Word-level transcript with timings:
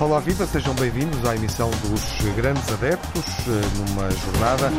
Olá 0.00 0.18
Viva, 0.18 0.46
sejam 0.46 0.74
bem-vindos 0.74 1.24
à 1.24 1.36
emissão 1.36 1.70
dos 1.82 2.34
Grandes 2.34 2.66
Adeptos, 2.72 3.24
eh, 3.46 3.60
numa 3.76 4.10
jornada 4.10 4.72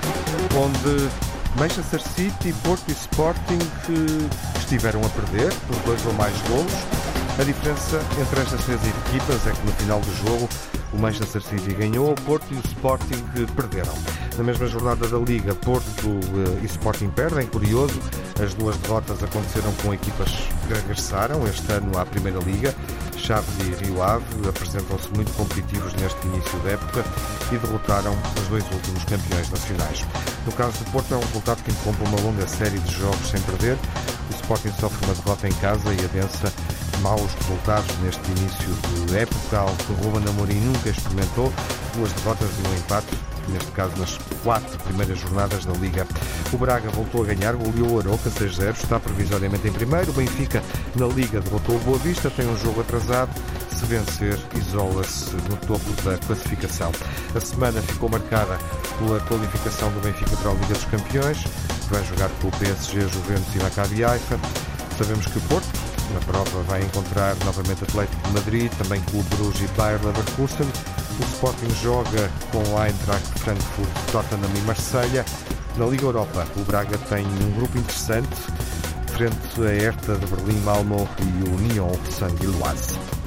onde 0.58 1.10
Manchester 1.58 2.02
City, 2.02 2.54
Porto 2.64 2.84
e 2.90 2.92
Sporting 2.92 3.60
eh, 3.90 4.60
estiveram 4.60 5.00
a 5.06 5.10
perder 5.10 5.54
por 5.68 5.76
dois 5.86 6.06
ou 6.06 6.14
mais 6.14 6.36
golos. 6.50 7.01
A 7.42 7.44
diferença 7.44 8.00
entre 8.22 8.40
estas 8.40 8.64
três 8.66 8.80
equipas 8.86 9.48
é 9.48 9.52
que 9.52 9.66
no 9.66 9.72
final 9.72 10.00
do 10.00 10.16
jogo 10.18 10.48
o 10.94 10.98
Manchester 11.00 11.42
City 11.42 11.74
ganhou, 11.74 12.12
o 12.12 12.22
Porto 12.22 12.46
e 12.52 12.56
o 12.56 12.60
Sporting 12.60 13.26
eh, 13.36 13.48
perderam. 13.56 13.96
Na 14.38 14.44
mesma 14.44 14.68
jornada 14.68 15.08
da 15.08 15.18
Liga, 15.18 15.56
Porto 15.56 16.20
e 16.62 16.66
Sporting 16.68 17.10
perdem. 17.10 17.48
Curioso, 17.48 18.00
as 18.40 18.54
duas 18.54 18.78
derrotas 18.78 19.24
aconteceram 19.24 19.74
com 19.82 19.92
equipas 19.92 20.30
que 20.68 20.74
regressaram 20.76 21.44
este 21.48 21.72
ano 21.72 21.98
à 21.98 22.06
Primeira 22.06 22.38
Liga. 22.42 22.76
Chaves 23.18 23.56
e 23.62 23.86
Rio 23.86 24.04
Ave 24.04 24.24
apresentam-se 24.48 25.10
muito 25.16 25.34
competitivos 25.34 25.94
neste 25.96 26.28
início 26.28 26.60
da 26.60 26.72
época 26.72 27.04
e 27.52 27.58
derrotaram 27.58 28.16
os 28.40 28.48
dois 28.50 28.64
últimos 28.72 29.04
campeões 29.06 29.50
nacionais. 29.50 30.06
No 30.46 30.52
caso 30.52 30.78
do 30.78 30.92
Porto, 30.92 31.12
é 31.16 31.18
um 31.18 31.22
resultado 31.22 31.64
que 31.64 31.72
interrompe 31.72 32.04
uma 32.04 32.22
longa 32.22 32.48
série 32.48 32.78
de 32.78 33.00
jogos 33.00 33.28
sem 33.28 33.42
perder. 33.42 33.80
O 34.30 34.36
Sporting 34.36 34.72
sofre 34.80 35.06
uma 35.06 35.16
derrota 35.16 35.48
em 35.48 35.54
casa 35.54 35.92
e 35.92 36.06
adensa 36.06 36.54
maus 37.02 37.34
resultados 37.34 37.98
neste 38.04 38.32
início 38.32 38.70
de 39.08 39.18
época, 39.18 39.58
algo 39.58 39.76
que 39.76 39.94
Ruben 39.94 40.28
Amorim 40.30 40.60
nunca 40.60 40.90
experimentou. 40.90 41.52
Duas 41.96 42.12
derrotas 42.14 42.50
e 42.50 42.68
um 42.68 42.78
empate 42.78 43.32
neste 43.50 43.72
caso 43.72 43.94
nas 43.98 44.18
quatro 44.44 44.78
primeiras 44.80 45.20
jornadas 45.20 45.66
da 45.66 45.74
Liga. 45.74 46.08
O 46.52 46.58
Braga 46.58 46.90
voltou 46.90 47.24
a 47.24 47.26
ganhar, 47.26 47.56
goleou 47.56 47.96
o 47.96 48.00
Aroca 48.00 48.30
6-0, 48.30 48.76
está 48.76 49.00
provisoriamente 49.00 49.68
em 49.68 49.72
primeiro. 49.72 50.12
O 50.12 50.14
Benfica, 50.14 50.64
na 50.96 51.08
Liga, 51.08 51.40
derrotou 51.40 51.76
o 51.76 51.80
Boa 51.80 51.98
Vista, 52.00 52.30
tem 52.30 52.48
um 52.48 52.58
jogo 52.58 52.82
atrasado. 52.82 53.32
Se 53.76 53.86
vencer, 53.86 54.38
isola-se 54.56 55.34
no 55.36 55.58
topo 55.58 55.90
da 56.04 56.18
classificação. 56.20 56.92
A 57.36 57.40
semana 57.40 57.82
ficou 57.82 58.10
marcada 58.10 58.60
pela 59.00 59.20
qualificação 59.22 59.90
do 59.92 60.00
Benfica 60.02 60.36
para 60.38 60.52
a 60.52 60.54
Liga 60.54 60.74
dos 60.74 60.86
Campeões, 60.86 61.38
que 61.40 61.94
vai 61.94 62.04
jogar 62.06 62.30
com 62.42 62.48
o 62.48 62.52
PSG, 62.52 63.02
Juventus 63.02 63.56
e 63.56 63.60
Maccabi 63.60 64.04
Haifa. 64.04 64.40
Sabemos 64.98 65.26
que 65.26 65.38
o 65.40 65.42
Porto, 65.42 65.68
na 66.12 66.20
prova, 66.22 66.64
vai 66.64 66.82
encontrar 66.82 67.36
novamente 67.46 67.84
Atlético 67.84 68.28
de 68.28 68.34
Madrid, 68.34 68.72
também 68.78 69.02
Clube 69.02 69.36
Bruges 69.36 69.62
e 69.62 69.68
Bayer 69.78 70.00
Leverkusen. 70.04 70.68
O 71.20 71.24
Sporting 71.24 71.70
joga 71.82 72.30
com 72.52 72.58
o 72.58 72.84
Eintracht 72.84 73.28
Frankfurt, 73.40 73.90
Tottenham 74.12 74.52
e 74.56 74.60
Marselha. 74.62 75.26
Na 75.78 75.86
Liga 75.86 76.06
Europa, 76.06 76.46
o 76.58 76.62
Braga 76.62 76.98
tem 76.98 77.26
um 77.26 77.52
grupo 77.52 77.78
interessante 77.78 78.36
frente 79.12 79.62
a 79.62 79.70
Hertha 79.70 80.16
de 80.16 80.26
Berlim, 80.26 80.60
Malmo 80.62 81.08
e 81.20 81.50
o 81.50 81.74
Nyon 81.74 81.94
Saint-Gilloise. 82.10 83.21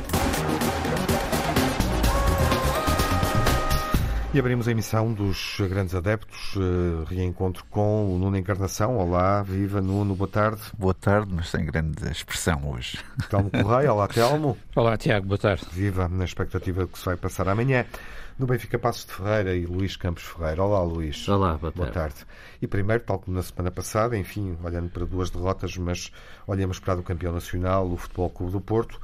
E 4.35 4.39
abrimos 4.41 4.67
a 4.67 4.73
emissão 4.73 5.13
dos 5.13 5.59
grandes 5.61 5.95
adeptos, 5.95 6.57
uh, 6.57 7.05
reencontro 7.05 7.65
com 7.71 8.13
o 8.13 8.19
Nuno 8.19 8.37
Encarnação. 8.37 8.97
Olá, 8.99 9.41
viva 9.45 9.81
Nuno, 9.81 10.17
boa 10.17 10.27
tarde. 10.27 10.61
Boa 10.77 10.93
tarde, 10.93 11.33
mas 11.33 11.51
sem 11.51 11.65
grande 11.65 12.11
expressão 12.11 12.69
hoje. 12.69 12.99
Telmo 13.31 13.49
Correia, 13.49 13.93
olá 13.93 14.09
Telmo. 14.09 14.59
Olá 14.75 14.97
Tiago, 14.97 15.29
boa 15.29 15.39
tarde. 15.39 15.65
Viva, 15.71 16.09
na 16.09 16.25
expectativa 16.25 16.85
que 16.85 16.99
se 16.99 17.05
vai 17.05 17.17
passar 17.17 17.49
amanhã. 17.49 17.87
No 18.37 18.45
Benfica 18.45 18.77
Passos 18.77 19.07
de 19.07 19.13
Ferreira 19.13 19.55
e 19.55 19.67
Luís 19.67 19.97
Campos 19.97 20.25
Ferreira. 20.25 20.65
Olá 20.65 20.83
Luís. 20.83 21.29
Olá, 21.29 21.57
boa 21.57 21.71
tarde. 21.71 21.77
Boa 21.77 21.91
tarde. 21.93 22.27
E 22.61 22.67
primeiro, 22.67 23.05
tal 23.05 23.21
como 23.21 23.37
na 23.37 23.43
semana 23.45 23.71
passada, 23.71 24.19
enfim, 24.19 24.59
olhando 24.65 24.91
para 24.91 25.07
duas 25.07 25.31
derrotas, 25.31 25.77
mas 25.77 26.11
olhamos 26.45 26.81
para 26.81 26.99
o 26.99 27.05
campeão 27.05 27.33
nacional, 27.33 27.89
o 27.89 27.97
Futebol 27.97 28.31
Clube 28.31 28.51
do 28.51 28.61
Porto, 28.61 29.01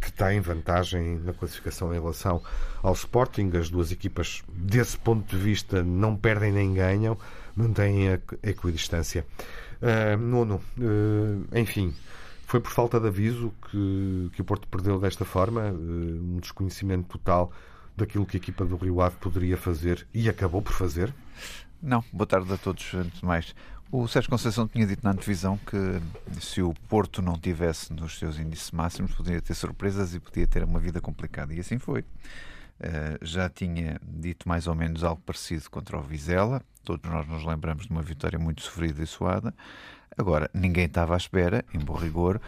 que 0.00 0.12
tem 0.12 0.40
vantagem 0.40 1.18
na 1.20 1.32
classificação 1.32 1.94
em 1.94 1.98
relação 1.98 2.42
ao 2.82 2.92
Sporting. 2.92 3.50
As 3.58 3.68
duas 3.68 3.90
equipas, 3.92 4.42
desse 4.48 4.96
ponto 4.96 5.28
de 5.28 5.42
vista, 5.42 5.82
não 5.82 6.16
perdem 6.16 6.52
nem 6.52 6.74
ganham, 6.74 7.18
mantêm 7.54 8.08
a 8.08 8.20
equidistância. 8.42 9.26
Uh, 9.80 10.16
nono, 10.18 10.60
uh, 10.78 11.58
enfim, 11.58 11.94
foi 12.46 12.60
por 12.60 12.70
falta 12.72 13.00
de 13.00 13.06
aviso 13.06 13.52
que, 13.70 14.30
que 14.34 14.42
o 14.42 14.44
Porto 14.44 14.68
perdeu 14.68 14.98
desta 14.98 15.24
forma, 15.24 15.70
um 15.70 16.38
desconhecimento 16.40 17.06
total 17.08 17.52
daquilo 17.96 18.26
que 18.26 18.36
a 18.36 18.40
equipa 18.40 18.64
do 18.64 18.76
Rio 18.76 19.00
Ave 19.00 19.16
poderia 19.16 19.56
fazer 19.56 20.06
e 20.12 20.28
acabou 20.28 20.60
por 20.60 20.72
fazer? 20.72 21.14
Não, 21.82 22.04
boa 22.12 22.26
tarde 22.26 22.52
a 22.52 22.56
todos, 22.56 22.92
antes 22.92 23.20
de 23.20 23.24
mais. 23.24 23.54
O 23.92 24.06
Sérgio 24.06 24.30
Conceição 24.30 24.68
tinha 24.68 24.86
dito 24.86 25.02
na 25.02 25.10
antevisão 25.10 25.58
que 25.58 26.40
se 26.40 26.62
o 26.62 26.72
Porto 26.88 27.20
não 27.20 27.36
tivesse 27.36 27.92
nos 27.92 28.20
seus 28.20 28.38
índices 28.38 28.70
máximos, 28.70 29.12
poderia 29.12 29.42
ter 29.42 29.52
surpresas 29.52 30.14
e 30.14 30.20
podia 30.20 30.46
ter 30.46 30.62
uma 30.62 30.78
vida 30.78 31.00
complicada. 31.00 31.52
E 31.52 31.58
assim 31.58 31.76
foi. 31.76 32.02
Uh, 32.02 33.18
já 33.20 33.48
tinha 33.48 34.00
dito 34.00 34.48
mais 34.48 34.68
ou 34.68 34.76
menos 34.76 35.02
algo 35.02 35.20
parecido 35.26 35.68
contra 35.68 35.98
o 35.98 36.02
Vizela. 36.02 36.62
Todos 36.84 37.10
nós 37.10 37.26
nos 37.26 37.44
lembramos 37.44 37.86
de 37.86 37.90
uma 37.90 38.00
vitória 38.00 38.38
muito 38.38 38.62
sofrida 38.62 39.02
e 39.02 39.06
suada. 39.08 39.52
Agora, 40.16 40.48
ninguém 40.54 40.84
estava 40.84 41.14
à 41.14 41.16
espera, 41.16 41.64
em 41.74 41.80
bom 41.80 41.94
rigor, 41.94 42.40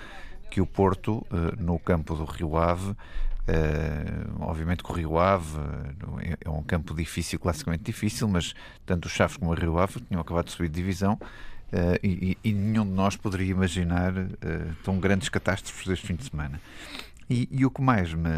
que 0.48 0.60
o 0.60 0.66
Porto, 0.66 1.26
uh, 1.28 1.60
no 1.60 1.76
campo 1.76 2.14
do 2.14 2.24
Rio 2.24 2.56
Ave, 2.56 2.94
Uh, 3.42 4.36
obviamente 4.40 4.84
que 4.84 4.90
o 4.92 4.94
Rio 4.94 5.18
Ave 5.18 5.58
uh, 5.58 6.36
é 6.40 6.48
um 6.48 6.62
campo 6.62 6.94
difícil, 6.94 7.40
classicamente 7.40 7.82
difícil, 7.82 8.28
mas 8.28 8.54
tanto 8.86 9.06
o 9.06 9.08
Chaves 9.08 9.36
como 9.36 9.50
o 9.50 9.54
Rio 9.54 9.78
Ave 9.78 10.00
tinham 10.02 10.20
acabado 10.20 10.46
de 10.46 10.52
subir 10.52 10.68
de 10.68 10.76
divisão 10.76 11.14
uh, 11.14 11.98
e, 12.04 12.38
e, 12.44 12.52
nenhum 12.52 12.84
de 12.84 12.92
nós 12.92 13.16
poderia 13.16 13.50
imaginar 13.50 14.12
tão 14.84 15.00
grandes 15.00 15.28
catástrofes 15.28 15.86
deste 15.88 16.06
fim 16.06 16.14
de 16.14 16.24
semana. 16.24 16.60
E, 17.28 17.48
e, 17.50 17.66
o 17.66 17.70
que 17.70 17.82
mais 17.82 18.14
me. 18.14 18.30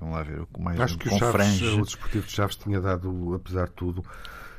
Vamos 0.00 0.16
lá 0.16 0.22
ver, 0.24 0.40
o 0.40 0.46
que 0.46 0.60
mais 0.60 0.80
Acho 0.80 0.98
que 0.98 1.08
o, 1.08 1.18
Chaves, 1.18 1.62
o 1.62 1.82
Desportivo 1.82 2.26
de 2.26 2.32
Chaves 2.32 2.56
tinha 2.56 2.80
dado, 2.80 3.34
apesar 3.34 3.66
de 3.66 3.72
tudo, 3.72 4.04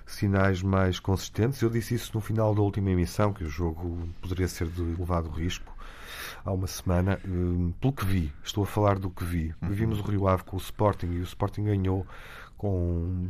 sinais 0.06 0.62
mais 0.62 1.00
consistentes. 1.00 1.62
Eu 1.62 1.70
disse 1.70 1.94
isso 1.94 2.12
no 2.14 2.22
final 2.22 2.56
da 2.56 2.62
última 2.62 2.90
emissão, 2.90 3.34
que 3.34 3.44
o 3.44 3.50
jogo 3.50 4.08
poderia 4.22 4.48
ser 4.48 4.68
de 4.68 4.82
elevado 4.82 5.30
risco 5.30 5.77
há 6.48 6.52
uma 6.52 6.68
semana, 6.68 7.20
hum, 7.28 7.74
pelo 7.82 7.94
que 7.94 8.06
vi, 8.06 8.32
estou 8.44 8.64
a 8.64 8.68
falar 8.68 8.98
do 8.98 9.10
que 9.10 9.24
vi. 9.24 9.54
Uhum. 9.62 9.70
Vimos 9.70 10.00
o 10.00 10.04
Rio 10.04 10.28
Ave 10.28 10.44
com 10.44 10.56
o 10.56 10.60
Sporting 10.60 11.08
e 11.08 11.20
o 11.20 11.24
Sporting 11.24 11.66
ganhou 11.66 12.08
com 12.58 13.30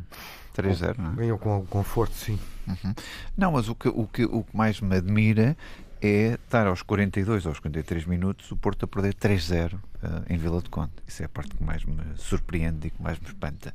3-0, 0.56 0.98
não 1.00 1.12
é? 1.12 1.16
Ganhou 1.16 1.38
com 1.38 1.66
conforto, 1.66 2.14
sim. 2.14 2.40
Uhum. 2.68 2.94
Não, 3.36 3.52
mas 3.52 3.68
o 3.68 3.76
que, 3.76 3.90
o, 3.90 4.08
que, 4.08 4.24
o 4.24 4.44
que 4.44 4.56
mais 4.56 4.80
me 4.80 4.96
admira 4.96 5.58
é 6.00 6.34
estar 6.34 6.68
aos 6.68 6.84
42 6.84 7.48
aos 7.48 7.60
43 7.60 8.06
minutos 8.06 8.52
o 8.52 8.56
Porto 8.56 8.86
a 8.86 8.88
perder 8.88 9.16
3-0 9.16 9.74
uh, 9.74 9.80
eh, 10.04 10.36
em 10.36 10.38
Vila 10.38 10.62
de 10.62 10.70
Conde. 10.70 10.92
Isso 11.08 11.24
é 11.24 11.26
a 11.26 11.30
parte 11.30 11.56
que 11.56 11.64
mais 11.64 11.84
me 11.84 12.04
surpreende 12.18 12.88
e 12.88 12.92
que 12.92 13.02
mais 13.02 13.20
me 13.20 13.28
espanta. 13.28 13.74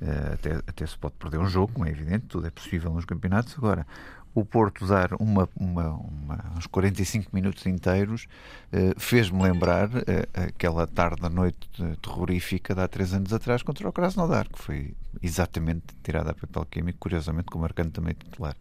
Uh, 0.00 0.32
até, 0.32 0.54
até 0.66 0.86
se 0.86 0.96
pode 0.96 1.14
perder 1.14 1.38
um 1.38 1.46
jogo, 1.46 1.74
como 1.74 1.86
é 1.86 1.90
evidente, 1.90 2.24
tudo 2.26 2.46
é 2.46 2.50
possível 2.50 2.90
nos 2.92 3.04
campeonatos. 3.04 3.54
Agora, 3.58 3.86
o 4.34 4.44
Porto 4.44 4.86
dar 4.86 5.12
uma, 5.18 5.48
uma, 5.54 5.90
uma, 5.90 6.52
uns 6.56 6.66
45 6.66 7.30
minutos 7.34 7.66
inteiros 7.66 8.26
eh, 8.72 8.94
fez-me 8.96 9.42
lembrar 9.42 9.90
eh, 10.06 10.26
aquela 10.32 10.86
tarde 10.86 11.20
da 11.20 11.28
noite 11.28 11.68
terrorífica 12.00 12.74
de 12.74 12.80
há 12.80 12.88
três 12.88 13.12
anos 13.12 13.32
atrás 13.32 13.62
contra 13.62 13.88
o 13.88 13.92
Krasnodar, 13.92 14.48
que 14.48 14.58
foi 14.58 14.94
exatamente 15.22 15.94
tirada 16.02 16.30
a 16.30 16.34
papel 16.34 16.64
químico, 16.64 16.98
curiosamente 16.98 17.46
com 17.46 17.58
o 17.58 17.60
Marcano 17.60 17.90
também 17.90 18.14
titular. 18.14 18.56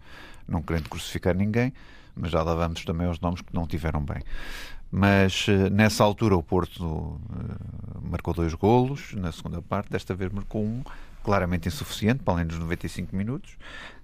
Não 0.48 0.62
querendo 0.62 0.90
crucificar 0.90 1.36
ninguém, 1.36 1.74
mas 2.16 2.32
já 2.32 2.44
lá 2.44 2.54
vamos 2.54 2.84
também 2.84 3.08
aos 3.08 3.20
nomes 3.22 3.42
que 3.42 3.54
não 3.54 3.66
tiveram 3.66 4.04
bem. 4.04 4.22
Mas 4.92 5.46
eh, 5.48 5.70
nessa 5.70 6.04
altura 6.04 6.36
o 6.36 6.44
Porto 6.44 7.22
marcou 8.02 8.34
dois 8.34 8.54
golos, 8.54 9.14
na 9.14 9.32
segunda 9.32 9.62
parte, 9.62 9.90
desta 9.90 10.14
vez 10.14 10.34
marcou 10.34 10.62
um, 10.66 10.84
claramente 11.24 11.68
insuficiente, 11.68 12.24
para 12.24 12.36
além 12.36 12.46
dos 12.46 12.58
95 12.58 13.16
minutos. 13.16 13.58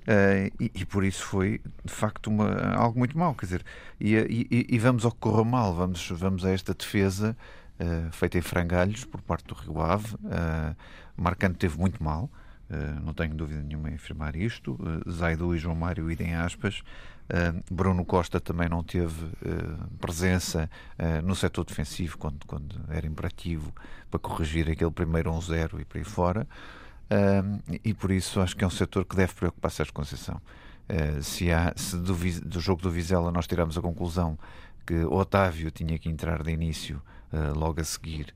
Uh, 0.07 0.47
e, 0.57 0.71
e, 0.73 0.85
por 0.85 1.03
isso 1.03 1.21
foi 1.21 1.59
de 1.83 1.91
facto 1.91 2.27
uma, 2.27 2.73
algo 2.75 2.97
muito 2.97 3.17
mau. 3.17 3.35
Quer 3.35 3.45
dizer, 3.45 3.65
e, 3.99 4.15
e, 4.15 4.65
e 4.69 4.79
vamos 4.79 5.03
ao 5.03 5.11
que 5.11 5.17
correu 5.17 5.43
mal, 5.43 5.75
vamos, 5.75 6.09
vamos 6.11 6.45
a 6.45 6.51
esta 6.51 6.73
defesa 6.73 7.35
uh, 7.79 8.11
feita 8.11 8.37
em 8.37 8.41
frangalhos 8.41 9.03
por 9.03 9.21
parte 9.21 9.47
do 9.47 9.55
Rio 9.55 9.81
Ave. 9.81 10.15
Uh, 10.15 11.53
teve 11.57 11.77
muito 11.77 12.01
mal, 12.01 12.29
uh, 12.69 13.03
não 13.03 13.13
tenho 13.13 13.35
dúvida 13.35 13.61
nenhuma 13.61 13.89
em 13.89 13.95
afirmar 13.95 14.35
isto. 14.37 14.73
Uh, 14.73 15.11
Zaidu 15.11 15.53
e 15.53 15.57
João 15.57 15.75
Mário 15.75 16.09
idem 16.09 16.35
aspas. 16.35 16.81
Bruno 17.69 18.05
Costa 18.05 18.39
também 18.39 18.69
não 18.69 18.81
teve 18.81 19.29
presença 19.99 20.69
no 21.25 21.35
setor 21.35 21.65
defensivo 21.65 22.17
quando, 22.17 22.45
quando 22.45 22.79
era 22.87 23.05
imperativo 23.05 23.73
para 24.09 24.17
corrigir 24.17 24.71
aquele 24.71 24.91
primeiro 24.91 25.29
1-0 25.33 25.81
e 25.81 25.83
por 25.83 25.97
aí 25.97 26.05
fora. 26.05 26.47
E 27.83 27.94
por 27.94 28.12
isso 28.12 28.42
acho 28.42 28.56
que 28.56 28.63
é 28.63 28.68
um 28.68 28.71
setor 28.71 29.06
que 29.06 29.15
deve 29.15 29.33
preocupar 29.33 29.71
Sérgio 29.71 29.94
Conceição. 29.94 30.42
Uh, 30.89 31.21
se 31.21 31.51
há, 31.51 31.74
se 31.75 31.98
do, 31.98 32.15
do, 32.45 32.59
jogo 32.62 32.81
do 32.81 32.89
Vizela 32.89 33.30
nós 33.30 33.45
tiramos 33.45 33.77
a 33.77 33.81
conclusão 33.81 34.38
que 34.86 35.04
Otávio 35.04 35.69
tinha 35.69 36.00
que 36.00 36.07
entrar 36.07 36.42
de 36.42 36.51
início 36.51 37.01
logo 37.57 37.81
a 37.81 37.83
seguir 37.83 38.33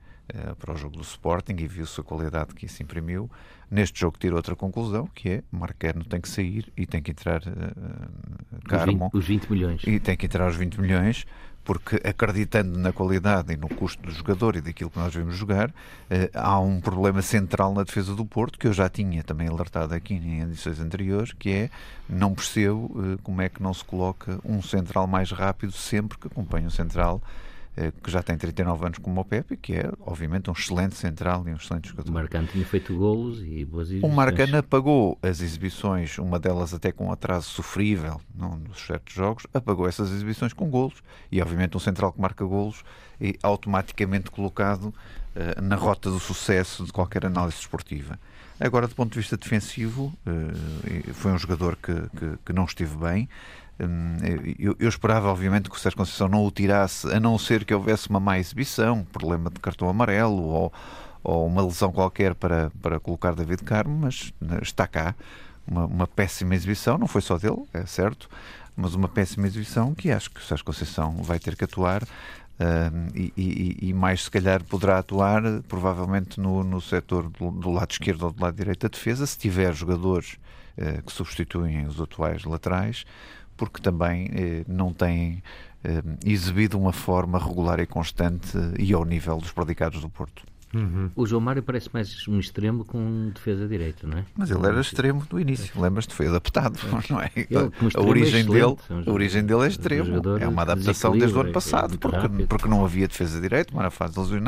para 0.59 0.73
o 0.73 0.77
jogo 0.77 0.97
do 0.97 1.01
Sporting 1.01 1.55
e 1.59 1.67
viu-se 1.67 1.99
a 1.99 2.03
qualidade 2.03 2.53
que 2.53 2.65
isso 2.65 2.83
imprimiu. 2.83 3.29
Neste 3.69 4.01
jogo 4.01 4.17
tirou 4.19 4.35
outra 4.35 4.53
conclusão, 4.53 5.07
que 5.07 5.29
é 5.29 5.43
Marquerno 5.49 6.03
tem 6.03 6.19
que 6.19 6.27
sair 6.27 6.71
e 6.75 6.85
tem 6.85 7.01
que 7.01 7.11
entrar 7.11 7.41
uh, 7.41 8.67
Carmo. 8.67 9.09
Os 9.13 9.25
20, 9.25 9.41
os 9.41 9.47
20 9.47 9.51
milhões. 9.51 9.81
E 9.87 9.97
tem 9.97 10.17
que 10.17 10.25
entrar 10.25 10.49
os 10.49 10.57
20 10.57 10.81
milhões 10.81 11.25
porque 11.63 11.95
acreditando 12.03 12.77
na 12.79 12.91
qualidade 12.91 13.53
e 13.53 13.57
no 13.57 13.69
custo 13.69 14.01
do 14.01 14.11
jogador 14.11 14.55
e 14.55 14.61
daquilo 14.61 14.89
que 14.89 14.97
nós 14.97 15.13
vimos 15.13 15.35
jogar, 15.35 15.73
eh, 16.09 16.29
há 16.33 16.59
um 16.59 16.81
problema 16.81 17.21
central 17.21 17.73
na 17.73 17.83
defesa 17.83 18.15
do 18.15 18.25
Porto, 18.25 18.57
que 18.57 18.67
eu 18.67 18.73
já 18.73 18.89
tinha 18.89 19.23
também 19.23 19.47
alertado 19.47 19.93
aqui 19.93 20.15
em 20.15 20.41
edições 20.41 20.79
anteriores, 20.79 21.33
que 21.33 21.51
é, 21.51 21.69
não 22.09 22.33
percebo 22.33 22.91
eh, 22.97 23.17
como 23.23 23.41
é 23.41 23.49
que 23.49 23.61
não 23.61 23.73
se 23.73 23.83
coloca 23.83 24.39
um 24.43 24.61
central 24.61 25.05
mais 25.05 25.31
rápido 25.31 25.71
sempre 25.71 26.17
que 26.17 26.27
acompanha 26.27 26.67
o 26.67 26.71
central 26.71 27.21
que 28.03 28.11
já 28.11 28.21
tem 28.21 28.37
39 28.37 28.85
anos 28.85 28.97
como 28.97 29.21
o 29.21 29.25
Pepe, 29.25 29.55
que 29.55 29.73
é 29.73 29.89
obviamente 30.01 30.49
um 30.49 30.53
excelente 30.53 30.95
central 30.95 31.47
e 31.47 31.51
um 31.51 31.55
excelente 31.55 31.89
jogador. 31.89 32.09
O 32.09 32.13
Marcano 32.13 32.47
tinha 32.47 32.65
feito 32.65 32.93
golos 32.95 33.41
e 33.41 33.63
boas 33.63 33.87
exibições. 33.87 34.11
O 34.11 34.15
Marcano 34.15 34.57
apagou 34.57 35.17
as 35.21 35.41
exibições, 35.41 36.17
uma 36.17 36.37
delas 36.37 36.73
até 36.73 36.91
com 36.91 37.07
um 37.07 37.11
atraso 37.11 37.47
sofrível 37.47 38.19
num 38.35 38.59
dos 38.59 38.85
certos 38.85 39.13
jogos, 39.13 39.47
apagou 39.53 39.87
essas 39.87 40.11
exibições 40.11 40.51
com 40.53 40.69
golos 40.69 41.01
e 41.31 41.41
obviamente 41.41 41.77
um 41.77 41.79
central 41.79 42.11
que 42.11 42.19
marca 42.19 42.43
golos 42.43 42.83
é 43.21 43.33
automaticamente 43.43 44.31
colocado 44.31 44.85
uh, 44.85 45.61
na 45.61 45.75
rota 45.75 46.09
do 46.09 46.19
sucesso 46.19 46.83
de 46.85 46.91
qualquer 46.91 47.25
análise 47.25 47.57
esportiva. 47.57 48.19
Agora, 48.59 48.87
do 48.87 48.93
ponto 48.93 49.13
de 49.13 49.19
vista 49.19 49.37
defensivo, 49.37 50.13
uh, 50.25 51.13
foi 51.13 51.31
um 51.31 51.37
jogador 51.37 51.75
que, 51.75 51.93
que, 51.93 52.37
que 52.45 52.53
não 52.53 52.65
esteve 52.65 52.95
bem. 52.95 53.29
Hum, 53.81 54.17
eu, 54.79 54.89
esperava, 54.89 55.29
obviamente, 55.29 55.69
que 55.69 55.75
o 55.75 55.79
Sérgio 55.79 55.97
Conceição 55.97 56.27
não 56.27 56.45
o 56.45 56.51
tirasse, 56.51 57.11
a 57.11 57.19
não 57.19 57.37
ser 57.39 57.65
que 57.65 57.73
houvesse 57.73 58.09
uma 58.09 58.19
má 58.19 58.37
exibição, 58.37 59.03
problema 59.11 59.49
de 59.49 59.59
cartão 59.59 59.89
amarelo 59.89 60.43
ou, 60.43 60.73
ou 61.23 61.47
uma 61.47 61.63
lesão 61.63 61.91
qualquer 61.91 62.35
para, 62.35 62.71
para 62.81 62.99
colocar 62.99 63.33
David 63.33 63.63
Carmo, 63.63 63.97
mas 63.97 64.31
né, 64.39 64.59
está 64.61 64.85
cá. 64.85 65.15
Uma, 65.67 65.85
uma 65.85 66.07
péssima 66.07 66.53
exibição, 66.53 66.97
não 66.97 67.07
foi 67.07 67.21
só 67.21 67.37
dele, 67.37 67.63
é 67.73 67.85
certo, 67.85 68.29
mas 68.75 68.93
uma 68.93 69.07
péssima 69.07 69.47
exibição 69.47 69.93
que 69.93 70.11
acho 70.11 70.29
que 70.29 70.39
o 70.39 70.43
Sérgio 70.43 70.65
Conceição 70.65 71.17
vai 71.17 71.39
ter 71.39 71.55
que 71.55 71.63
atuar 71.63 72.03
Uh, 72.61 73.09
e, 73.15 73.33
e, 73.35 73.89
e, 73.89 73.93
mais 73.93 74.25
se 74.25 74.29
calhar 74.29 74.63
poderá 74.63 74.99
atuar 74.99 75.41
provavelmente 75.67 76.39
no, 76.39 76.63
no 76.63 76.79
setor 76.79 77.27
do, 77.27 77.49
do, 77.49 77.71
lado 77.71 77.89
esquerdo 77.89 78.21
ou 78.23 78.31
do 78.31 78.39
lado 78.39 78.55
direito 78.55 78.81
da 78.81 78.87
defesa, 78.87 79.25
se 79.25 79.35
tiver 79.35 79.73
jogadores 79.73 80.37
uh, 80.77 81.01
que 81.01 81.11
substituem 81.11 81.87
os 81.87 81.99
atuais 81.99 82.43
laterais, 82.43 83.03
porque 83.61 83.79
também 83.79 84.27
eh, 84.33 84.63
não 84.67 84.91
têm 84.91 85.43
eh, 85.83 86.01
exibido 86.25 86.79
uma 86.79 86.91
forma 86.91 87.37
regular 87.37 87.79
e 87.79 87.85
constante 87.85 88.57
e 88.79 88.91
ao 88.91 89.05
nível 89.05 89.37
dos 89.37 89.51
predicados 89.51 90.01
do 90.01 90.09
Porto. 90.09 90.41
Uhum. 90.73 91.11
O 91.15 91.27
João 91.27 91.41
Mário 91.41 91.61
parece 91.61 91.87
mais 91.93 92.27
um 92.27 92.39
extremo 92.39 92.83
com 92.83 92.97
um 92.97 93.29
defesa 93.29 93.67
direita, 93.67 94.07
não 94.07 94.17
é? 94.17 94.25
Mas 94.35 94.49
ele 94.49 94.65
era 94.65 94.81
extremo 94.81 95.23
no 95.31 95.39
início, 95.39 95.79
lembras-te? 95.79 96.11
Foi 96.15 96.27
adaptado, 96.27 96.79
não 97.07 97.21
é? 97.21 97.29
Ele, 97.35 97.71
a, 97.93 98.01
origem 98.01 98.41
é 98.41 98.43
dele, 98.45 98.75
a 99.05 99.11
origem 99.11 99.45
dele 99.45 99.65
é 99.65 99.67
extremo. 99.67 100.23
É 100.39 100.47
uma 100.47 100.63
adaptação 100.63 101.15
desde 101.15 101.37
o 101.37 101.41
ano 101.41 101.51
passado, 101.51 101.93
é 101.93 101.97
porque, 101.97 102.45
porque 102.47 102.67
não 102.67 102.83
havia 102.83 103.07
defesa 103.07 103.39
direita, 103.39 103.75
uma 103.75 103.91
fase 103.91 104.15
de 104.15 104.41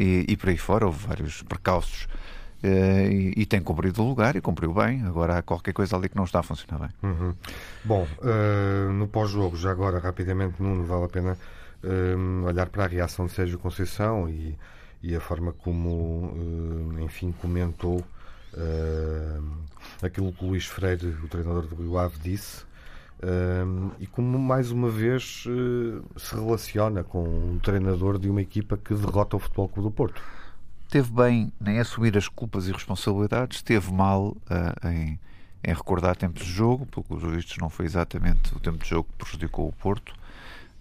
e, 0.00 0.24
e 0.26 0.36
por 0.38 0.48
aí 0.48 0.56
fora 0.56 0.86
houve 0.86 1.06
vários 1.06 1.42
precalços 1.42 2.06
Uh, 2.06 2.41
e, 2.62 3.32
e, 3.36 3.46
tem 3.46 3.60
cumprido 3.60 4.02
o 4.02 4.08
lugar 4.08 4.36
e 4.36 4.40
cumpriu 4.40 4.72
bem. 4.72 5.02
Agora 5.02 5.38
há 5.38 5.42
qualquer 5.42 5.72
coisa 5.72 5.96
ali 5.96 6.08
que 6.08 6.16
não 6.16 6.24
está 6.24 6.40
a 6.40 6.42
funcionar 6.42 6.78
bem. 6.78 6.90
Uhum. 7.02 7.34
Bom, 7.84 8.06
uh, 8.18 8.92
no 8.92 9.08
pós-jogo, 9.08 9.56
já 9.56 9.72
agora 9.72 9.98
rapidamente, 9.98 10.62
Nuno, 10.62 10.84
vale 10.84 11.04
a 11.04 11.08
pena 11.08 11.38
uh, 11.82 12.46
olhar 12.46 12.68
para 12.68 12.84
a 12.84 12.86
reação 12.86 13.26
de 13.26 13.32
Sérgio 13.32 13.58
Conceição 13.58 14.28
e, 14.28 14.56
e 15.02 15.16
a 15.16 15.20
forma 15.20 15.52
como, 15.52 16.32
enfim, 17.00 17.32
comentou 17.32 18.04
aquilo 20.00 20.30
que 20.30 20.44
o 20.44 20.48
Luís 20.48 20.66
Freire, 20.66 21.06
o 21.24 21.26
treinador 21.26 21.66
do 21.66 21.74
Rio 21.74 21.98
Ave, 21.98 22.18
disse. 22.18 22.64
e 23.98 24.06
como 24.06 24.38
mais 24.38 24.70
uma 24.70 24.90
vez 24.90 25.44
se 26.16 26.34
relaciona 26.36 27.02
com 27.02 27.24
um 27.24 27.58
treinador 27.58 28.18
de 28.18 28.28
uma 28.28 28.42
equipa 28.42 28.76
que 28.76 28.94
derrota 28.94 29.36
o 29.36 29.40
Futebol 29.40 29.68
Clube 29.68 29.88
do 29.88 29.90
Porto 29.90 30.22
teve 30.92 31.10
bem 31.10 31.50
em 31.66 31.78
assumir 31.78 32.18
as 32.18 32.28
culpas 32.28 32.68
e 32.68 32.72
responsabilidades, 32.72 33.62
teve 33.62 33.90
mal 33.90 34.36
uh, 34.50 34.88
em, 34.88 35.18
em, 35.64 35.74
recordar 35.74 36.14
tempos 36.14 36.44
de 36.44 36.52
jogo, 36.52 36.84
porque 36.84 37.14
os 37.14 37.22
vistos 37.22 37.56
não 37.56 37.70
foi 37.70 37.86
exatamente 37.86 38.54
o 38.54 38.60
tempo 38.60 38.76
de 38.76 38.90
jogo 38.90 39.08
que 39.10 39.24
prejudicou 39.24 39.66
o 39.66 39.72
Porto, 39.72 40.14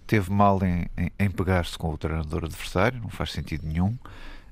teve 0.06 0.30
mal 0.30 0.60
em, 0.66 0.86
em, 0.98 1.12
em 1.18 1.32
pegar-se 1.32 1.78
com 1.78 1.94
o 1.94 1.98
treinador 1.98 2.44
adversário, 2.44 3.00
não 3.00 3.08
faz 3.08 3.32
sentido 3.32 3.66
nenhum. 3.66 3.98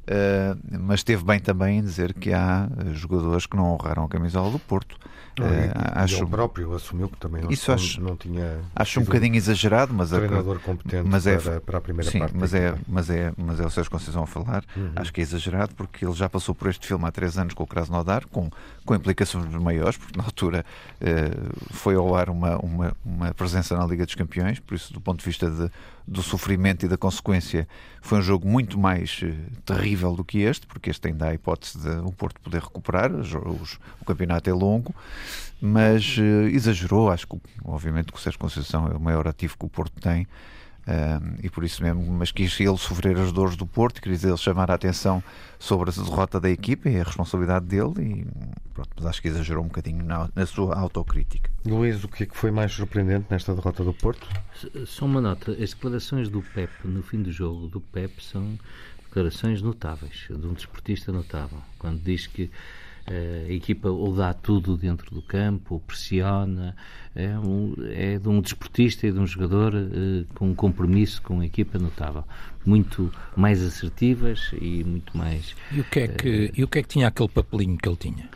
Uh, 0.10 0.58
mas 0.80 1.04
teve 1.04 1.24
bem 1.24 1.40
também 1.40 1.78
em 1.78 1.82
dizer 1.84 2.16
que 2.16 2.34
há 2.34 2.68
jogadores 2.94 3.46
que 3.46 3.56
não 3.56 3.74
honraram 3.74 4.06
a 4.06 4.10
camisola 4.10 4.50
do 4.50 4.58
Porto. 4.58 4.98
Não, 5.38 5.46
uh, 5.46 5.50
e, 5.50 5.72
acho, 5.76 6.24
ele 6.24 6.26
próprio 6.26 6.74
assumiu 6.74 7.08
que 7.08 7.18
também 7.18 7.44
não, 7.44 7.52
isso 7.52 7.72
acho, 7.72 8.02
não 8.02 8.16
tinha. 8.16 8.60
Acho 8.76 9.00
um 9.00 9.04
bocadinho 9.04 9.36
exagerado, 9.36 9.94
mas 9.94 10.10
treinador 10.10 10.58
a, 10.58 10.60
competente 10.60 11.08
mas 11.08 11.28
é, 11.28 11.38
para, 11.38 11.62
para, 11.62 11.78
a 11.78 11.82
primeira 11.82 12.10
sim, 12.10 12.18
parte. 12.18 12.36
Mas 12.36 12.56
é, 12.56 12.76
mas, 12.88 13.10
é, 13.12 13.32
mas 13.38 13.60
é 13.60 13.66
o 13.68 13.70
Sérgio 13.70 13.92
Conceição 13.92 14.24
a 14.24 14.28
falar. 14.28 14.66
Uhum. 14.76 14.94
Acho 14.96 15.14
que 15.14 15.22
é 15.22 15.24
exagerado 15.24 15.76
porque 15.76 16.04
ele 16.04 16.14
já 16.14 16.28
passou 16.28 16.56
por 16.56 16.70
este 16.70 16.88
filme 16.88 17.06
há 17.06 17.12
três 17.12 17.38
anos 17.38 17.54
com 17.54 17.64
o 17.64 17.68
Krasnodar, 17.68 18.28
com, 18.30 18.50
com 18.84 18.96
implicações 18.96 19.46
maiores, 19.54 19.98
porque 19.98 20.18
na 20.18 20.26
altura 20.26 20.66
uh, 21.00 21.74
foi 21.74 21.94
ao 21.94 22.16
ar 22.16 22.30
uma, 22.30 22.58
uma, 22.58 22.94
uma 23.06 23.34
presença 23.36 23.78
na 23.78 23.86
Liga 23.86 24.06
dos 24.08 24.16
Campeões, 24.16 24.60
por 24.60 24.74
isso, 24.74 24.92
do 24.92 25.00
ponto 25.00 25.20
de 25.20 25.26
vista 25.26 25.50
de, 25.52 25.70
do 26.10 26.24
sofrimento 26.24 26.86
e 26.86 26.90
da 26.90 26.98
consequência, 26.98 27.68
foi 28.02 28.18
um 28.18 28.22
jogo 28.22 28.48
muito 28.48 28.80
mais 28.80 29.22
uh, 29.22 29.62
terrível 29.64 30.16
do 30.16 30.24
que 30.24 30.40
este, 30.40 30.66
porque 30.66 30.90
este 30.90 31.08
ainda 31.08 31.26
há 31.26 31.30
a 31.30 31.34
hipótese 31.36 31.78
de 31.78 31.90
o 32.00 32.12
Porto 32.12 32.42
poder 32.42 32.62
recuperar, 32.62 33.12
os, 33.14 33.80
o 34.02 34.06
campeonato 34.06 34.50
é 34.50 34.54
longo 34.54 34.94
mas 35.62 36.18
uh, 36.18 36.48
exagerou. 36.48 37.12
Acho 37.12 37.28
que, 37.28 37.38
obviamente, 37.66 38.12
que 38.12 38.18
o 38.18 38.22
Sérgio 38.22 38.40
Conceição 38.40 38.88
é 38.88 38.96
o 38.96 39.00
maior 39.00 39.28
ativo 39.28 39.58
que 39.58 39.66
o 39.66 39.70
Porto 39.70 40.00
tem. 40.00 40.28
E 41.42 41.50
por 41.50 41.64
isso 41.64 41.84
mesmo, 41.84 42.02
mas 42.12 42.32
quis 42.32 42.60
ele 42.60 42.78
sofrer 42.78 43.18
as 43.18 43.32
dores 43.32 43.56
do 43.56 43.66
Porto, 43.66 44.02
quis 44.02 44.24
ele 44.24 44.38
chamar 44.38 44.72
a 44.72 44.74
atenção 44.74 45.24
sobre 45.60 45.90
a 45.90 45.94
derrota 45.94 46.40
da 46.40 46.50
equipa 46.50 46.90
e 46.90 47.00
a 47.00 47.04
responsabilidade 47.04 47.66
dele, 47.66 47.94
e 48.00 48.28
pronto, 48.74 48.90
mas 48.96 49.06
acho 49.06 49.22
que 49.22 49.28
exagerou 49.28 49.64
um 49.64 49.68
bocadinho 49.68 50.04
na, 50.04 50.30
na 50.36 50.46
sua 50.46 50.76
autocrítica. 50.76 51.50
Luís, 51.66 52.04
o 52.04 52.08
que 52.08 52.24
é 52.24 52.26
que 52.26 52.36
foi 52.36 52.50
mais 52.50 52.72
surpreendente 52.72 53.28
nesta 53.30 53.54
derrota 53.54 53.84
do 53.84 53.94
Porto? 53.94 54.28
Só 54.86 55.06
uma 55.06 55.22
nota: 55.22 55.52
as 55.52 55.74
declarações 55.74 56.30
do 56.30 56.42
Pep 56.42 56.72
no 56.84 57.04
fim 57.04 57.22
do 57.22 57.32
jogo 57.32 57.68
do 57.68 57.82
Pep 57.82 58.24
são 58.24 58.58
declarações 59.04 59.62
notáveis, 59.62 60.28
de 60.30 60.48
um 60.48 60.54
desportista 60.54 61.12
notável, 61.12 61.60
quando 61.78 62.00
diz 62.02 62.28
que 62.28 62.50
a 63.13 63.51
equipa 63.51 63.89
ou 63.89 64.16
dá 64.16 64.33
tudo 64.33 64.78
dentro 64.78 65.13
do 65.13 65.21
campo, 65.21 65.75
ou 65.75 65.80
pressiona. 65.80 66.75
É, 67.16 67.37
um, 67.39 67.73
é 67.92 68.19
de 68.19 68.30
um 68.30 68.39
desportista 68.39 69.07
e 69.07 69.11
de 69.11 69.19
um 69.19 69.25
jogador 69.25 69.73
uh, 69.73 70.25
com 70.35 70.49
um 70.49 70.56
compromisso 70.56 71.21
com 71.21 71.39
a 71.39 71.45
equipa 71.45 71.80
notável. 71.80 72.23
Muito 72.66 73.11
mais 73.35 73.61
assertivas 73.63 74.51
e 74.61 74.83
muito 74.83 75.18
mais. 75.18 75.56
E 75.71 75.81
o 75.81 75.83
que 75.83 75.99
é 75.99 76.07
que, 76.07 76.30
uh, 76.30 76.51
e 76.56 76.63
o 76.63 76.68
que, 76.68 76.80
é 76.80 76.81
que 76.83 76.87
tinha 76.87 77.07
aquele 77.07 77.30
papelinho 77.30 77.78
que 77.78 77.89
ele 77.89 77.97
tinha? 77.97 78.30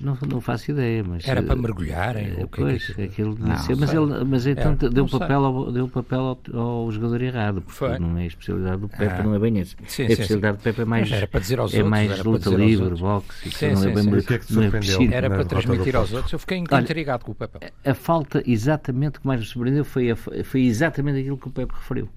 Não, 0.00 0.16
não 0.28 0.40
faço 0.40 0.70
ideia, 0.70 1.02
mas... 1.02 1.26
Era 1.26 1.42
para 1.42 1.56
mergulharem? 1.56 2.34
É, 2.38 2.46
pois, 2.46 2.86
que, 2.86 3.02
aquilo 3.02 3.36
não, 3.36 3.56
ser, 3.58 3.76
mas, 3.76 3.92
ele, 3.92 4.24
mas 4.24 4.46
então 4.46 4.78
é, 4.80 4.88
deu, 4.88 5.08
papel 5.08 5.44
ao, 5.44 5.72
deu 5.72 5.88
papel 5.88 6.20
ao, 6.20 6.38
ao, 6.56 6.92
jogador 6.92 7.20
errado, 7.20 7.60
porque 7.60 7.78
Foi. 7.78 7.98
não 7.98 8.16
é 8.16 8.22
a 8.22 8.26
especialidade 8.26 8.80
do 8.80 8.88
Pepe, 8.88 9.04
ah. 9.06 9.22
não 9.24 9.34
é 9.34 9.40
bem 9.40 9.58
esse. 9.58 9.74
Sim, 9.88 10.04
a 10.04 10.06
especialidade 10.06 10.58
sim. 10.58 10.60
do 10.60 10.62
Pepe 10.62 10.82
é 10.82 10.84
mais, 10.84 11.10
era 11.10 11.26
para 11.26 11.40
dizer 11.40 11.58
aos 11.58 11.74
é 11.74 11.78
outros, 11.78 11.90
mais 11.90 12.24
luta 12.24 12.50
livre, 12.50 12.94
boxe, 12.94 13.50
sim, 13.50 13.72
não 13.72 13.82
é 13.82 13.90
bem 13.90 14.02
sim. 14.04 14.20
Que 14.20 14.34
é 14.34 14.38
que 14.38 14.44
surpreendeu 14.52 15.12
Era 15.12 15.28
para 15.28 15.44
transmitir 15.44 15.96
aos 15.96 16.12
outros, 16.12 16.32
eu 16.32 16.38
fiquei 16.38 16.58
intrigado 16.58 17.24
com 17.24 17.32
o 17.32 17.34
papel. 17.34 17.60
A 17.84 17.94
falta, 17.94 18.40
exatamente, 18.46 19.18
que 19.18 19.26
mais 19.26 19.40
me 19.40 19.46
surpreendeu 19.46 19.84
foi, 19.84 20.12
a, 20.12 20.16
foi 20.16 20.62
exatamente 20.62 21.18
aquilo 21.18 21.36
que 21.36 21.48
o 21.48 21.50
Pepe 21.50 21.74
referiu. 21.74 22.08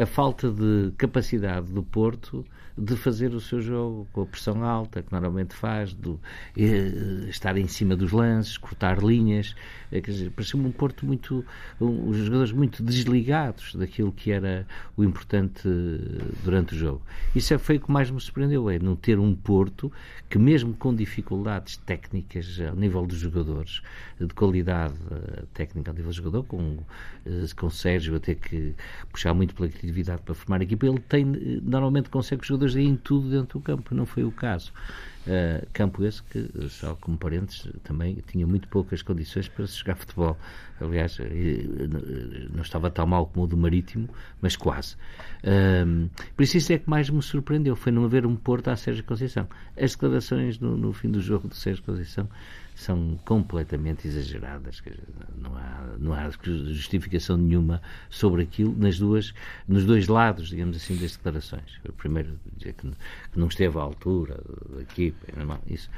A 0.00 0.06
falta 0.06 0.50
de 0.50 0.90
capacidade 0.96 1.70
do 1.70 1.82
Porto 1.82 2.44
de 2.76 2.96
fazer 2.96 3.32
o 3.34 3.40
seu 3.40 3.60
jogo 3.60 4.06
com 4.12 4.22
a 4.22 4.26
pressão 4.26 4.64
alta, 4.64 5.02
que 5.02 5.12
normalmente 5.12 5.54
faz, 5.54 5.94
de 5.94 6.16
eh, 6.56 7.28
estar 7.28 7.56
em 7.56 7.68
cima 7.68 7.94
dos 7.94 8.10
lances, 8.10 8.58
cortar 8.58 8.98
linhas. 8.98 9.54
Eh, 9.92 10.00
quer 10.00 10.10
dizer, 10.10 10.30
pareceu-me 10.30 10.66
um 10.66 10.72
Porto 10.72 11.06
muito. 11.06 11.44
Um, 11.80 12.08
os 12.08 12.16
jogadores 12.16 12.52
muito 12.52 12.82
desligados 12.82 13.76
daquilo 13.76 14.10
que 14.10 14.32
era 14.32 14.66
o 14.96 15.04
importante 15.04 15.68
eh, 15.68 16.24
durante 16.42 16.74
o 16.74 16.76
jogo. 16.76 17.02
Isso 17.34 17.54
é, 17.54 17.58
foi 17.58 17.76
o 17.76 17.80
que 17.80 17.90
mais 17.92 18.10
me 18.10 18.20
surpreendeu, 18.20 18.68
é 18.68 18.78
não 18.78 18.96
ter 18.96 19.20
um 19.20 19.34
Porto 19.34 19.92
que, 20.28 20.38
mesmo 20.38 20.74
com 20.74 20.92
dificuldades 20.92 21.76
técnicas 21.76 22.58
ao 22.68 22.74
nível 22.74 23.06
dos 23.06 23.18
jogadores, 23.18 23.82
de 24.18 24.32
qualidade 24.34 24.94
uh, 24.94 25.46
técnica 25.52 25.90
ao 25.90 25.94
nível 25.94 26.10
do 26.10 26.16
jogador, 26.16 26.44
com, 26.44 26.78
com 27.56 27.70
Sérgio 27.70 28.16
a 28.16 28.20
ter 28.20 28.36
que 28.36 28.74
puxar 29.10 29.34
muito 29.34 29.54
pela 29.54 29.68
criatividade 29.68 30.22
para 30.22 30.34
formar 30.34 30.60
a 30.60 30.64
equipa, 30.64 30.86
ele 30.86 30.98
tem, 31.00 31.24
normalmente 31.24 32.08
consegue 32.08 32.42
os 32.42 32.48
jogadores 32.48 32.63
jogadores 32.64 32.76
em 32.76 32.96
tudo 32.96 33.30
dentro 33.30 33.58
do 33.58 33.62
campo, 33.62 33.94
não 33.94 34.06
foi 34.06 34.24
o 34.24 34.32
caso. 34.32 34.72
Uh, 35.26 35.66
campo 35.72 36.04
esse 36.04 36.22
que, 36.22 36.50
só 36.68 36.94
como 36.96 37.16
parentes, 37.16 37.66
também 37.82 38.22
tinha 38.26 38.46
muito 38.46 38.68
poucas 38.68 39.00
condições 39.00 39.48
para 39.48 39.66
se 39.66 39.78
jogar 39.78 39.96
futebol. 39.96 40.36
Aliás, 40.80 41.18
não 42.52 42.62
estava 42.62 42.90
tão 42.90 43.06
mal 43.06 43.26
como 43.26 43.44
o 43.44 43.48
do 43.48 43.56
Marítimo, 43.56 44.08
mas 44.42 44.54
quase. 44.56 44.96
Uh, 45.42 46.10
por 46.36 46.42
isso, 46.42 46.58
isso 46.58 46.72
é 46.72 46.78
que 46.78 46.90
mais 46.90 47.08
me 47.08 47.22
surpreendeu, 47.22 47.74
foi 47.74 47.90
não 47.90 48.04
haver 48.04 48.26
um 48.26 48.36
Porto 48.36 48.68
à 48.68 48.76
Sérgio 48.76 49.04
Conceição. 49.04 49.48
As 49.80 49.92
declarações 49.92 50.58
no, 50.58 50.76
no 50.76 50.92
fim 50.92 51.10
do 51.10 51.20
jogo 51.20 51.48
do 51.48 51.54
Sérgio 51.54 51.82
Conceição 51.84 52.28
são 52.74 53.18
completamente 53.24 54.06
exageradas. 54.06 54.82
Não 55.36 55.56
há, 55.56 55.96
não 55.98 56.12
há 56.12 56.30
justificação 56.72 57.36
nenhuma 57.36 57.80
sobre 58.10 58.42
aquilo 58.42 58.74
nas 58.76 58.98
duas, 58.98 59.32
nos 59.66 59.84
dois 59.84 60.08
lados, 60.08 60.48
digamos 60.48 60.76
assim, 60.76 60.96
das 60.96 61.12
declarações. 61.12 61.80
O 61.88 61.92
primeiro, 61.92 62.38
dizer 62.56 62.74
que, 62.74 62.88
que 62.88 63.38
não 63.38 63.48
esteve 63.48 63.78
à 63.78 63.82
altura 63.82 64.40
da 64.70 64.82
equipa, 64.82 65.26
não, 65.36 65.58
isso, 65.66 65.88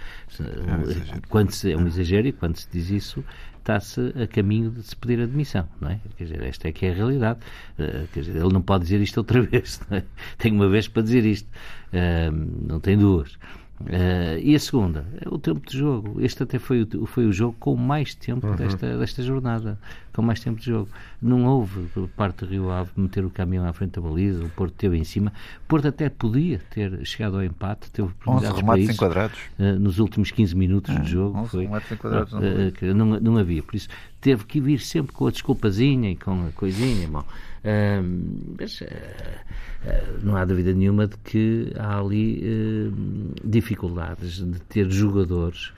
é, 0.41 1.21
quando 1.29 1.51
se, 1.51 1.73
é 1.73 1.77
um 1.77 1.87
exagero 1.87 2.29
e 2.29 2.33
quando 2.33 2.57
se 2.57 2.69
diz 2.71 2.91
isso, 2.91 3.25
está-se 3.67 4.13
a 4.23 4.27
caminho 4.29 4.71
de 4.71 4.83
se 4.83 4.95
pedir 4.95 5.21
admissão, 5.21 5.69
não 5.81 5.91
é? 5.91 6.01
Quer 6.17 6.25
dizer, 6.25 6.43
esta 6.45 6.69
é 6.69 6.73
que 6.73 6.87
é 6.87 6.91
a 6.91 6.95
realidade. 6.95 7.41
Uh, 7.79 8.07
quer 8.13 8.21
dizer, 8.21 8.37
ele 8.37 8.53
não 8.53 8.63
pode 8.63 8.85
dizer 8.85 9.01
isto 9.01 9.19
outra 9.19 9.43
vez, 9.43 9.81
é? 9.91 10.05
tem 10.39 10.53
uma 10.53 10.69
vez 10.69 10.87
para 10.87 11.03
dizer 11.03 11.25
isto, 11.25 11.49
uh, 11.93 12.67
não 12.69 12.79
tem 12.79 12.97
duas. 12.97 13.37
Uh, 13.81 14.39
e 14.43 14.55
a 14.55 14.59
segunda, 14.59 15.05
é 15.21 15.29
o 15.29 15.39
tempo 15.39 15.69
de 15.69 15.77
jogo. 15.77 16.21
Este 16.21 16.43
até 16.43 16.59
foi 16.59 16.83
o, 16.83 17.07
foi 17.07 17.27
o 17.27 17.33
jogo 17.33 17.55
com 17.61 17.77
mais 17.77 18.15
tempo 18.15 18.47
uhum. 18.47 18.57
desta, 18.57 18.97
desta 18.97 19.23
jornada. 19.23 19.79
Com 20.15 20.23
mais 20.23 20.41
tempo 20.41 20.59
de 20.59 20.67
jogo. 20.67 20.89
Não 21.21 21.45
houve, 21.45 21.83
por 21.93 22.09
parte 22.09 22.45
do 22.45 22.47
Rio 22.47 22.71
Ave, 22.71 22.91
meter 22.97 23.23
o 23.23 23.29
caminhão 23.29 23.69
à 23.69 23.73
frente 23.75 23.93
da 23.93 24.01
baliza. 24.01 24.43
O 24.43 24.49
Porto 24.49 24.73
teve 24.73 24.97
em 24.97 25.05
cima. 25.05 25.31
O 25.65 25.69
Porto 25.69 25.89
até 25.89 26.09
podia 26.09 26.59
ter 26.71 27.05
chegado 27.05 27.37
ao 27.37 27.45
empate. 27.45 27.91
Teve 27.91 28.09
oportunidades 28.09 28.53
11 28.53 28.61
remates 28.61 28.89
enquadrados. 28.89 29.39
Uh, 29.59 29.79
nos 29.79 29.99
últimos 29.99 30.31
15 30.31 30.57
minutos 30.57 30.95
é, 30.95 30.99
de 31.01 31.11
jogo. 31.11 31.39
11 31.41 31.51
foi, 31.51 31.65
enquadrados 31.65 32.33
uh, 32.33 32.39
não, 32.95 33.05
não, 33.05 33.21
não 33.21 33.37
havia. 33.37 33.63
Por 33.63 33.77
isso, 33.77 33.89
teve 34.23 34.45
que 34.47 34.59
vir 34.59 34.81
sempre 34.81 35.13
com 35.13 35.27
a 35.27 35.31
desculpazinha 35.31 36.11
e 36.11 36.17
com 36.17 36.47
a 36.47 36.53
coisinha. 36.53 37.09
Mas 38.59 38.81
uh, 38.81 38.87
não 40.23 40.37
há 40.37 40.45
dúvida 40.45 40.73
nenhuma 40.73 41.07
de 41.07 41.17
que 41.19 41.73
há 41.79 41.99
ali 41.99 42.43
uh, 42.45 42.93
dificuldades 43.45 44.45
de 44.45 44.61
ter 44.61 44.91
jogadores 44.91 45.73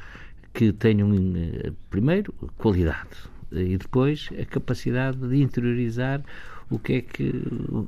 que 0.52 0.72
tenham, 0.72 1.10
primeiro, 1.90 2.32
qualidade 2.56 3.28
e 3.52 3.76
depois 3.76 4.28
a 4.40 4.44
capacidade 4.44 5.16
de 5.16 5.42
interiorizar 5.42 6.22
o 6.70 6.78
que 6.78 6.94
é 6.94 7.00
que, 7.00 7.32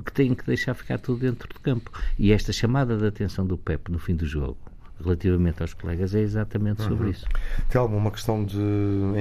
que 0.05 0.11
têm 0.11 0.33
que 0.33 0.45
deixar 0.45 0.73
ficar 0.73 0.97
tudo 0.97 1.19
dentro 1.19 1.47
do 1.47 1.59
campo. 1.59 1.91
E 2.17 2.31
esta 2.31 2.51
chamada 2.51 2.97
de 2.97 3.05
atenção 3.05 3.45
do 3.45 3.57
Pep 3.57 3.91
no 3.91 3.99
fim 3.99 4.15
do 4.15 4.25
jogo, 4.25 4.57
relativamente 4.99 5.61
aos 5.61 5.73
colegas, 5.73 6.15
é 6.15 6.21
exatamente 6.21 6.81
sobre 6.81 7.05
uhum. 7.05 7.11
isso. 7.11 7.25
Tem 7.69 7.79
alguma 7.79 8.09
questão 8.09 8.43
de, 8.43 8.57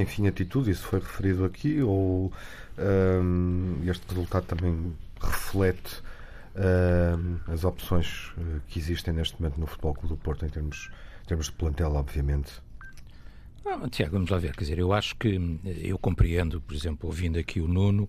enfim, 0.00 0.26
atitude? 0.26 0.70
Isso 0.70 0.84
foi 0.84 1.00
referido 1.00 1.44
aqui? 1.44 1.82
Ou 1.82 2.32
um, 2.78 3.78
este 3.86 4.06
resultado 4.08 4.46
também 4.46 4.92
reflete 5.20 6.02
uh, 6.54 7.52
as 7.52 7.64
opções 7.64 8.32
uh, 8.36 8.60
que 8.68 8.78
existem 8.78 9.14
neste 9.14 9.40
momento 9.40 9.58
no 9.58 9.66
Futebol 9.66 9.94
Clube 9.94 10.08
do 10.08 10.16
Porto 10.16 10.44
em 10.44 10.48
termos, 10.48 10.90
em 11.24 11.26
termos 11.26 11.46
de 11.46 11.52
plantel, 11.52 11.94
obviamente. 11.94 12.52
Ah, 13.64 13.88
Tiago, 13.90 14.12
vamos 14.12 14.30
lá 14.30 14.38
ver. 14.38 14.52
Quer 14.52 14.64
dizer, 14.64 14.78
eu 14.78 14.92
acho 14.92 15.14
que 15.16 15.38
eu 15.82 15.98
compreendo, 15.98 16.60
por 16.60 16.74
exemplo, 16.74 17.08
ouvindo 17.08 17.38
aqui 17.38 17.60
o 17.60 17.68
Nuno, 17.68 18.08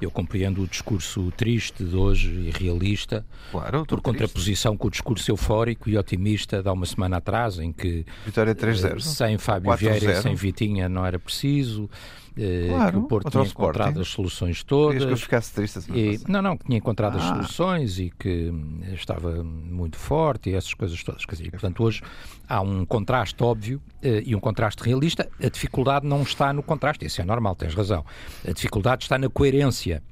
eu 0.00 0.10
compreendo 0.10 0.62
o 0.62 0.66
discurso 0.66 1.32
triste 1.36 1.84
de 1.84 1.96
hoje 1.96 2.30
e 2.30 2.50
realista, 2.50 3.24
claro, 3.50 3.84
por 3.86 4.00
contraposição 4.00 4.76
com 4.76 4.88
o 4.88 4.90
discurso 4.90 5.30
eufórico 5.30 5.88
e 5.88 5.96
otimista 5.96 6.62
de 6.62 6.68
há 6.68 6.72
uma 6.72 6.86
semana 6.86 7.18
atrás, 7.18 7.58
em 7.58 7.72
que 7.72 8.04
Vitória 8.24 8.54
3-0. 8.54 9.00
sem 9.00 9.38
Fábio 9.38 9.74
Vieira 9.76 10.12
e 10.12 10.22
sem 10.22 10.34
Vitinha 10.34 10.88
não 10.88 11.04
era 11.04 11.18
preciso. 11.18 11.88
Eh, 12.36 12.66
claro, 12.68 12.92
que 12.92 12.98
o 12.98 13.08
Porto 13.08 13.30
tinha 13.30 13.44
encontrado 13.44 14.00
as 14.00 14.08
soluções 14.08 14.64
todas. 14.64 15.04
que 15.04 15.10
eu 15.10 15.16
ficasse 15.16 15.52
triste 15.52 15.80
e, 15.92 16.20
Não, 16.28 16.42
não, 16.42 16.56
que 16.56 16.64
tinha 16.64 16.78
encontrado 16.78 17.16
ah. 17.16 17.20
as 17.20 17.24
soluções 17.24 17.98
e 17.98 18.10
que 18.10 18.52
estava 18.92 19.44
muito 19.44 19.96
forte 19.96 20.50
e 20.50 20.54
essas 20.54 20.74
coisas 20.74 21.02
todas. 21.02 21.24
Quer 21.24 21.36
dizer, 21.36 21.50
portanto, 21.50 21.82
hoje 21.82 22.02
há 22.48 22.60
um 22.60 22.84
contraste 22.84 23.42
óbvio 23.42 23.80
uh, 24.02 24.22
e 24.24 24.34
um 24.34 24.40
contraste 24.40 24.82
realista. 24.82 25.28
A 25.40 25.48
dificuldade 25.48 26.06
não 26.06 26.22
está 26.22 26.52
no 26.52 26.62
contraste, 26.62 27.06
isso 27.06 27.20
é 27.20 27.24
normal, 27.24 27.54
tens 27.54 27.74
razão. 27.74 28.04
A 28.46 28.52
dificuldade 28.52 29.04
está 29.04 29.16
na 29.16 29.28
coerência 29.28 30.02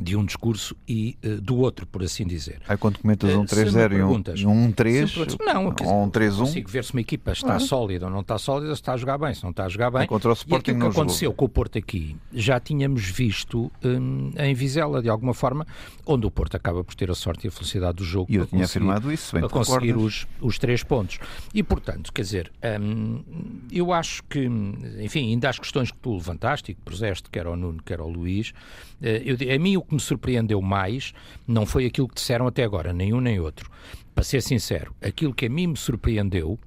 de 0.00 0.16
um 0.16 0.24
discurso 0.24 0.74
e 0.88 1.16
uh, 1.24 1.40
do 1.40 1.58
outro, 1.58 1.86
por 1.86 2.02
assim 2.02 2.26
dizer. 2.26 2.62
Aí 2.66 2.76
quando 2.76 2.98
comentas 2.98 3.34
um 3.34 3.44
3-0 3.44 4.36
e 4.36 4.46
um 4.46 4.72
1-3, 4.72 5.36
não, 5.44 5.66
ou 5.66 6.04
um 6.04 6.10
3-1... 6.10 6.38
consigo 6.38 6.70
ver 6.70 6.84
se 6.84 6.92
uma 6.92 7.00
equipa 7.00 7.32
está 7.32 7.58
sólida 7.58 8.06
ou 8.06 8.12
não 8.12 8.20
está 8.20 8.38
sólida, 8.38 8.74
se 8.74 8.80
está 8.80 8.94
a 8.94 8.96
jogar 8.96 9.18
bem, 9.18 9.34
se 9.34 9.42
não 9.42 9.50
está 9.50 9.66
a 9.66 9.68
jogar 9.68 9.90
bem. 9.90 10.06
Contra 10.06 10.30
o 10.30 10.32
Sporting 10.32 10.70
e 10.70 10.74
aquilo 10.74 10.90
que 10.90 10.98
aconteceu 10.98 11.30
jogou. 11.30 11.36
com 11.36 11.44
o 11.44 11.48
Porto 11.48 11.78
aqui, 11.78 12.16
já 12.32 12.58
tínhamos 12.58 13.04
visto 13.04 13.70
um, 13.84 14.32
em 14.38 14.54
Vizela, 14.54 15.02
de 15.02 15.08
alguma 15.08 15.34
forma, 15.34 15.66
onde 16.06 16.26
o 16.26 16.30
Porto 16.30 16.56
acaba 16.56 16.82
por 16.82 16.94
ter 16.94 17.10
a 17.10 17.14
sorte 17.14 17.46
e 17.46 17.48
a 17.48 17.50
felicidade 17.50 17.98
do 17.98 18.04
jogo 18.04 18.32
e 18.32 18.36
eu 18.36 18.46
tinha 18.46 18.64
afirmado 18.64 19.12
isso, 19.12 19.32
bem 19.32 19.40
para 19.42 19.50
conseguir 19.50 19.96
os, 19.96 20.26
os 20.40 20.58
três 20.58 20.82
pontos. 20.82 21.18
E, 21.52 21.62
portanto, 21.62 22.12
quer 22.12 22.22
dizer, 22.22 22.52
um, 22.80 23.22
eu 23.70 23.92
acho 23.92 24.22
que, 24.24 24.48
enfim, 24.98 25.30
ainda 25.30 25.50
as 25.50 25.58
questões 25.58 25.90
que 25.90 25.98
tu 25.98 26.14
levantaste 26.14 26.72
e 26.72 26.74
que 26.74 26.80
puseste, 26.80 27.28
quer 27.30 27.46
ao 27.46 27.56
Nuno, 27.56 27.82
quer 27.82 28.00
ao 28.00 28.08
Luís, 28.08 28.52
eh, 29.02 29.22
eu, 29.24 29.54
a 29.54 29.58
mim 29.58 29.76
o 29.76 29.82
que 29.90 29.94
me 29.94 30.00
surpreendeu 30.00 30.62
mais 30.62 31.12
não 31.46 31.66
foi 31.66 31.84
aquilo 31.84 32.08
que 32.08 32.14
disseram 32.14 32.46
até 32.46 32.62
agora, 32.62 32.92
nem 32.92 33.12
um 33.12 33.20
nem 33.20 33.38
outro. 33.38 33.68
Para 34.14 34.24
ser 34.24 34.40
sincero, 34.40 34.94
aquilo 35.02 35.34
que 35.34 35.46
a 35.46 35.50
mim 35.50 35.66
me 35.68 35.76
surpreendeu 35.76 36.58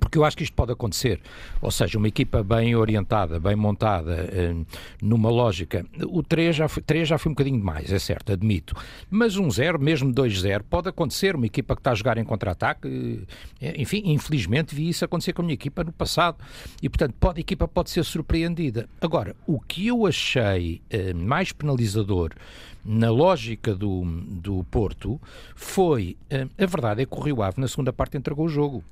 porque 0.00 0.18
eu 0.18 0.24
acho 0.24 0.36
que 0.36 0.42
isto 0.42 0.54
pode 0.54 0.72
acontecer. 0.72 1.20
Ou 1.60 1.70
seja, 1.70 1.98
uma 1.98 2.08
equipa 2.08 2.42
bem 2.42 2.74
orientada, 2.74 3.38
bem 3.38 3.56
montada, 3.56 4.28
eh, 4.32 4.54
numa 5.00 5.30
lógica. 5.30 5.84
O 6.08 6.22
3 6.22 6.56
já, 6.56 6.68
foi, 6.68 6.82
3 6.82 7.08
já 7.08 7.18
foi 7.18 7.30
um 7.30 7.34
bocadinho 7.34 7.58
demais, 7.58 7.92
é 7.92 7.98
certo, 7.98 8.32
admito. 8.32 8.74
Mas 9.10 9.36
um 9.36 9.50
0, 9.50 9.78
mesmo 9.78 10.12
2-0, 10.12 10.62
pode 10.68 10.88
acontecer. 10.88 11.36
Uma 11.36 11.46
equipa 11.46 11.74
que 11.74 11.80
está 11.80 11.92
a 11.92 11.94
jogar 11.94 12.18
em 12.18 12.24
contra-ataque. 12.24 13.26
Eh, 13.60 13.74
enfim, 13.80 14.02
infelizmente 14.06 14.74
vi 14.74 14.88
isso 14.88 15.04
acontecer 15.04 15.32
com 15.32 15.42
a 15.42 15.44
minha 15.44 15.54
equipa 15.54 15.84
no 15.84 15.92
passado. 15.92 16.36
E, 16.82 16.88
portanto, 16.88 17.14
pode, 17.18 17.38
a 17.38 17.40
equipa 17.40 17.68
pode 17.68 17.90
ser 17.90 18.04
surpreendida. 18.04 18.88
Agora, 19.00 19.36
o 19.46 19.60
que 19.60 19.86
eu 19.86 20.06
achei 20.06 20.80
eh, 20.90 21.12
mais 21.12 21.52
penalizador 21.52 22.32
na 22.84 23.10
lógica 23.10 23.74
do, 23.74 24.04
do 24.04 24.64
Porto 24.64 25.20
foi. 25.54 26.16
A 26.58 26.66
verdade 26.66 27.02
é 27.02 27.06
que 27.06 27.14
o 27.14 27.20
Rio 27.20 27.42
Ave, 27.42 27.60
na 27.60 27.68
segunda 27.68 27.92
parte, 27.92 28.16
entregou 28.16 28.46
o 28.46 28.48
jogo 28.48 28.82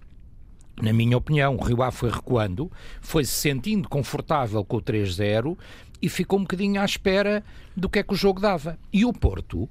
na 0.83 0.93
minha 0.93 1.17
opinião, 1.17 1.57
o 1.57 1.63
Rio 1.63 1.83
Ave 1.83 1.97
foi 1.97 2.11
recuando, 2.11 2.71
foi 3.01 3.25
se 3.25 3.33
sentindo 3.33 3.89
confortável 3.89 4.65
com 4.65 4.79
o 4.79 4.83
3-0 4.83 5.57
e 6.01 6.09
ficou 6.09 6.39
um 6.39 6.43
bocadinho 6.43 6.81
à 6.81 6.85
espera 6.85 7.45
do 7.77 7.89
que 7.89 7.99
é 7.99 8.03
que 8.03 8.13
o 8.13 8.17
jogo 8.17 8.41
dava. 8.41 8.79
E 8.93 9.05
o 9.05 9.13
Porto, 9.13 9.69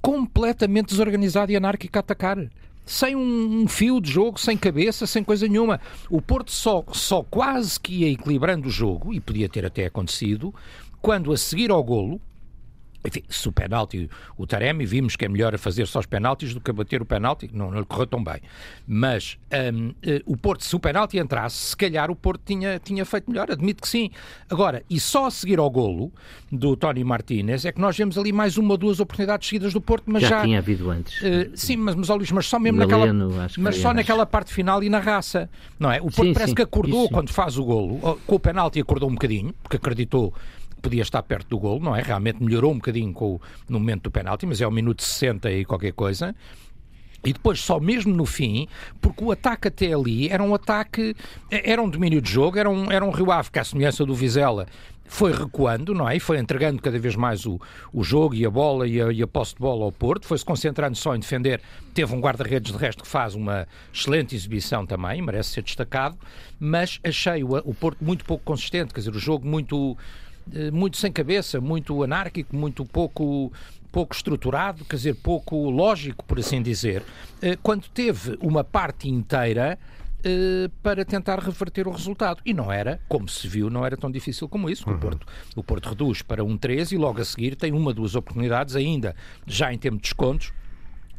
completamente 0.00 0.88
desorganizado 0.88 1.52
e 1.52 1.56
anárquico 1.56 1.98
a 1.98 2.00
atacar. 2.00 2.38
Sem 2.84 3.14
um, 3.14 3.68
fio 3.68 4.00
de 4.00 4.10
jogo, 4.10 4.40
sem 4.40 4.56
cabeça, 4.56 5.06
sem 5.06 5.22
coisa 5.22 5.46
nenhuma. 5.46 5.80
O 6.10 6.20
Porto 6.20 6.50
só, 6.50 6.84
só 6.92 7.22
quase 7.22 7.78
que 7.78 7.98
ia 7.98 8.10
equilibrando 8.10 8.66
o 8.66 8.72
jogo, 8.72 9.14
e 9.14 9.20
podia 9.20 9.48
ter 9.48 9.64
até 9.64 9.86
acontecido, 9.86 10.52
quando 11.00 11.32
a 11.32 11.36
seguir 11.36 11.70
ao 11.70 11.82
golo, 11.82 12.20
enfim, 13.04 13.22
se 13.28 13.48
o 13.48 13.52
penalti, 13.52 14.08
o 14.36 14.46
Taremi, 14.46 14.86
vimos 14.86 15.16
que 15.16 15.24
é 15.24 15.28
melhor 15.28 15.54
a 15.54 15.58
fazer 15.58 15.86
só 15.86 15.98
os 15.98 16.06
penaltis 16.06 16.54
do 16.54 16.60
que 16.60 16.70
a 16.70 16.74
bater 16.74 17.02
o 17.02 17.04
penalti, 17.04 17.50
não, 17.52 17.70
não 17.70 17.80
lhe 17.80 17.86
correu 17.86 18.06
tão 18.06 18.22
bem. 18.22 18.40
Mas 18.86 19.38
um, 19.74 19.92
eh, 20.02 20.22
o 20.24 20.36
Porto, 20.36 20.64
se 20.64 20.74
o 20.76 20.80
penalti 20.80 21.18
entrasse, 21.18 21.56
se 21.56 21.76
calhar 21.76 22.10
o 22.10 22.16
Porto 22.16 22.42
tinha, 22.44 22.78
tinha 22.78 23.04
feito 23.04 23.30
melhor, 23.30 23.50
admito 23.50 23.82
que 23.82 23.88
sim. 23.88 24.10
Agora, 24.48 24.82
e 24.88 25.00
só 25.00 25.26
a 25.26 25.30
seguir 25.30 25.58
ao 25.58 25.68
golo 25.70 26.12
do 26.50 26.76
Tony 26.76 27.02
Martínez 27.02 27.64
é 27.64 27.72
que 27.72 27.80
nós 27.80 27.96
vemos 27.96 28.16
ali 28.16 28.32
mais 28.32 28.56
uma 28.56 28.72
ou 28.72 28.78
duas 28.78 29.00
oportunidades 29.00 29.48
seguidas 29.48 29.72
do 29.72 29.80
Porto, 29.80 30.04
mas 30.06 30.22
já. 30.22 30.28
Já 30.28 30.42
tinha 30.42 30.58
havido 30.58 30.90
antes. 30.90 31.20
Uh, 31.20 31.50
sim, 31.54 31.76
mas, 31.76 31.94
mas, 31.94 32.08
Luís, 32.08 32.30
mas 32.30 32.46
só 32.46 32.58
mesmo 32.58 32.86
Galeno, 32.86 33.28
naquela. 33.28 33.50
Mas 33.58 33.76
só 33.76 33.92
naquela 33.92 34.24
parte 34.26 34.52
final 34.52 34.82
e 34.82 34.88
na 34.88 35.00
raça. 35.00 35.50
Não 35.78 35.90
é? 35.90 35.98
O 35.98 36.04
Porto 36.04 36.24
sim, 36.24 36.32
parece 36.32 36.50
sim, 36.50 36.54
que 36.54 36.62
acordou 36.62 37.08
quando 37.08 37.30
faz 37.30 37.58
o 37.58 37.64
golo, 37.64 38.18
com 38.26 38.36
o 38.36 38.40
penalti 38.40 38.80
acordou 38.80 39.08
um 39.08 39.14
bocadinho, 39.14 39.54
porque 39.62 39.76
acreditou 39.76 40.32
podia 40.82 41.02
estar 41.02 41.22
perto 41.22 41.48
do 41.48 41.58
gol, 41.58 41.80
não 41.80 41.94
é? 41.94 42.02
Realmente 42.02 42.42
melhorou 42.42 42.72
um 42.72 42.76
bocadinho 42.76 43.12
com 43.12 43.40
no 43.68 43.78
momento 43.78 44.04
do 44.04 44.10
penalti, 44.10 44.44
mas 44.44 44.60
é 44.60 44.66
o 44.66 44.70
minuto 44.70 45.02
60 45.02 45.50
e 45.50 45.64
qualquer 45.64 45.92
coisa. 45.92 46.34
E 47.24 47.32
depois, 47.32 47.60
só 47.60 47.78
mesmo 47.78 48.12
no 48.12 48.26
fim, 48.26 48.66
porque 49.00 49.22
o 49.22 49.30
ataque 49.30 49.68
até 49.68 49.92
ali 49.92 50.28
era 50.28 50.42
um 50.42 50.52
ataque, 50.54 51.14
era 51.50 51.80
um 51.80 51.88
domínio 51.88 52.20
de 52.20 52.28
jogo, 52.28 52.58
era 52.58 52.68
um, 52.68 52.90
era 52.90 53.04
um 53.04 53.10
Rio 53.10 53.30
Ave, 53.30 53.50
que 53.50 53.60
à 53.60 53.64
semelhança 53.64 54.04
do 54.04 54.12
Vizela, 54.12 54.66
foi 55.12 55.30
recuando, 55.30 55.94
não 55.94 56.08
é? 56.08 56.16
E 56.16 56.20
foi 56.20 56.38
entregando 56.38 56.80
cada 56.80 56.98
vez 56.98 57.14
mais 57.14 57.44
o, 57.44 57.60
o 57.92 58.02
jogo 58.02 58.34
e 58.34 58.46
a 58.46 58.50
bola 58.50 58.88
e 58.88 59.00
a, 59.00 59.12
e 59.12 59.22
a 59.22 59.26
posse 59.26 59.54
de 59.54 59.60
bola 59.60 59.84
ao 59.84 59.92
Porto, 59.92 60.26
foi-se 60.26 60.44
concentrando 60.44 60.96
só 60.96 61.14
em 61.14 61.20
defender. 61.20 61.60
Teve 61.92 62.14
um 62.14 62.20
guarda-redes 62.20 62.72
de 62.72 62.78
resto 62.78 63.02
que 63.02 63.08
faz 63.08 63.34
uma 63.34 63.68
excelente 63.92 64.34
exibição 64.34 64.86
também, 64.86 65.20
merece 65.20 65.50
ser 65.50 65.62
destacado, 65.62 66.16
mas 66.58 66.98
achei 67.04 67.44
o, 67.44 67.56
o 67.58 67.74
Porto 67.74 68.02
muito 68.02 68.24
pouco 68.24 68.42
consistente, 68.42 68.94
quer 68.94 69.00
dizer, 69.00 69.14
o 69.14 69.18
jogo 69.18 69.46
muito 69.46 69.96
muito 70.72 70.96
sem 70.96 71.10
cabeça, 71.12 71.60
muito 71.60 72.02
anárquico, 72.02 72.54
muito 72.54 72.84
pouco 72.84 73.52
pouco 73.90 74.14
estruturado, 74.14 74.86
quer 74.86 74.96
dizer, 74.96 75.14
pouco 75.16 75.68
lógico, 75.68 76.24
por 76.24 76.38
assim 76.38 76.62
dizer, 76.62 77.02
eh, 77.42 77.58
quando 77.62 77.86
teve 77.90 78.38
uma 78.40 78.64
parte 78.64 79.06
inteira 79.06 79.78
uh, 80.22 80.68
para 80.82 81.04
tentar 81.04 81.38
reverter 81.38 81.86
o 81.86 81.90
resultado. 81.90 82.40
E 82.44 82.54
não 82.54 82.72
era, 82.72 83.00
como 83.08 83.28
se 83.28 83.46
viu, 83.46 83.68
não 83.68 83.84
era 83.84 83.96
tão 83.96 84.10
difícil 84.10 84.48
como 84.48 84.70
isso. 84.70 84.88
Uhum. 84.88 84.96
O, 84.96 84.98
Porto, 84.98 85.26
o 85.56 85.62
Porto 85.62 85.88
reduz 85.90 86.22
para 86.22 86.44
um 86.44 86.56
13 86.56 86.94
e 86.94 86.98
logo 86.98 87.20
a 87.20 87.24
seguir 87.24 87.56
tem 87.56 87.72
uma, 87.72 87.92
duas 87.92 88.14
oportunidades 88.14 88.76
ainda, 88.76 89.14
já 89.46 89.72
em 89.72 89.78
termos 89.78 90.00
de 90.00 90.04
descontos, 90.04 90.52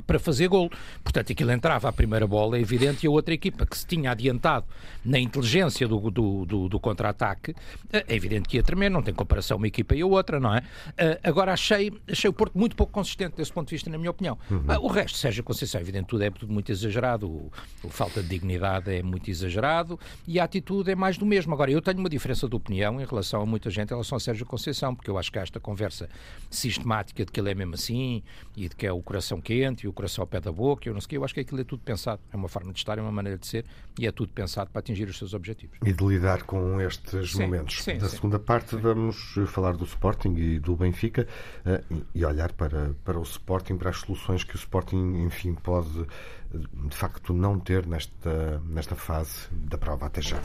para 0.06 0.20
fazer 0.20 0.48
gol. 0.48 0.70
Portanto, 1.04 1.32
aquilo 1.32 1.52
entrava 1.52 1.90
a 1.90 1.92
primeira 1.92 2.28
bola, 2.28 2.58
é 2.58 2.62
evidente, 2.62 3.06
e 3.06 3.08
a 3.08 3.12
outra 3.12 3.34
equipa 3.34 3.66
que 3.66 3.78
se 3.78 3.86
tinha 3.86 4.12
adiantado 4.12 4.66
na 5.04 5.20
inteligência 5.20 5.88
do, 5.88 6.12
do, 6.12 6.46
do, 6.46 6.70
do 6.70 6.80
contra-ataque, 6.80 7.56
é 7.92 8.16
evidente 8.16 8.48
que 8.48 8.58
ia 8.58 8.64
tremer, 8.64 8.90
não 8.90 9.02
tem 9.02 9.14
comparação 9.14 9.58
uma 9.58 9.68
equipa 9.68 9.96
e 9.96 10.02
a 10.02 10.06
outra, 10.06 10.40
não 10.40 10.54
é? 10.54 10.60
Uh, 10.60 11.20
agora 11.24 11.54
achei, 11.54 11.92
achei 12.10 12.30
o 12.30 12.34
Porto 12.34 12.58
muito 12.58 12.76
pouco 12.76 12.92
consistente 12.92 13.36
desse 13.38 13.52
ponto 13.52 13.68
de 13.70 13.76
vista, 13.76 13.90
na 13.90 13.98
minha 13.98 14.12
opinião. 14.12 14.38
Uhum. 14.50 14.60
Uh, 14.60 14.80
o 14.82 14.88
resto, 14.88 15.18
Sérgio 15.18 15.44
Conceição, 15.44 15.80
é 15.80 15.82
evidente, 15.82 16.08
tudo 16.08 16.24
é 16.24 16.30
tudo 16.30 16.52
muito 16.52 16.72
exagerado, 16.72 17.30
o, 17.30 17.52
o, 17.84 17.90
falta 17.90 18.22
de 18.22 18.30
dignidade 18.30 18.94
é 18.94 19.04
muito 19.04 19.30
exagerado 19.30 20.00
e 20.28 20.40
a 20.40 20.44
atitude 20.44 20.92
é 20.92 20.96
mais 20.96 21.18
do 21.18 21.26
mesmo. 21.26 21.54
Agora, 21.54 21.72
eu 21.72 21.82
tenho 21.82 22.00
uma 22.00 22.10
diferença 22.10 22.48
de 22.48 22.56
opinião 22.56 23.00
em 23.00 23.06
relação 23.06 23.42
a 23.42 23.46
muita 23.46 23.70
gente 23.70 23.90
em 23.90 23.94
relação 23.94 24.16
a 24.18 24.20
Sérgio 24.20 24.46
Conceição, 24.46 24.96
porque 24.96 25.10
eu 25.10 25.18
acho 25.18 25.32
que 25.32 25.40
há 25.40 25.44
esta 25.44 25.60
conversa 25.60 26.10
sistemática 26.50 27.26
de 27.26 27.32
que 27.32 27.40
ele 27.40 27.52
é 27.52 27.56
mesmo 27.56 27.76
assim 27.76 28.24
e 28.56 28.68
de 28.68 28.76
que 28.76 28.86
é 28.86 28.92
o 28.92 29.02
coração 29.02 29.40
quente 29.40 29.83
e 29.84 29.88
o 29.88 29.94
coração 29.94 30.24
ao 30.24 30.28
pé 30.28 30.40
da 30.40 30.52
boca, 30.52 30.88
eu 30.88 30.94
não 30.94 31.02
sei 31.02 31.06
o 31.06 31.10
quê. 31.10 31.18
Eu 31.18 31.24
acho 31.24 31.34
que 31.34 31.40
aquilo 31.40 31.62
é 31.62 31.63
tudo 31.63 31.84
pensado. 31.84 32.22
É 32.32 32.36
uma 32.36 32.48
forma 32.48 32.72
de 32.72 32.80
estar, 32.80 32.98
é 32.98 33.02
uma 33.02 33.12
maneira 33.12 33.38
de 33.38 33.48
ser 33.48 33.66
e 34.00 34.08
é 34.08 34.12
tudo 34.12 34.32
pensado 34.32 34.70
para 34.70 34.80
atingir 34.80 35.08
os 35.08 35.18
seus 35.18 35.34
objetivos. 35.34 35.78
E 35.86 35.92
de 35.92 36.06
lidar 36.06 36.44
com 36.44 36.80
estes 36.82 37.32
sim, 37.32 37.44
momentos. 37.44 37.84
Sim, 37.84 37.98
da 37.98 38.08
sim. 38.08 38.16
segunda 38.16 38.40
parte, 38.40 38.75
vamos 38.75 39.36
falar 39.48 39.75
do 39.75 39.86
Sporting 39.86 40.36
e 40.36 40.60
do 40.60 40.75
Benfica 40.75 41.28
uh, 41.66 42.04
e 42.13 42.25
olhar 42.25 42.52
para, 42.54 42.96
para 43.04 43.20
o 43.20 43.24
Sporting, 43.24 43.78
para 43.78 43.90
as 43.90 43.98
soluções 43.98 44.44
que 44.44 44.56
o 44.56 44.58
Sporting, 44.58 45.24
enfim, 45.24 45.54
pode 45.54 46.06
de 46.54 46.96
facto 46.96 47.34
não 47.34 47.60
ter 47.60 47.86
nesta, 47.88 48.62
nesta 48.68 48.96
fase 48.96 49.48
da 49.52 49.78
prova 49.78 50.06
até 50.06 50.22
já. 50.22 50.38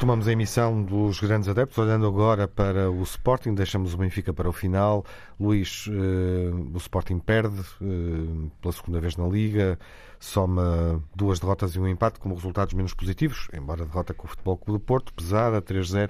Retomamos 0.00 0.26
a 0.26 0.32
emissão 0.32 0.82
dos 0.82 1.20
grandes 1.20 1.46
adeptos, 1.46 1.76
olhando 1.76 2.06
agora 2.06 2.48
para 2.48 2.90
o 2.90 3.02
Sporting, 3.02 3.52
deixamos 3.52 3.92
o 3.92 3.98
Benfica 3.98 4.32
para 4.32 4.48
o 4.48 4.52
final. 4.52 5.04
Luís, 5.38 5.86
uh, 5.88 6.70
o 6.72 6.78
Sporting 6.78 7.18
perde 7.18 7.60
uh, 7.82 8.50
pela 8.62 8.72
segunda 8.72 8.98
vez 8.98 9.14
na 9.18 9.28
Liga, 9.28 9.78
soma 10.18 11.04
duas 11.14 11.38
derrotas 11.38 11.74
e 11.74 11.78
um 11.78 11.86
empate 11.86 12.18
como 12.18 12.34
resultados 12.34 12.72
menos 12.72 12.94
positivos, 12.94 13.48
embora 13.52 13.84
derrota 13.84 14.14
com 14.14 14.26
o 14.26 14.30
Futebol 14.30 14.56
Clube 14.56 14.80
do 14.80 14.86
Porto, 14.86 15.12
pesada, 15.12 15.60
3-0, 15.60 16.08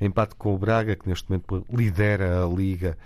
empate 0.00 0.34
com 0.34 0.52
o 0.52 0.58
Braga, 0.58 0.96
que 0.96 1.08
neste 1.08 1.30
momento 1.30 1.64
lidera 1.70 2.44
a 2.44 2.48
Liga 2.48 2.98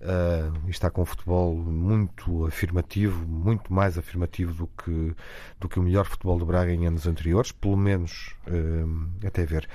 Uh, 0.00 0.70
está 0.70 0.90
com 0.90 1.02
um 1.02 1.04
futebol 1.04 1.54
muito 1.54 2.46
afirmativo, 2.46 3.26
muito 3.26 3.70
mais 3.70 3.98
afirmativo 3.98 4.54
do 4.54 4.66
que, 4.66 5.14
do 5.60 5.68
que 5.68 5.78
o 5.78 5.82
melhor 5.82 6.06
futebol 6.06 6.38
do 6.38 6.46
Braga 6.46 6.72
em 6.72 6.86
anos 6.86 7.06
anteriores, 7.06 7.52
pelo 7.52 7.76
menos 7.76 8.34
uh, 8.46 9.26
até 9.26 9.44
ver. 9.44 9.68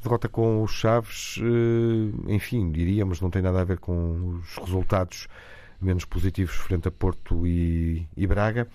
Derrota 0.00 0.28
com 0.28 0.62
os 0.62 0.70
Chaves, 0.70 1.36
uh, 1.38 2.30
enfim, 2.30 2.70
diríamos, 2.70 3.20
não 3.20 3.28
tem 3.28 3.42
nada 3.42 3.60
a 3.60 3.64
ver 3.64 3.80
com 3.80 4.36
os 4.36 4.56
resultados 4.56 5.26
menos 5.80 6.04
positivos 6.04 6.54
frente 6.54 6.86
a 6.86 6.92
Porto 6.92 7.44
e, 7.44 8.06
e 8.16 8.24
Braga, 8.24 8.68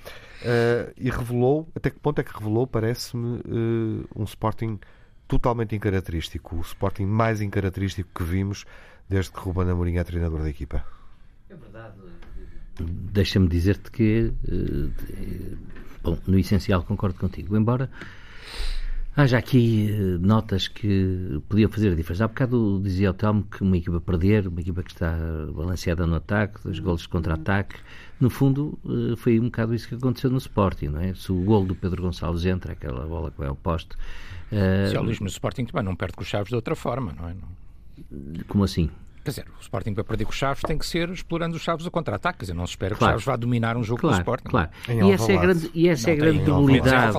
e 0.98 1.10
revelou, 1.10 1.70
até 1.74 1.90
que 1.90 1.98
ponto 1.98 2.20
é 2.20 2.24
que 2.26 2.38
revelou, 2.38 2.68
parece-me, 2.68 3.42
um 4.14 4.26
Sporting 4.26 4.78
totalmente 5.26 5.74
incaracterístico, 5.74 6.58
o 6.58 6.62
Sporting 6.62 7.06
mais 7.06 7.40
incaracterístico 7.40 8.10
que 8.14 8.24
vimos 8.24 8.66
desde 9.08 9.32
que 9.32 9.40
Ruben 9.40 9.70
Amorim 9.70 9.96
é 9.96 10.04
treinador 10.04 10.42
da 10.42 10.50
equipa. 10.50 10.97
É 11.50 11.56
verdade. 11.56 11.96
Deixa-me 12.80 13.48
dizer-te 13.48 13.90
que, 13.90 14.34
eh, 14.48 15.56
bom, 16.04 16.18
no 16.28 16.38
essencial 16.38 16.84
concordo 16.84 17.18
contigo, 17.20 17.58
embora 17.58 17.90
haja 19.18 19.40
aqui 19.40 19.90
eh, 19.90 20.18
notas 20.20 20.68
que 20.68 21.42
podiam 21.50 21.72
fazer 21.72 21.92
a 21.92 21.96
diferença. 21.96 22.26
Há 22.26 22.28
bocado 22.28 22.80
dizia 22.84 23.10
o 23.10 23.14
Telmo 23.16 23.44
que 23.44 23.64
uma 23.64 23.76
equipa 23.76 24.00
perder, 24.00 24.48
uma 24.48 24.62
equipa 24.62 24.84
que 24.84 24.92
está 24.92 25.18
balanceada 25.56 26.06
no 26.06 26.16
ataque, 26.16 26.60
dois 26.64 26.78
golos 26.78 27.02
de 27.02 27.10
contra-ataque, 27.10 27.78
no 28.20 28.30
fundo 28.30 28.78
eh, 28.86 29.16
foi 29.16 29.40
um 29.40 29.46
bocado 29.46 29.74
isso 29.74 29.88
que 29.90 29.96
aconteceu 29.96 30.30
no 30.30 30.38
Sporting, 30.38 30.90
não 30.90 31.02
é? 31.02 31.16
Se 31.16 31.32
o 31.32 31.42
gol 31.44 31.66
do 31.66 31.76
Pedro 31.76 32.04
Gonçalves 32.04 32.46
entra, 32.46 32.74
aquela 32.74 33.08
bola 33.08 33.32
que 33.32 33.40
vai 33.40 33.48
ao 33.48 33.56
poste... 33.56 33.98
Se 34.50 34.96
é 34.96 35.00
o 35.00 35.04
Luís 35.04 35.20
no 35.20 35.28
Sporting 35.28 35.66
também 35.66 35.84
não 35.84 35.96
perde 35.96 36.14
com 36.16 36.22
os 36.22 36.28
Chaves 36.28 36.50
de 36.50 36.56
outra 36.56 36.74
forma, 36.76 37.12
não 37.12 37.28
é? 37.28 37.36
Como 38.48 38.64
assim? 38.64 38.90
Quer 39.28 39.32
dizer, 39.32 39.46
o 39.58 39.62
Sporting 39.62 39.94
para 39.94 40.06
perder 40.06 40.24
com 40.24 40.32
os 40.32 40.38
Chaves 40.38 40.62
tem 40.62 40.78
que 40.78 40.86
ser 40.86 41.10
explorando 41.10 41.58
os 41.58 41.62
Chaves 41.62 41.86
a 41.86 41.92
contra-ataque. 41.92 42.40
Quer 42.40 42.44
dizer, 42.46 42.54
não 42.54 42.66
se 42.66 42.72
espera 42.72 42.96
claro. 42.96 43.16
que 43.16 43.18
os 43.18 43.24
Chaves 43.26 43.26
vá 43.26 43.36
dominar 43.36 43.76
um 43.76 43.84
jogo 43.84 44.00
claro, 44.00 44.16
do 44.16 44.20
Sporting. 44.22 44.48
Claro, 44.48 44.70
e 44.88 45.12
essa, 45.12 45.34
é 45.34 45.38
grande, 45.38 45.72
e 45.74 45.90
essa 45.90 46.10
é 46.10 46.14
a 46.14 46.16
grande 46.16 46.46
debilidade. 46.46 47.18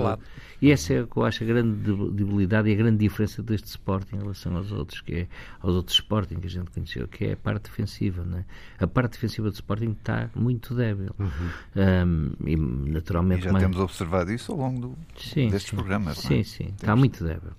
E 0.63 0.73
essa 0.73 0.95
é, 0.95 1.07
eu 1.15 1.25
acho, 1.25 1.45
a 1.45 1.47
grande 1.47 1.77
debilidade 2.13 2.71
e 2.71 2.73
a 2.73 2.77
grande 2.77 2.97
diferença 2.97 3.43
deste 3.43 3.67
Sporting 3.67 4.17
em 4.17 4.21
relação 4.21 4.57
aos 4.57 4.73
outros, 4.73 5.03
que 5.03 5.15
é 5.15 5.27
aos 5.61 5.75
outros 5.75 5.97
Sporting 5.97 6.37
que 6.37 6.47
a 6.47 6.51
gente 6.51 6.71
conheceu, 6.71 7.07
que 7.07 7.27
é 7.27 7.33
a 7.35 7.37
parte 7.37 7.65
defensiva. 7.65 8.25
Não 8.25 8.39
é? 8.39 8.45
A 8.81 8.87
parte 8.87 9.13
defensiva 9.13 9.51
do 9.51 9.55
Sporting 9.55 9.91
está 9.91 10.31
muito 10.35 10.75
débil. 10.75 11.15
Uhum. 11.19 11.51
Um, 11.77 12.33
e, 12.47 12.57
naturalmente, 12.91 13.43
e 13.43 13.45
já 13.45 13.53
mais... 13.53 13.63
temos 13.63 13.79
observado 13.79 14.33
isso 14.33 14.51
ao 14.51 14.57
longo 14.57 14.81
do, 14.81 14.99
sim, 15.19 15.51
destes 15.51 15.69
sim, 15.69 15.77
programas. 15.77 16.17
Sim, 16.17 16.41
é? 16.41 16.43
sim, 16.43 16.69
está 16.75 16.97
muito 16.97 17.23
débil. 17.23 17.53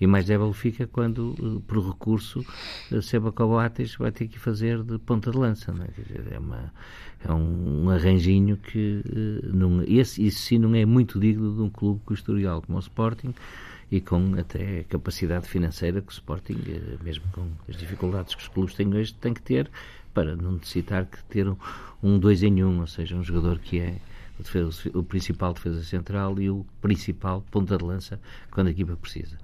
E 0.00 0.06
mais 0.06 0.24
débil 0.26 0.52
fica 0.52 0.86
quando, 0.86 1.34
eh, 1.38 1.62
por 1.66 1.86
recurso, 1.86 2.44
eh, 2.90 3.00
Seba 3.00 3.30
Cobates 3.30 3.94
vai 3.96 4.10
ter 4.10 4.26
que 4.26 4.38
fazer 4.38 4.82
de 4.82 4.98
ponta 4.98 5.30
de 5.30 5.38
lança. 5.38 5.72
Não 5.72 5.84
é? 5.84 5.88
Dizer, 5.88 6.32
é, 6.32 6.38
uma, 6.38 6.72
é 7.24 7.32
um, 7.32 7.84
um 7.84 7.90
arranjinho 7.90 8.56
que 8.56 9.02
eh, 9.06 9.46
não, 9.52 9.82
esse, 9.82 10.24
isso 10.26 10.42
sim 10.42 10.58
não 10.58 10.74
é 10.74 10.84
muito 10.84 11.18
digno 11.18 11.54
de 11.54 11.62
um 11.62 11.70
clube 11.70 12.00
com 12.04 12.12
historial 12.12 12.60
como 12.62 12.76
o 12.76 12.80
Sporting 12.80 13.34
e 13.90 14.00
com 14.00 14.34
até 14.38 14.80
a 14.80 14.84
capacidade 14.84 15.48
financeira 15.48 16.00
que 16.00 16.08
o 16.08 16.12
Sporting, 16.12 16.56
mesmo 17.04 17.24
com 17.32 17.46
as 17.68 17.76
dificuldades 17.76 18.34
que 18.34 18.42
os 18.42 18.48
clubes 18.48 18.74
têm 18.74 18.92
hoje, 18.92 19.14
tem 19.14 19.32
que 19.32 19.42
ter 19.42 19.70
para 20.12 20.34
não 20.34 20.52
necessitar 20.52 21.06
que 21.06 21.22
ter 21.24 21.48
um, 21.48 21.56
um 22.02 22.18
dois 22.18 22.42
em 22.42 22.64
um, 22.64 22.80
ou 22.80 22.86
seja, 22.86 23.14
um 23.14 23.22
jogador 23.22 23.58
que 23.58 23.78
é 23.80 23.96
o, 24.38 24.42
defesa, 24.42 24.90
o 24.94 25.02
principal 25.02 25.52
defesa 25.52 25.82
central 25.84 26.40
e 26.40 26.50
o 26.50 26.64
principal 26.80 27.44
ponta 27.50 27.76
de 27.76 27.84
lança 27.84 28.20
quando 28.50 28.68
a 28.68 28.70
equipa 28.70 28.96
precisa. 28.96 29.36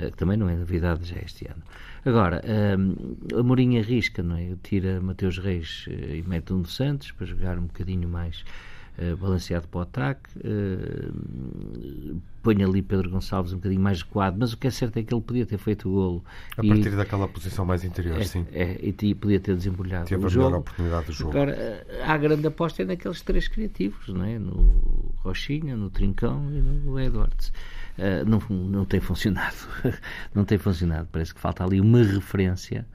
Eh, 0.00 0.10
que 0.10 0.16
também 0.16 0.36
não 0.36 0.48
é 0.48 0.56
novidade 0.56 1.04
já 1.04 1.20
este 1.20 1.46
ano. 1.46 1.62
Agora, 2.04 2.42
um, 2.78 3.38
a 3.38 3.42
Mourinho 3.42 3.80
arrisca, 3.80 4.22
não 4.22 4.36
é? 4.36 4.54
Tira 4.62 5.00
Mateus 5.00 5.38
Reis 5.38 5.86
uh, 5.86 6.14
e 6.14 6.24
mete 6.26 6.52
um 6.52 6.62
dos 6.62 6.74
Santos 6.74 7.12
para 7.12 7.26
jogar 7.26 7.58
um 7.58 7.66
bocadinho 7.66 8.08
mais 8.08 8.42
uh, 8.98 9.16
balanceado 9.18 9.68
para 9.68 9.78
o 9.78 9.82
ataque, 9.82 10.30
uh, 10.38 11.12
põe 12.42 12.62
ali 12.64 12.80
Pedro 12.80 13.10
Gonçalves 13.10 13.52
um 13.52 13.56
bocadinho 13.56 13.82
mais 13.82 14.00
recuado, 14.00 14.38
mas 14.40 14.54
o 14.54 14.56
que 14.56 14.66
é 14.66 14.70
certo 14.70 14.96
é 14.96 15.02
que 15.02 15.12
ele 15.12 15.20
podia 15.20 15.44
ter 15.44 15.58
feito 15.58 15.90
o 15.90 15.92
golo. 15.92 16.24
A 16.52 16.64
partir 16.66 16.88
e, 16.88 16.96
daquela 16.96 17.28
posição 17.28 17.66
mais 17.66 17.84
interior, 17.84 18.18
é, 18.18 18.24
sim. 18.24 18.46
É, 18.50 18.78
e 18.82 19.14
podia 19.14 19.38
ter 19.38 19.54
desembrulhado 19.54 20.06
Teve 20.06 20.24
o 20.24 20.26
a 20.26 20.30
jogo. 20.30 20.46
melhor 20.46 20.60
oportunidade 20.60 21.06
do 21.06 21.12
jogo. 21.12 21.30
Agora, 21.32 21.86
a 22.02 22.16
grande 22.16 22.46
aposta 22.46 22.80
é 22.80 22.86
naqueles 22.86 23.20
três 23.20 23.46
criativos, 23.46 24.08
não 24.08 24.24
é? 24.24 24.38
No 24.38 25.12
Rochinha, 25.18 25.76
no 25.76 25.90
Trincão 25.90 26.50
e 26.50 26.62
no 26.62 26.98
Edwards. 26.98 27.52
Eh, 28.00 28.24
não, 28.24 28.38
não 28.48 28.86
tem 28.86 28.98
funcionado. 28.98 29.56
não 30.34 30.42
tem 30.42 30.56
funcionado. 30.56 31.06
Parece 31.12 31.34
que 31.34 31.40
falta 31.40 31.62
ali 31.62 31.78
uma 31.78 32.02
referência 32.02 32.86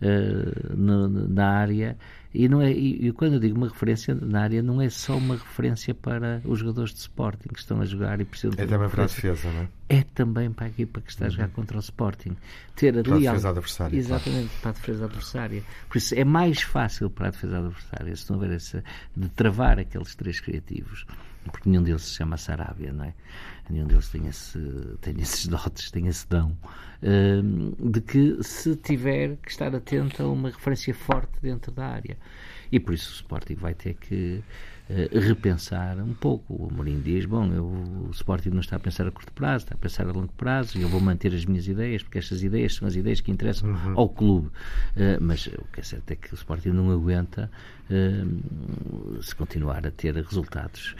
uh, 0.00 0.76
no, 0.76 1.08
na 1.08 1.48
área. 1.48 1.98
E, 2.32 2.48
não 2.48 2.62
é, 2.62 2.70
e, 2.70 3.08
e, 3.08 3.12
quando 3.12 3.34
eu 3.34 3.40
digo 3.40 3.56
uma 3.56 3.66
referência 3.66 4.14
na 4.14 4.40
área, 4.40 4.62
não 4.62 4.80
é 4.80 4.88
só 4.88 5.16
uma 5.16 5.34
referência 5.34 5.92
para 5.92 6.40
os 6.44 6.60
jogadores 6.60 6.94
de 6.94 7.00
Sporting 7.00 7.48
que 7.48 7.58
estão 7.58 7.80
a 7.80 7.84
jogar 7.84 8.20
e 8.20 8.24
precisam 8.24 8.54
É 8.56 8.64
também 8.64 8.88
para 8.88 9.02
a 9.02 9.06
defesa, 9.06 9.50
não 9.50 9.62
é? 9.62 9.68
É 9.88 10.04
também 10.14 10.50
para 10.52 10.66
a 10.66 10.68
equipa 10.68 11.00
que 11.00 11.10
está 11.10 11.26
a 11.26 11.28
jogar 11.28 11.48
uhum. 11.48 11.50
contra 11.50 11.76
o 11.76 11.80
Sporting. 11.80 12.36
Ter 12.76 12.94
ali 12.94 13.02
para 13.02 13.16
a 13.16 13.18
defesa 13.18 13.48
adversária. 13.50 13.96
Exatamente, 13.96 14.46
claro. 14.46 14.60
para 14.62 14.70
a 14.70 14.74
defesa 14.74 15.04
adversária. 15.06 15.62
Por 15.88 15.98
isso 15.98 16.14
é 16.14 16.24
mais 16.24 16.62
fácil 16.62 17.10
para 17.10 17.28
a 17.28 17.30
defesa 17.32 17.58
adversária, 17.58 18.16
se 18.16 18.30
não 18.30 18.36
houver 18.38 18.54
essa, 18.54 18.84
de 19.16 19.28
travar 19.28 19.80
aqueles 19.80 20.14
três 20.14 20.38
criativos 20.38 21.04
porque 21.50 21.68
nenhum 21.68 21.82
deles 21.82 22.02
se 22.02 22.14
chama 22.14 22.36
Sarabia, 22.36 22.92
não 22.92 23.04
é? 23.04 23.14
Nenhum 23.68 23.86
deles 23.86 24.08
tem, 24.08 24.26
esse, 24.26 24.58
tem 25.00 25.14
esses 25.20 25.46
dotes, 25.48 25.90
tem 25.90 26.06
esse 26.06 26.28
dão, 26.28 26.56
uh, 27.02 27.90
de 27.90 28.00
que 28.00 28.42
se 28.42 28.76
tiver 28.76 29.36
que 29.36 29.50
estar 29.50 29.74
atento 29.74 30.22
a 30.22 30.28
uma 30.30 30.50
referência 30.50 30.94
forte 30.94 31.32
dentro 31.40 31.72
da 31.72 31.86
área. 31.86 32.16
E 32.70 32.80
por 32.80 32.94
isso 32.94 33.10
o 33.10 33.14
Sporting 33.14 33.54
vai 33.54 33.74
ter 33.74 33.94
que 33.94 34.42
uh, 34.90 35.18
repensar 35.18 35.98
um 35.98 36.14
pouco. 36.14 36.54
O 36.54 36.68
Amorim 36.68 37.00
diz, 37.00 37.24
bom, 37.24 37.46
eu, 37.52 37.64
o 37.64 38.10
Sporting 38.12 38.50
não 38.50 38.60
está 38.60 38.76
a 38.76 38.78
pensar 38.78 39.06
a 39.06 39.10
curto 39.10 39.32
prazo, 39.32 39.64
está 39.64 39.74
a 39.74 39.78
pensar 39.78 40.06
a 40.08 40.12
longo 40.12 40.32
prazo, 40.32 40.78
e 40.78 40.82
eu 40.82 40.88
vou 40.88 41.00
manter 41.00 41.34
as 41.34 41.44
minhas 41.44 41.66
ideias, 41.68 42.02
porque 42.02 42.18
estas 42.18 42.42
ideias 42.42 42.74
são 42.74 42.86
as 42.88 42.94
ideias 42.94 43.20
que 43.20 43.30
interessam 43.30 43.70
uhum. 43.70 43.98
ao 43.98 44.08
clube. 44.08 44.48
Uh, 44.48 45.20
mas 45.20 45.46
o 45.46 45.64
que 45.72 45.80
é 45.80 45.82
certo 45.82 46.10
é 46.10 46.16
que 46.16 46.32
o 46.32 46.36
Sporting 46.36 46.70
não 46.70 46.90
aguenta 46.90 47.50
uh, 47.90 49.22
se 49.22 49.34
continuar 49.34 49.86
a 49.86 49.90
ter 49.90 50.14
resultados 50.14 50.94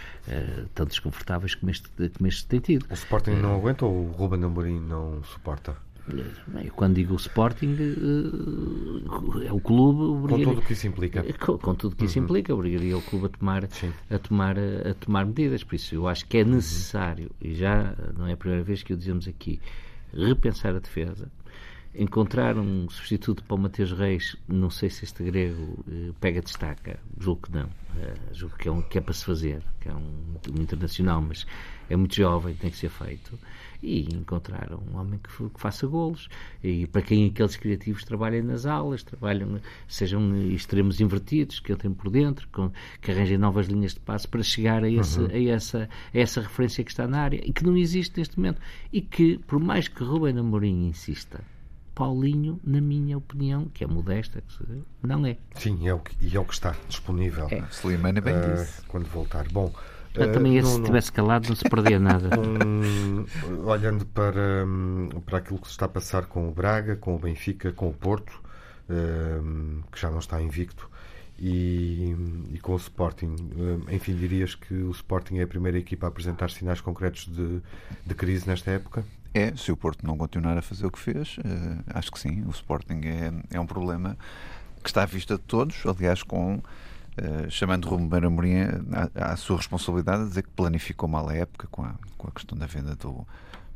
tão 0.74 0.86
desconfortáveis 0.86 1.54
como 1.54 1.70
este, 1.70 1.88
como 2.16 2.28
este 2.28 2.46
tem 2.46 2.60
tido. 2.60 2.86
O 2.88 2.94
Sporting 2.94 3.32
não 3.32 3.56
aguenta 3.56 3.84
ou 3.84 4.08
o 4.08 4.12
Ruben 4.12 4.44
Amorim 4.44 4.78
não 4.78 5.22
suporta? 5.24 5.76
Quando 6.74 6.94
digo 6.94 7.14
Sporting, 7.14 7.76
é 9.46 9.52
o 9.52 9.60
clube. 9.60 10.28
Com 10.28 10.42
tudo 10.42 10.58
o 10.58 10.62
que 10.62 10.72
isso 10.72 10.86
implica. 10.86 11.22
Com, 11.38 11.58
com 11.58 11.74
tudo 11.74 11.92
o 11.92 11.96
que 11.96 12.04
isso 12.06 12.18
uhum. 12.18 12.24
implica, 12.24 12.54
obrigaria 12.54 12.96
o 12.96 13.02
clube 13.02 13.26
a 13.26 13.28
tomar, 13.28 13.64
a, 14.10 14.18
tomar, 14.18 14.56
a 14.58 14.94
tomar 14.94 15.26
medidas. 15.26 15.62
Por 15.62 15.76
isso, 15.76 15.94
eu 15.94 16.08
acho 16.08 16.26
que 16.26 16.38
é 16.38 16.44
necessário, 16.44 17.30
uhum. 17.40 17.50
e 17.50 17.54
já 17.54 17.94
não 18.16 18.26
é 18.26 18.32
a 18.32 18.36
primeira 18.36 18.64
vez 18.64 18.82
que 18.82 18.92
o 18.92 18.96
dizemos 18.96 19.28
aqui, 19.28 19.60
repensar 20.12 20.74
a 20.74 20.80
defesa 20.80 21.30
encontrar 21.94 22.56
um 22.56 22.88
substituto 22.88 23.44
para 23.44 23.54
o 23.54 23.58
Mateus 23.58 23.92
Reis, 23.92 24.36
não 24.48 24.70
sei 24.70 24.88
se 24.88 25.04
este 25.04 25.22
grego 25.24 25.84
eh, 25.90 26.12
pega 26.20 26.40
destaca, 26.40 26.98
julgo 27.18 27.42
que 27.42 27.52
não, 27.52 27.68
eh, 27.98 28.14
julgo 28.32 28.56
que 28.56 28.68
é, 28.68 28.72
um, 28.72 28.80
que 28.80 28.98
é 28.98 29.00
para 29.00 29.12
se 29.12 29.24
fazer, 29.24 29.62
que 29.80 29.88
é 29.88 29.94
um, 29.94 30.36
um, 30.50 30.62
internacional, 30.62 31.20
mas 31.20 31.46
é 31.90 31.96
muito 31.96 32.14
jovem, 32.14 32.54
tem 32.54 32.70
que 32.70 32.78
ser 32.78 32.88
feito, 32.88 33.38
e 33.82 34.02
encontrar 34.14 34.70
um 34.72 34.96
homem 34.96 35.18
que, 35.18 35.28
que, 35.28 35.60
faça 35.60 35.86
golos, 35.86 36.28
e 36.62 36.86
para 36.86 37.02
quem 37.02 37.26
aqueles 37.26 37.56
criativos 37.56 38.04
trabalhem 38.04 38.42
nas 38.42 38.64
aulas, 38.64 39.02
trabalham, 39.02 39.60
sejam 39.88 40.36
extremos 40.46 41.00
invertidos, 41.00 41.58
que 41.58 41.72
entrem 41.72 41.92
por 41.92 42.10
dentro, 42.10 42.48
com, 42.52 42.70
que 43.00 43.10
arranjem 43.10 43.38
novas 43.38 43.66
linhas 43.66 43.94
de 43.94 44.00
passo 44.00 44.28
para 44.28 44.42
chegar 44.42 44.84
a, 44.84 44.90
esse, 44.90 45.20
uhum. 45.20 45.26
a, 45.26 45.52
essa, 45.52 45.88
a 46.14 46.18
essa 46.18 46.40
referência 46.40 46.84
que 46.84 46.90
está 46.90 47.06
na 47.06 47.20
área, 47.20 47.40
e 47.44 47.52
que 47.52 47.64
não 47.64 47.76
existe 47.76 48.18
neste 48.18 48.38
momento, 48.38 48.60
e 48.92 49.00
que, 49.00 49.38
por 49.38 49.58
mais 49.58 49.88
que 49.88 50.04
Rubem 50.04 50.38
Amorim 50.38 50.86
insista, 50.86 51.40
Paulinho, 51.94 52.58
na 52.64 52.80
minha 52.80 53.18
opinião, 53.18 53.66
que 53.66 53.84
é 53.84 53.86
modesta, 53.86 54.42
não 55.02 55.26
é. 55.26 55.36
Sim, 55.56 55.86
é 55.86 55.92
o 55.92 55.98
que, 55.98 56.16
e 56.20 56.36
é 56.36 56.40
o 56.40 56.44
que 56.44 56.54
está 56.54 56.74
disponível. 56.88 57.46
É. 57.50 57.62
Slimane 57.70 58.20
bem 58.20 58.34
uh, 58.34 58.54
disse. 58.54 58.82
Quando 58.86 59.06
voltar. 59.06 59.46
Bom, 59.48 59.72
eu 60.14 60.28
uh, 60.28 60.32
também, 60.32 60.58
uh, 60.58 60.66
se 60.66 60.78
estivesse 60.78 61.12
calado, 61.12 61.48
não 61.48 61.56
se 61.56 61.68
perdia 61.68 61.98
nada. 61.98 62.30
Um, 63.22 63.66
olhando 63.66 64.04
para, 64.06 64.64
um, 64.66 65.08
para 65.24 65.38
aquilo 65.38 65.58
que 65.58 65.66
se 65.66 65.72
está 65.72 65.86
a 65.86 65.88
passar 65.88 66.26
com 66.26 66.48
o 66.48 66.50
Braga, 66.50 66.96
com 66.96 67.14
o 67.14 67.18
Benfica, 67.18 67.72
com 67.72 67.88
o 67.88 67.92
Porto, 67.92 68.32
um, 68.90 69.80
que 69.90 70.00
já 70.00 70.10
não 70.10 70.18
está 70.18 70.42
invicto, 70.42 70.90
e, 71.38 72.14
e, 72.52 72.58
com 72.60 72.72
o 72.72 72.76
Sporting. 72.76 73.36
Enfim, 73.90 74.14
dirias 74.16 74.54
que 74.54 74.74
o 74.74 74.90
Sporting 74.90 75.38
é 75.38 75.42
a 75.42 75.46
primeira 75.46 75.78
equipa 75.78 76.06
a 76.06 76.08
apresentar 76.08 76.50
sinais 76.50 76.80
concretos 76.80 77.26
de, 77.26 77.60
de 78.04 78.14
crise 78.14 78.46
nesta 78.46 78.70
época? 78.72 79.04
É, 79.34 79.54
se 79.56 79.72
o 79.72 79.76
Porto 79.76 80.06
não 80.06 80.16
continuar 80.16 80.58
a 80.58 80.62
fazer 80.62 80.86
o 80.86 80.90
que 80.90 80.98
fez, 80.98 81.38
uh, 81.38 81.82
acho 81.94 82.12
que 82.12 82.20
sim. 82.20 82.42
O 82.46 82.50
Sporting 82.50 83.00
é, 83.04 83.56
é 83.56 83.60
um 83.60 83.66
problema 83.66 84.16
que 84.82 84.90
está 84.90 85.02
à 85.02 85.06
vista 85.06 85.36
de 85.36 85.42
todos, 85.42 85.82
aliás, 85.86 86.22
com. 86.22 86.60
Uh, 87.12 87.50
chamando 87.50 87.88
Ruben 87.88 88.24
Amorim 88.24 88.62
à, 89.14 89.32
à 89.32 89.36
sua 89.36 89.58
responsabilidade, 89.58 90.22
a 90.22 90.26
dizer 90.26 90.42
que 90.42 90.50
planificou 90.50 91.06
mal 91.06 91.28
a 91.28 91.34
época 91.34 91.68
com 91.70 91.82
a, 91.82 91.94
com 92.16 92.28
a 92.28 92.30
questão 92.30 92.56
da 92.56 92.64
venda 92.64 92.96
do, 92.96 93.26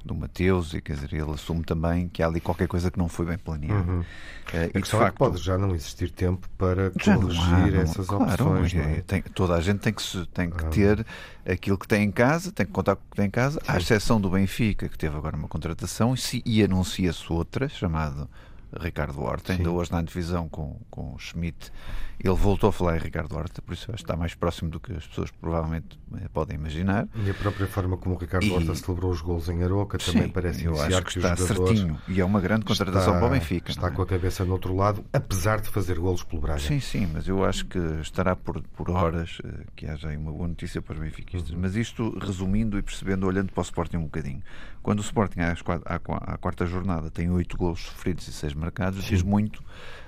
do 0.07 0.15
Mateus 0.15 0.73
e 0.73 0.81
quer 0.81 0.95
dizer, 0.95 1.13
ele 1.13 1.33
assume 1.33 1.63
também 1.63 2.09
que 2.09 2.23
há 2.23 2.29
ali 2.29 2.41
qualquer 2.41 2.69
coisa 2.69 2.91
que 2.91 2.99
não 2.99 3.09
foi 3.09 3.27
bem 3.27 3.37
planeada. 3.37 3.91
Uhum. 3.91 4.01
Uh, 4.01 4.71
e 4.75 4.81
de 4.81 4.89
facto, 4.89 5.19
pode 5.19 5.39
já 5.39 5.59
não 5.59 5.75
existir 5.75 6.11
tempo 6.11 6.49
para 6.57 6.91
corrigir 6.93 7.73
não, 7.73 7.81
essas 7.83 8.07
claro, 8.07 8.55
opções. 8.55 8.75
É, 8.75 8.79
é? 8.79 9.03
Tem, 9.03 9.21
toda 9.21 9.55
a 9.55 9.61
gente 9.61 9.81
tem 9.81 9.93
que, 9.93 10.27
tem 10.29 10.49
que 10.49 10.65
ah. 10.65 10.69
ter 10.69 11.07
aquilo 11.45 11.77
que 11.77 11.89
tem 11.89 12.05
em 12.05 12.11
casa, 12.11 12.53
tem 12.53 12.65
que 12.65 12.73
contar 12.73 12.97
com 12.97 13.03
o 13.03 13.11
que 13.11 13.17
tem 13.17 13.27
em 13.27 13.31
casa, 13.31 13.61
Sim. 13.61 13.73
à 13.73 13.77
exceção 13.77 14.21
do 14.21 14.31
Benfica, 14.31 14.89
que 14.89 14.97
teve 14.97 15.17
agora 15.17 15.37
uma 15.37 15.49
contratação 15.49 16.15
e, 16.15 16.43
e 16.47 16.63
anuncia-se 16.63 17.31
outra, 17.31 17.69
chamado 17.69 18.29
Ricardo 18.73 19.23
Horta, 19.23 19.53
ainda 19.53 19.71
hoje 19.71 19.93
na 19.93 20.03
divisão 20.03 20.49
com, 20.49 20.81
com 20.91 21.15
o 21.15 21.19
Schmidt, 21.19 21.71
ele 22.19 22.35
voltou 22.35 22.71
a 22.71 22.73
falar 22.73 22.97
em 22.97 23.01
Ricardo 23.01 23.37
Horta, 23.37 23.61
por 23.61 23.75
isso 23.75 23.85
acho 23.93 23.99
que 23.99 24.03
está 24.03 24.17
mais 24.17 24.35
próximo 24.35 24.71
do 24.71 24.81
que 24.81 24.93
as 24.93 25.07
pessoas 25.07 25.31
provavelmente 25.31 25.99
eh, 26.15 26.29
podem 26.33 26.57
imaginar. 26.57 27.07
E 27.15 27.31
a 27.31 27.35
própria 27.35 27.67
forma 27.67 27.97
como 27.97 28.15
o 28.15 28.19
Ricardo 28.19 28.47
e... 28.47 28.51
Horta 28.51 28.75
celebrou 28.75 29.11
os 29.11 29.21
gols 29.21 29.49
em 29.49 29.63
Aroca 29.63 29.99
também 29.99 30.25
Sim, 30.25 30.29
parece 30.31 30.65
eu 30.65 30.81
acho 30.81 31.03
que, 31.03 31.13
que 31.13 31.19
está 31.19 31.37
certinho 31.37 32.01
e 32.09 32.21
é 32.21 32.25
uma 32.25 32.41
grande 32.41 32.65
contratação 32.65 33.15
está, 33.15 33.19
para 33.19 33.27
o 33.27 33.31
Benfica. 33.31 33.71
Está 33.71 33.89
é? 33.89 33.91
com 33.91 34.03
a 34.03 34.07
cabeça 34.07 34.45
no 34.45 34.53
outro 34.53 34.75
lado, 34.75 35.05
apesar 35.13 35.61
de 35.61 35.69
fazer 35.69 35.99
golos 35.99 36.23
pelo 36.23 36.41
Braga. 36.41 36.61
Sim, 36.61 36.81
sim, 36.81 37.07
mas 37.13 37.29
eu 37.29 37.45
acho 37.45 37.67
que 37.67 37.79
estará 38.01 38.35
por, 38.35 38.63
por 38.63 38.91
horas 38.91 39.39
eh, 39.45 39.65
que 39.77 39.87
haja 39.87 40.09
aí 40.09 40.17
uma 40.17 40.33
boa 40.33 40.49
notícia 40.49 40.81
para 40.81 40.95
os 40.95 41.01
benfiquistas. 41.01 41.51
Uhum. 41.51 41.61
Mas 41.61 41.77
isto, 41.77 42.19
resumindo 42.19 42.79
e 42.79 42.83
percebendo, 42.83 43.27
olhando 43.27 43.53
para 43.53 43.61
o 43.61 43.65
Sporting 43.65 43.99
um 43.99 44.05
bocadinho, 44.05 44.43
quando 44.83 45.01
o 45.01 45.03
Sporting 45.03 45.41
à, 45.41 45.53
à, 45.85 46.35
à 46.35 46.39
quarta 46.39 46.65
jornada 46.65 47.11
tem 47.11 47.29
oito 47.31 47.57
golos 47.57 47.81
sofridos 47.81 48.27
e 48.29 48.33
seis 48.33 48.55
marcados, 48.55 48.66
sim. 49.03 49.11
diz 49.11 49.23
muito 49.23 49.63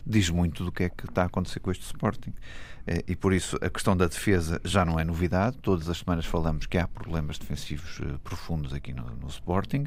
diz 0.08 0.30
muito 0.30 0.64
do 0.64 0.72
que 0.72 0.84
é 0.84 0.88
que 0.88 1.04
está 1.04 1.22
a 1.22 1.26
acontecer 1.26 1.60
com 1.60 1.70
este 1.70 1.84
Sporting. 1.84 2.32
Eh, 2.86 3.04
e 3.08 3.16
por 3.16 3.34
isso 3.34 3.58
a 3.60 3.68
questão 3.68 3.94
da 3.94 4.06
defesa 4.06 4.58
já 4.64 4.84
não 4.84 4.98
é 4.98 5.04
novidade. 5.04 5.58
Todas 5.58 5.88
as 5.88 5.98
semanas 5.98 6.24
falamos 6.24 6.64
que 6.64 6.78
há 6.78 6.88
problemas 6.88 7.38
defensivos 7.38 8.00
eh, 8.00 8.14
profundos 8.24 8.72
aqui 8.72 8.94
no, 8.94 9.04
no 9.20 9.28
Sporting. 9.28 9.84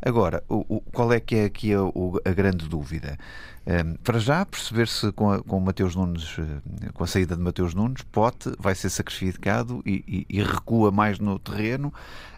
Agora, 0.00 0.44
o, 0.48 0.76
o, 0.76 0.80
qual 0.80 1.12
é 1.12 1.18
que 1.18 1.34
é 1.34 1.44
aqui 1.46 1.74
a, 1.74 1.80
a 2.24 2.32
grande 2.32 2.68
dúvida? 2.68 3.18
Um, 3.66 3.72
ehm, 3.72 3.94
para 4.04 4.18
já, 4.20 4.46
perceber 4.46 4.86
se 4.86 5.10
com, 5.10 5.32
a, 5.32 5.42
com 5.42 5.58
Mateus 5.58 5.96
Nunes, 5.96 6.36
eh, 6.38 6.90
com 6.92 7.02
a 7.02 7.06
saída 7.06 7.34
de 7.34 7.42
Mateus 7.42 7.74
Nunes, 7.74 8.02
Pote 8.02 8.52
vai 8.60 8.76
ser 8.76 8.90
sacrificado 8.90 9.82
e, 9.84 10.26
e, 10.28 10.38
e 10.38 10.42
recua 10.42 10.92
mais 10.92 11.18
no 11.18 11.36
terreno, 11.38 11.92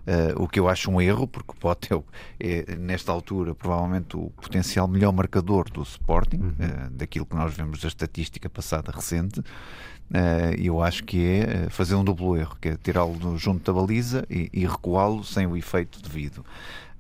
uh, 0.07 0.43
o 0.43 0.49
que 0.49 0.61
eu 0.61 0.69
acho 0.69 0.91
um 0.91 1.01
erro, 1.01 1.27
porque 1.27 1.53
o 1.53 1.57
Pote 1.57 1.93
é, 1.93 2.65
é, 2.69 2.77
nesta 2.77 3.13
altura, 3.13 3.55
provavelmente 3.55 4.17
o 4.17 4.31
potencial 4.31 4.87
melhor 4.87 5.13
marcador 5.13 5.71
do 5.71 5.83
Sporting, 5.83 6.39
uhum. 6.39 6.49
uh, 6.49 6.91
daquilo 6.91 7.27
que 7.27 7.35
nós 7.35 7.55
vemos 7.55 7.81
da 7.81 7.89
estatística 7.89 8.49
passada 8.49 8.93
recente. 8.93 9.41
Uh, 9.41 10.55
eu 10.57 10.81
acho 10.81 11.03
que 11.03 11.25
é 11.27 11.69
fazer 11.69 11.97
um 11.97 12.05
duplo 12.05 12.37
erro, 12.37 12.57
que 12.61 12.69
é 12.69 12.77
tirá-lo 12.77 13.37
junto 13.37 13.73
da 13.73 13.79
baliza 13.79 14.25
e, 14.31 14.49
e 14.53 14.65
recuá-lo 14.65 15.25
sem 15.25 15.47
o 15.47 15.57
efeito 15.57 16.01
devido. 16.01 16.39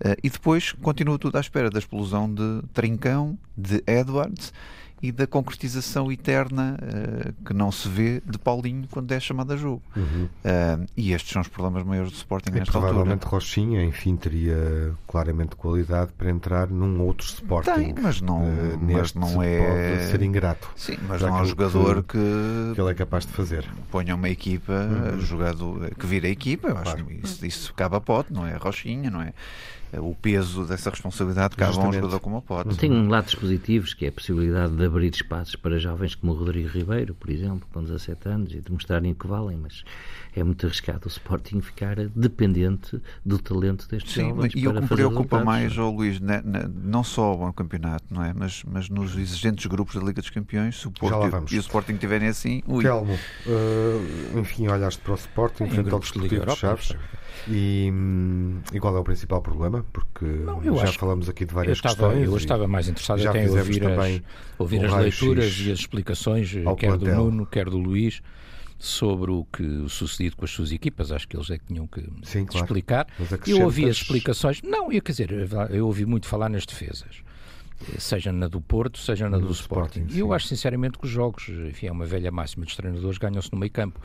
Uh, 0.04 0.16
e 0.22 0.28
depois 0.28 0.72
continua 0.72 1.18
tudo 1.18 1.36
à 1.36 1.40
espera 1.40 1.70
da 1.70 1.78
explosão 1.78 2.32
de 2.32 2.62
Trincão, 2.74 3.38
de 3.56 3.82
Edwards 3.86 4.52
e 5.02 5.12
da 5.12 5.26
concretização 5.26 6.10
eterna 6.10 6.78
uh, 6.80 7.44
que 7.44 7.52
não 7.52 7.70
se 7.70 7.88
vê 7.88 8.22
de 8.24 8.38
Paulinho 8.38 8.88
quando 8.90 9.12
é 9.12 9.20
chamado 9.20 9.52
a 9.52 9.56
jogo. 9.56 9.82
Uhum. 9.94 10.24
Uh, 10.24 10.86
e 10.96 11.12
estes 11.12 11.32
são 11.32 11.42
os 11.42 11.48
problemas 11.48 11.84
maiores 11.84 12.10
do 12.10 12.14
Sporting 12.14 12.50
e 12.50 12.52
nesta 12.54 12.72
provavelmente 12.72 13.24
altura. 13.24 13.30
Rochinha, 13.30 13.84
enfim, 13.84 14.16
teria 14.16 14.94
claramente 15.06 15.54
qualidade 15.54 16.12
para 16.16 16.30
entrar 16.30 16.68
num 16.68 17.00
outro 17.02 17.26
Sporting. 17.26 17.72
Tem, 17.72 17.94
mas 18.00 18.20
não, 18.20 18.42
uh, 18.42 18.78
mas 18.80 19.14
não 19.14 19.42
é... 19.42 20.06
Ser 20.06 20.22
ingrato. 20.22 20.70
Sim, 20.76 20.96
mas 21.06 21.20
não 21.20 21.38
é 21.38 21.42
um 21.42 21.44
jogador 21.44 22.02
que, 22.02 22.18
que, 22.74 22.80
ele 22.80 22.90
é 22.90 22.94
capaz 22.94 23.26
de 23.26 23.32
fazer. 23.32 23.66
Ponha 23.90 24.14
uma 24.14 24.28
equipa 24.28 24.72
uhum. 24.72 25.20
jogado, 25.20 25.90
que 25.98 26.06
vira 26.06 26.26
a 26.26 26.30
equipa, 26.30 26.68
eu 26.68 26.78
acho 26.78 26.96
que 26.96 27.20
isso, 27.22 27.46
isso 27.46 27.74
cabe 27.74 27.96
a 27.96 28.00
pote, 28.00 28.32
não 28.32 28.46
é 28.46 28.56
Rochinha, 28.56 29.10
não 29.10 29.20
é? 29.20 29.32
O 29.92 30.14
peso 30.14 30.64
dessa 30.64 30.90
responsabilidade 30.90 31.56
cabe 31.56 31.76
a 31.76 31.80
um 31.80 31.92
jogador 31.92 32.20
como 32.20 32.38
o 32.38 32.42
Pote. 32.42 32.76
Tem 32.76 32.90
um 32.90 33.08
lados 33.08 33.34
positivos, 33.34 33.94
que 33.94 34.04
é 34.04 34.08
a 34.08 34.12
possibilidade 34.12 34.74
de 34.74 34.84
abrir 34.84 35.12
espaços 35.12 35.56
para 35.56 35.78
jovens 35.78 36.14
como 36.14 36.32
o 36.32 36.36
Rodrigo 36.36 36.68
Ribeiro, 36.68 37.14
por 37.14 37.30
exemplo, 37.30 37.66
com 37.72 37.82
17 37.82 38.28
anos, 38.28 38.52
e 38.52 38.60
de 38.60 38.72
mostrarem 38.72 39.12
o 39.12 39.14
que 39.14 39.26
valem, 39.26 39.56
mas 39.56 39.84
é 40.34 40.44
muito 40.44 40.66
arriscado 40.66 41.06
o 41.06 41.08
Sporting 41.08 41.60
ficar 41.60 41.96
dependente 42.14 43.00
do 43.24 43.38
talento 43.38 43.88
destes 43.88 44.12
Sim, 44.12 44.30
jovens. 44.30 44.52
E 44.54 44.68
o 44.68 44.74
que 44.74 44.80
me 44.80 44.88
preocupa 44.88 45.42
mais, 45.42 45.78
oh, 45.78 45.90
Luís, 45.90 46.20
né, 46.20 46.42
né, 46.44 46.68
não 46.82 47.02
só 47.02 47.34
o 47.34 47.38
bom 47.38 47.52
campeonato, 47.52 48.04
não 48.10 48.22
é? 48.22 48.34
Mas, 48.34 48.62
mas 48.64 48.90
nos 48.90 49.16
exigentes 49.16 49.66
grupos 49.66 49.94
da 49.94 50.02
Liga 50.02 50.20
dos 50.20 50.30
Campeões, 50.30 50.80
se 50.80 50.88
o 50.88 50.90
Porto 50.90 51.16
e 51.50 51.56
o 51.56 51.60
Sporting 51.60 51.96
tiverem 51.96 52.28
assim. 52.28 52.62
Ui. 52.66 52.82
Telmo, 52.84 53.14
uh, 53.14 54.38
enfim, 54.38 54.68
olhaste 54.68 55.00
para 55.00 55.12
o 55.12 55.16
Sporting, 55.16 55.68
frente 55.68 55.90
ao 55.90 56.00
Desportivo 56.00 56.46
de 56.46 56.56
Chaves. 56.56 56.94
E, 57.48 57.90
hum, 57.92 58.60
e, 58.72 58.80
qual 58.80 58.96
é 58.96 59.00
o 59.00 59.04
principal 59.04 59.40
problema? 59.40 59.75
Porque 59.92 60.24
não, 60.24 60.78
já 60.78 60.92
falamos 60.92 61.28
aqui 61.28 61.44
de 61.44 61.54
várias 61.54 61.78
eu 61.78 61.88
estava, 61.88 62.08
questões. 62.08 62.28
Eu 62.28 62.36
estava 62.36 62.68
mais 62.68 62.88
interessado 62.88 63.26
até 63.26 63.44
em 63.44 63.48
ouvir 63.48 63.86
as, 63.86 64.22
ouvir 64.58 64.84
as 64.84 64.92
leituras 64.94 65.60
e 65.60 65.72
as 65.72 65.78
explicações, 65.80 66.50
quer 66.50 66.88
plantel. 66.88 66.98
do 66.98 67.06
Nuno, 67.06 67.46
quer 67.46 67.68
do 67.68 67.78
Luís 67.78 68.22
sobre 68.78 69.30
o 69.30 69.44
que 69.44 69.84
sucedido 69.88 70.36
com 70.36 70.44
as 70.44 70.50
suas 70.50 70.70
equipas. 70.70 71.10
Acho 71.10 71.26
que 71.26 71.36
eles 71.36 71.50
é 71.50 71.58
que 71.58 71.64
tinham 71.66 71.86
que 71.86 72.02
Sim, 72.22 72.44
claro. 72.44 72.64
explicar. 72.64 73.06
Eu 73.46 73.62
ouvi 73.62 73.88
as 73.88 73.96
explicações. 73.96 74.60
Não, 74.62 74.92
eu, 74.92 75.02
quer 75.02 75.12
dizer, 75.12 75.30
eu 75.70 75.86
ouvi 75.86 76.04
muito 76.04 76.26
falar 76.26 76.48
nas 76.48 76.66
defesas 76.66 77.25
seja 77.98 78.32
na 78.32 78.48
do 78.48 78.60
Porto, 78.60 78.98
seja 78.98 79.28
na 79.28 79.38
do, 79.38 79.46
do 79.46 79.52
Sporting. 79.52 80.06
E 80.10 80.18
eu 80.18 80.32
acho 80.32 80.46
sinceramente 80.46 80.98
que 80.98 81.04
os 81.04 81.10
jogos, 81.10 81.48
enfim, 81.48 81.86
é 81.86 81.92
uma 81.92 82.04
velha 82.04 82.30
máxima 82.30 82.64
dos 82.64 82.76
treinadores, 82.76 83.18
ganham-se 83.18 83.52
no 83.52 83.58
meio 83.58 83.70
campo. 83.70 84.00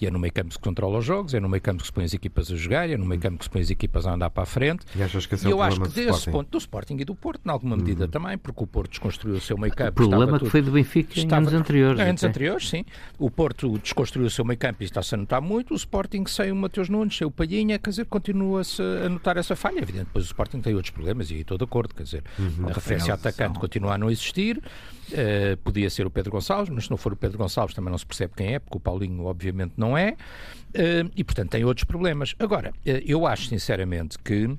E 0.00 0.06
é 0.06 0.10
no 0.10 0.18
meio 0.18 0.32
campo 0.32 0.48
que 0.48 0.54
se 0.54 0.60
controla 0.60 0.98
os 0.98 1.04
jogos, 1.04 1.34
é 1.34 1.40
no 1.40 1.48
meio 1.48 1.62
campo 1.62 1.80
que 1.80 1.86
se 1.86 1.92
põe 1.92 2.04
as 2.04 2.12
equipas 2.12 2.50
a 2.50 2.56
jogar, 2.56 2.90
é 2.90 2.96
no 2.96 3.06
meio 3.06 3.20
campo 3.20 3.38
que 3.38 3.44
se 3.44 3.50
põe 3.50 3.62
as 3.62 3.70
equipas 3.70 4.06
a 4.06 4.14
andar 4.14 4.30
para 4.30 4.42
a 4.42 4.46
frente. 4.46 4.84
E 4.94 5.02
achas 5.02 5.26
que 5.26 5.34
esse 5.34 5.46
é 5.46 5.52
eu 5.52 5.62
acho 5.62 5.80
que 5.80 5.88
desse 5.88 6.00
Sporting? 6.08 6.30
ponto 6.30 6.50
do 6.50 6.58
Sporting 6.58 6.96
e 6.98 7.04
do 7.04 7.14
Porto, 7.14 7.40
em 7.46 7.50
alguma 7.50 7.76
medida 7.76 8.04
uhum. 8.04 8.10
também, 8.10 8.36
porque 8.36 8.62
o 8.62 8.66
Porto 8.66 8.90
desconstruiu 8.90 9.36
o 9.36 9.40
seu 9.40 9.56
meio 9.56 9.74
campo. 9.74 10.02
O 10.02 10.08
problema 10.08 10.38
que 10.38 10.50
foi 10.50 10.62
do 10.62 10.72
Benfica 10.72 11.18
estava, 11.18 11.42
em 11.42 11.46
anos 11.46 11.54
anteriores. 11.54 12.00
Em 12.00 12.08
anos 12.08 12.24
anteriores, 12.24 12.68
sim. 12.68 12.84
O 13.18 13.30
Porto 13.30 13.78
desconstruiu 13.78 14.26
o 14.26 14.30
seu 14.30 14.44
meio 14.44 14.58
campo 14.58 14.82
e 14.82 14.84
está-se 14.84 15.14
a 15.14 15.18
notar 15.18 15.40
muito. 15.40 15.72
O 15.72 15.76
Sporting 15.76 16.24
sem 16.26 16.50
o 16.50 16.56
Mateus 16.56 16.88
Nunes, 16.88 17.16
sem 17.16 17.26
o 17.26 17.30
Palhinha, 17.30 17.78
quer 17.78 17.90
dizer, 17.90 18.06
continua-se 18.06 18.82
a 18.82 19.08
notar 19.08 19.36
essa 19.36 19.54
falha. 19.54 19.78
Evidente, 19.78 20.06
depois 20.06 20.24
o 20.24 20.26
Sporting 20.26 20.60
tem 20.60 20.74
outros 20.74 20.90
problemas 20.90 21.30
e 21.30 21.34
aí 21.34 21.40
estou 21.40 21.56
de 21.56 21.64
acordo, 21.64 21.94
quer 21.94 22.02
dizer, 22.02 22.24
uhum. 22.38 22.68
a 22.68 22.72
referência 22.72 23.13
atacante 23.14 23.58
continua 23.58 23.94
a 23.94 23.98
não 23.98 24.10
existir. 24.10 24.58
Uh, 24.58 25.56
podia 25.58 25.90
ser 25.90 26.06
o 26.06 26.10
Pedro 26.10 26.30
Gonçalves, 26.30 26.70
mas 26.70 26.84
se 26.84 26.90
não 26.90 26.96
for 26.96 27.12
o 27.12 27.16
Pedro 27.16 27.36
Gonçalves 27.36 27.74
também 27.74 27.90
não 27.90 27.98
se 27.98 28.06
percebe 28.06 28.32
quem 28.36 28.54
é, 28.54 28.58
porque 28.58 28.76
o 28.78 28.80
Paulinho 28.80 29.24
obviamente 29.24 29.74
não 29.76 29.96
é. 29.96 30.12
Uh, 30.70 31.10
e 31.14 31.22
portanto 31.22 31.50
tem 31.50 31.64
outros 31.64 31.84
problemas. 31.84 32.34
Agora, 32.38 32.70
uh, 32.70 32.90
eu 33.04 33.26
acho 33.26 33.48
sinceramente 33.48 34.18
que 34.18 34.56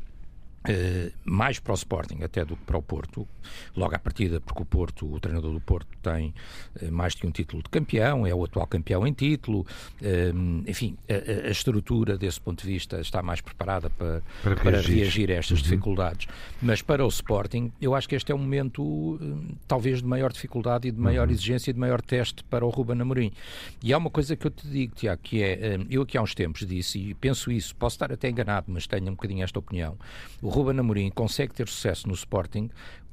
Uh, 0.70 1.12
mais 1.24 1.60
para 1.60 1.74
o 1.74 1.76
Sporting 1.76 2.24
até 2.24 2.44
do 2.44 2.56
que 2.56 2.64
para 2.64 2.78
o 2.78 2.82
Porto, 2.82 3.28
logo 3.76 3.96
à 3.96 4.00
partida, 4.00 4.40
porque 4.40 4.62
o 4.62 4.66
Porto, 4.66 5.12
o 5.12 5.20
treinador 5.20 5.54
do 5.54 5.62
Porto, 5.62 5.88
tem 6.02 6.34
uh, 6.82 6.92
mais 6.92 7.14
de 7.16 7.26
um 7.26 7.32
título 7.32 7.64
de 7.64 7.70
campeão, 7.70 8.26
é 8.26 8.34
o 8.34 8.44
atual 8.44 8.68
campeão 8.68 9.06
em 9.06 9.14
título, 9.14 9.62
uh, 9.62 10.70
enfim, 10.70 10.98
a, 11.10 11.48
a, 11.48 11.52
estrutura 11.52 12.18
desse 12.18 12.40
ponto 12.40 12.62
de 12.62 12.68
vista 12.68 13.00
está 13.00 13.22
mais 13.22 13.42
preparada 13.42 13.90
para, 13.90 14.22
para, 14.44 14.56
para 14.56 14.72
reagir. 14.72 14.98
reagir. 14.98 15.32
a 15.32 15.36
estas 15.36 15.60
uhum. 15.60 15.64
dificuldades. 15.64 16.28
Mas 16.62 16.82
para 16.82 17.06
o 17.06 17.08
Sporting, 17.08 17.72
eu 17.82 17.96
acho 17.96 18.08
que 18.08 18.16
este 18.16 18.32
é 18.32 18.36
um 18.36 18.40
momento 18.40 19.20
talvez 19.68 20.02
de 20.02 20.08
maior 20.08 20.32
dificuldade 20.32 20.88
e 20.88 20.92
de 20.92 21.00
maior 21.00 21.28
uhum. 21.28 21.34
exigência 21.34 21.72
e 21.72 21.74
de 21.74 21.80
maior 21.80 22.02
teste 22.02 22.44
para 22.44 22.66
o 22.66 22.70
Ruben 22.70 23.02
Amorim. 23.02 23.32
E 23.84 23.94
há 23.94 23.98
uma 23.98 24.10
coisa 24.10 24.36
que 24.36 24.46
eu 24.48 24.52
te 24.52 24.68
digo, 24.68 24.96
Tiago, 24.96 25.22
que 25.22 25.42
é, 25.42 25.80
eu 25.90 26.02
aqui 26.02 26.18
há 26.18 26.22
uns 26.22 26.34
tempos 26.34 26.66
disse, 26.66 27.00
e 27.00 27.14
penso 27.14 27.52
isso, 27.52 27.76
posso 27.76 27.96
estar 27.96 28.12
até 28.12 28.30
enganado, 28.30 28.68
mas 28.70 28.88
tenho 28.88 29.08
um 29.08 29.12
bocadinho 29.12 29.44
esta 29.44 29.60
opinião. 29.60 29.98
O 30.42 30.50
Ruben 30.56 30.80
Amorim 30.80 31.10
consegue 31.10 31.54
ter 31.54 31.68
sucesso 31.68 32.08
no 32.08 32.14
Sporting 32.14 32.70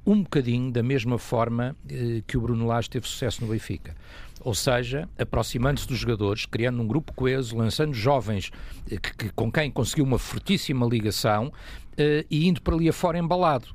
um 0.07 0.23
bocadinho 0.23 0.71
da 0.71 0.83
mesma 0.83 1.19
forma 1.19 1.75
eh, 1.91 2.23
que 2.25 2.37
o 2.37 2.41
Bruno 2.41 2.67
Lage 2.67 2.89
teve 2.89 3.07
sucesso 3.07 3.45
no 3.45 3.51
Benfica. 3.51 3.97
Ou 4.41 4.55
seja, 4.55 5.09
aproximando-se 5.19 5.87
dos 5.87 5.99
jogadores, 5.99 6.47
criando 6.47 6.81
um 6.81 6.87
grupo 6.87 7.13
coeso, 7.13 7.57
lançando 7.57 7.95
jovens 7.95 8.53
eh, 8.89 8.97
que, 8.97 9.31
com 9.31 9.51
quem 9.51 9.73
conseguiu 9.73 10.05
uma 10.05 10.19
fortíssima 10.19 10.87
ligação 10.87 11.53
eh, 11.97 12.25
e 12.31 12.47
indo 12.47 12.63
para 12.63 12.77
ali 12.77 12.89
afora 12.89 13.19
embalado. 13.19 13.67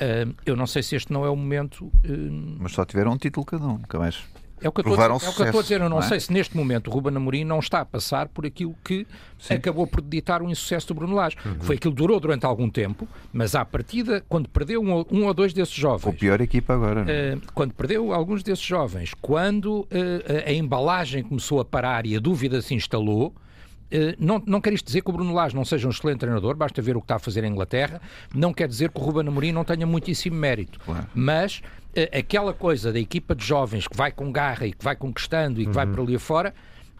Uh, 0.00 0.34
eu 0.46 0.56
não 0.56 0.66
sei 0.66 0.82
se 0.82 0.96
este 0.96 1.12
não 1.12 1.26
é 1.26 1.28
o 1.28 1.36
momento. 1.36 1.84
Uh... 1.84 2.56
Mas 2.58 2.72
só 2.72 2.86
tiveram 2.86 3.12
um 3.12 3.18
título 3.18 3.44
cada 3.44 3.66
um, 3.66 3.76
nunca 3.76 3.98
mais. 3.98 4.24
É 4.62 4.68
o 4.68 4.72
que 4.72 4.80
eu 4.80 4.82
estou 4.82 4.94
a 4.94 5.08
dizer. 5.08 5.26
É 5.26 5.30
o 5.30 5.34
que 5.34 5.42
eu 5.42 5.46
estou 5.46 5.60
a 5.60 5.62
dizer. 5.62 5.74
Eu 5.76 5.80
não, 5.80 5.88
não 5.88 5.98
é? 5.98 6.02
sei 6.02 6.20
se 6.20 6.32
neste 6.32 6.56
momento 6.56 6.88
o 6.88 6.90
Ruben 6.90 7.16
Amorim 7.16 7.44
não 7.44 7.58
está 7.58 7.80
a 7.80 7.84
passar 7.84 8.28
por 8.28 8.44
aquilo 8.44 8.74
que 8.84 9.06
Sim. 9.38 9.54
acabou 9.54 9.86
por 9.86 10.02
ditar 10.02 10.42
o 10.42 10.50
insucesso 10.50 10.88
do 10.88 10.94
Bruno 10.94 11.14
Lage. 11.14 11.36
Uhum. 11.44 11.60
Foi 11.60 11.76
aquilo 11.76 11.94
que 11.94 12.00
durou 12.00 12.20
durante 12.20 12.44
algum 12.44 12.68
tempo, 12.68 13.08
mas 13.32 13.54
à 13.54 13.64
partida, 13.64 14.24
quando 14.28 14.48
perdeu 14.48 14.82
um, 14.82 15.04
um 15.10 15.26
ou 15.26 15.34
dois 15.34 15.52
desses 15.52 15.74
jovens. 15.74 16.14
O 16.14 16.16
pior 16.16 16.40
equipa 16.40 16.74
agora. 16.74 17.02
Uh, 17.02 17.40
quando 17.54 17.72
perdeu 17.72 18.12
alguns 18.12 18.42
desses 18.42 18.64
jovens, 18.64 19.14
quando 19.20 19.80
uh, 19.80 19.88
a 20.46 20.52
embalagem 20.52 21.22
começou 21.22 21.60
a 21.60 21.64
parar 21.64 22.06
e 22.06 22.16
a 22.16 22.20
dúvida 22.20 22.60
se 22.62 22.74
instalou. 22.74 23.34
Uh, 23.92 24.14
não, 24.18 24.42
não 24.46 24.60
quer 24.60 24.72
isto 24.72 24.86
dizer 24.86 25.02
que 25.02 25.10
o 25.10 25.12
Bruno 25.12 25.34
Lage 25.34 25.54
não 25.54 25.64
seja 25.64 25.86
um 25.86 25.90
excelente 25.90 26.18
treinador, 26.18 26.56
basta 26.56 26.80
ver 26.80 26.96
o 26.96 27.00
que 27.00 27.04
está 27.04 27.16
a 27.16 27.18
fazer 27.18 27.44
em 27.44 27.50
Inglaterra. 27.50 28.00
Não 28.34 28.52
quer 28.52 28.68
dizer 28.68 28.90
que 28.90 29.00
o 29.00 29.02
Ruben 29.02 29.28
Amorim 29.28 29.52
não 29.52 29.64
tenha 29.64 29.86
muitíssimo 29.86 30.36
mérito. 30.36 30.78
Claro. 30.80 31.06
Mas 31.14 31.62
aquela 32.12 32.52
coisa 32.52 32.92
da 32.92 33.00
equipa 33.00 33.34
de 33.34 33.44
jovens 33.44 33.88
que 33.88 33.96
vai 33.96 34.12
com 34.12 34.30
garra 34.30 34.66
e 34.66 34.72
que 34.72 34.84
vai 34.84 34.94
conquistando 34.94 35.60
e 35.60 35.64
que 35.64 35.68
uhum. 35.68 35.74
vai 35.74 35.86
para 35.86 36.02
ali 36.02 36.14
afora, 36.14 36.54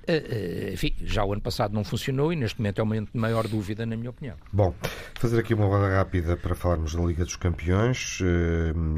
Uh, 0.08 0.72
enfim, 0.72 0.94
já 1.02 1.22
o 1.24 1.32
ano 1.32 1.42
passado 1.42 1.72
não 1.74 1.84
funcionou 1.84 2.32
e 2.32 2.36
neste 2.36 2.58
momento 2.58 2.80
é 2.80 2.82
um 2.82 2.86
momento 2.86 3.12
de 3.12 3.18
maior 3.18 3.46
dúvida, 3.46 3.84
na 3.84 3.96
minha 3.96 4.10
opinião. 4.10 4.34
Bom, 4.52 4.74
fazer 5.14 5.38
aqui 5.38 5.54
uma 5.54 5.66
roda 5.66 5.88
rápida 5.88 6.36
para 6.36 6.54
falarmos 6.54 6.94
da 6.94 7.02
Liga 7.02 7.24
dos 7.24 7.36
Campeões 7.36 8.18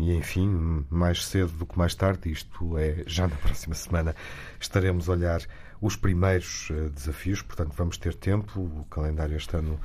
e, 0.01 0.13
enfim, 0.15 0.85
mais 0.89 1.27
cedo 1.27 1.53
do 1.53 1.67
que 1.67 1.77
mais 1.77 1.95
tarde, 1.95 2.31
isto 2.31 2.79
é 2.79 3.03
já 3.07 3.27
na 3.27 3.37
próxima 3.37 3.75
semana, 3.75 4.15
estaremos 4.61 5.09
a 5.09 5.13
olhar 5.13 5.43
os 5.83 5.97
primeiros 5.97 6.71
uh, 6.71 6.89
desafios, 6.89 7.43
portanto 7.43 7.75
vamos 7.77 7.99
ter 7.99 8.15
tempo, 8.15 8.61
o 8.61 8.87
calendário 8.89 9.37
este 9.37 9.55
ano 9.55 9.79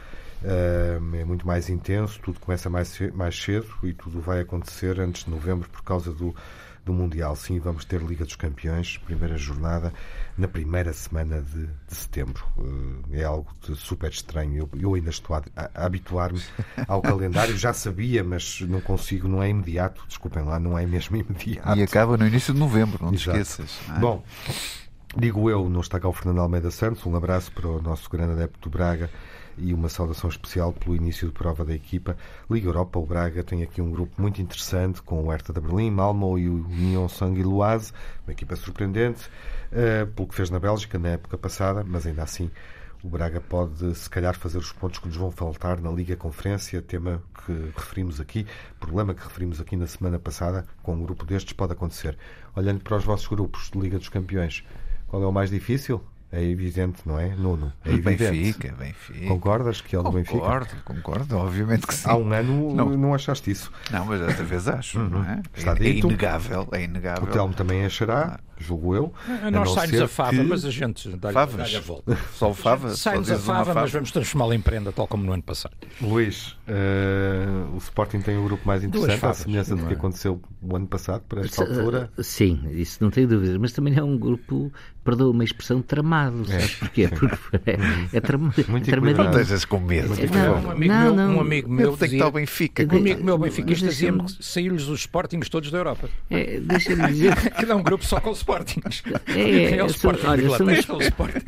é 0.43 1.25
muito 1.25 1.47
mais 1.47 1.67
intenso, 1.67 2.19
tudo 2.21 2.39
começa 2.39 2.69
mais, 2.69 2.99
mais 3.13 3.35
cedo 3.35 3.67
e 3.83 3.91
tudo 3.91 4.21
vai 4.21 4.39
acontecer 4.39 4.99
antes 4.99 5.23
de 5.25 5.31
novembro 5.31 5.67
por 5.67 5.81
causa 5.83 6.13
do, 6.13 6.35
do 6.85 6.93
Mundial. 6.93 7.35
Sim, 7.35 7.59
vamos 7.59 7.85
ter 7.85 8.01
Liga 8.01 8.23
dos 8.23 8.35
Campeões, 8.35 8.97
primeira 8.97 9.37
jornada, 9.37 9.91
na 10.37 10.47
primeira 10.47 10.93
semana 10.93 11.41
de, 11.41 11.65
de 11.65 11.95
setembro. 11.95 12.45
Eh, 13.11 13.21
é 13.21 13.23
algo 13.23 13.51
super 13.75 14.09
estranho. 14.09 14.57
Eu, 14.57 14.69
eu 14.79 14.93
ainda 14.93 15.09
estou 15.09 15.35
a, 15.35 15.43
a 15.55 15.85
habituar-me 15.85 16.41
ao 16.87 17.01
calendário. 17.01 17.57
Já 17.57 17.73
sabia, 17.73 18.23
mas 18.23 18.61
não 18.61 18.79
consigo, 18.79 19.27
não 19.27 19.43
é 19.43 19.49
imediato. 19.49 20.03
Desculpem 20.07 20.43
lá, 20.43 20.59
não 20.59 20.77
é 20.77 20.85
mesmo 20.85 21.17
imediato. 21.17 21.77
E 21.77 21.83
acaba 21.83 22.15
no 22.15 22.27
início 22.27 22.53
de 22.53 22.59
novembro, 22.59 23.03
não 23.03 23.11
te 23.11 23.17
esqueças. 23.17 23.79
É? 23.89 23.99
Bom. 23.99 24.23
Digo 25.15 25.49
eu, 25.49 25.69
não 25.69 25.79
está 25.79 25.99
cá 25.99 26.09
o 26.09 26.13
Fernando 26.13 26.41
Almeida 26.41 26.69
Santos. 26.69 27.05
Um 27.05 27.15
abraço 27.15 27.51
para 27.53 27.67
o 27.67 27.81
nosso 27.81 28.09
grande 28.09 28.33
adepto 28.33 28.69
do 28.69 28.77
Braga 28.77 29.09
e 29.57 29.73
uma 29.73 29.87
saudação 29.87 30.29
especial 30.29 30.73
pelo 30.73 30.95
início 30.95 31.29
de 31.29 31.33
prova 31.33 31.63
da 31.63 31.73
equipa. 31.73 32.17
Liga 32.51 32.67
Europa, 32.67 32.99
o 32.99 33.05
Braga 33.05 33.41
tem 33.41 33.63
aqui 33.63 33.81
um 33.81 33.89
grupo 33.89 34.21
muito 34.21 34.41
interessante 34.41 35.01
com 35.01 35.23
o 35.23 35.31
Hertha 35.31 35.53
de 35.53 35.61
Berlim, 35.61 35.89
Malmo 35.91 36.37
e 36.37 36.49
o 36.49 36.67
Union 36.67 37.07
Saint-Gilloise, 37.07 37.93
uma 38.27 38.33
equipa 38.33 38.55
surpreendente, 38.57 39.29
uh, 39.71 40.05
pelo 40.07 40.27
que 40.27 40.35
fez 40.35 40.49
na 40.49 40.59
Bélgica 40.59 40.99
na 40.99 41.09
época 41.09 41.37
passada, 41.37 41.85
mas 41.87 42.05
ainda 42.05 42.23
assim 42.23 42.51
o 43.01 43.09
Braga 43.09 43.39
pode, 43.39 43.95
se 43.95 44.09
calhar, 44.09 44.37
fazer 44.37 44.57
os 44.57 44.73
pontos 44.73 44.99
que 44.99 45.07
nos 45.07 45.15
vão 45.15 45.31
faltar 45.31 45.79
na 45.79 45.89
Liga 45.89 46.17
Conferência, 46.17 46.81
tema 46.81 47.23
que 47.45 47.71
referimos 47.75 48.19
aqui, 48.19 48.45
problema 48.79 49.13
que 49.13 49.23
referimos 49.23 49.61
aqui 49.61 49.77
na 49.77 49.87
semana 49.87 50.19
passada, 50.19 50.65
com 50.83 50.95
um 50.95 51.03
grupo 51.03 51.25
destes 51.25 51.53
pode 51.53 51.71
acontecer. 51.71 52.17
Olhando 52.55 52.81
para 52.83 52.97
os 52.97 53.05
vossos 53.05 53.27
grupos 53.27 53.69
de 53.71 53.79
Liga 53.79 53.97
dos 53.97 54.09
Campeões, 54.09 54.63
qual 55.07 55.23
é 55.23 55.25
o 55.25 55.31
mais 55.31 55.49
difícil? 55.49 56.01
É 56.29 56.43
evidente, 56.43 57.03
não 57.05 57.17
é, 57.17 57.33
Nuno? 57.33 57.71
É 57.85 57.89
evidente. 57.89 58.31
Benfica, 58.31 58.75
Benfica. 58.77 59.27
Concordas 59.27 59.79
que 59.79 59.95
é 59.95 59.99
o 59.99 60.03
do 60.03 60.11
Benfica? 60.11 60.37
Concordo, 60.37 60.75
concordo, 60.83 61.37
obviamente 61.37 61.87
que 61.87 61.93
sim. 61.93 62.09
Há 62.09 62.17
um 62.17 62.33
ano 62.33 62.75
não, 62.75 62.89
não 62.97 63.13
achaste 63.13 63.49
isso. 63.49 63.71
Não, 63.89 64.05
mas 64.05 64.19
desta 64.19 64.43
vez 64.43 64.67
acho, 64.67 64.99
uhum. 64.99 65.09
não 65.09 65.23
é? 65.23 65.41
Está 65.55 65.71
é, 65.71 65.75
dito. 65.75 66.07
É 66.07 66.09
inegável, 66.09 66.67
é 66.73 66.83
inegável. 66.83 67.23
O 67.23 67.27
Telmo 67.27 67.53
também 67.53 67.85
achará, 67.85 68.41
julgo 68.57 68.93
eu. 68.93 69.13
Nós 69.53 69.71
saímos 69.71 70.01
a 70.01 70.07
fava, 70.09 70.31
que... 70.31 70.43
mas 70.43 70.65
a 70.65 70.69
gente 70.69 71.09
dá-lhe 71.15 71.37
a 71.37 71.79
volta. 71.79 72.17
Só 72.33 72.51
o 72.51 72.53
fava? 72.53 72.93
Saímos 72.95 73.31
a 73.31 73.37
fava, 73.37 73.73
mas 73.73 73.91
vamos 73.91 74.11
transformá-la 74.11 74.53
em 74.53 74.61
prenda, 74.61 74.91
tal 74.91 75.07
como 75.07 75.23
no 75.23 75.31
ano 75.31 75.43
passado. 75.43 75.75
Luís, 76.01 76.57
uh, 76.67 77.73
o 77.73 77.77
Sporting 77.77 78.19
tem 78.19 78.37
o 78.37 78.43
grupo 78.43 78.67
mais 78.67 78.83
interessante, 78.83 79.25
à 79.25 79.33
semelhança 79.33 79.77
do 79.77 79.85
que 79.85 79.93
é? 79.93 79.95
aconteceu 79.95 80.41
o 80.61 80.75
ano 80.75 80.87
passado, 80.87 81.23
para 81.27 81.41
esta 81.41 81.63
altura. 81.63 82.11
Sim, 82.19 82.67
isso 82.71 83.01
não 83.01 83.09
tenho 83.09 83.29
dúvidas, 83.29 83.57
mas 83.57 83.71
também 83.71 83.95
é 83.97 84.03
um 84.03 84.17
grupo, 84.17 84.71
perdoa 85.07 85.31
uma 85.31 85.43
expressão, 85.45 85.81
tramado, 85.81 86.43
é. 86.49 86.59
sabes 86.59 86.75
porquê? 86.75 87.07
Porque 87.17 87.71
é, 87.71 87.77
é 88.11 88.19
tram, 88.19 88.49
tramadinho. 88.49 89.15
Não 89.15 89.31
estejas 89.31 89.63
com 89.63 89.79
medo. 89.79 90.09
Não, 90.09 90.65
um 90.65 90.71
amigo 90.71 90.93
não, 90.93 91.01
meu, 91.01 91.15
não. 91.15 91.37
Um 91.37 91.39
amigo 91.39 91.71
meu 91.71 91.95
dizia, 91.95 92.25
que 92.25 92.31
Benfica. 92.31 92.87
Um 92.91 92.97
amigo 92.97 93.23
meu 93.23 93.37
benfiquista 93.37 93.87
dizia-me 93.87 94.23
que 94.23 94.43
saiu-lhes 94.43 94.89
os 94.89 94.99
Sportings 94.99 95.47
todos 95.47 95.71
da 95.71 95.77
Europa. 95.77 96.09
É, 96.29 96.59
Deixa-me 96.59 97.07
dizer... 97.07 97.35
que 97.55 97.65
dá 97.65 97.75
um 97.77 97.81
grupo 97.81 98.03
só 98.03 98.19
com 98.19 98.31
Sportings. 98.31 99.01
É, 99.27 99.77
é, 99.79 99.83
o 99.83 99.87
Sporting 99.87 100.27
olha, 100.27 100.49
somos, 100.57 100.85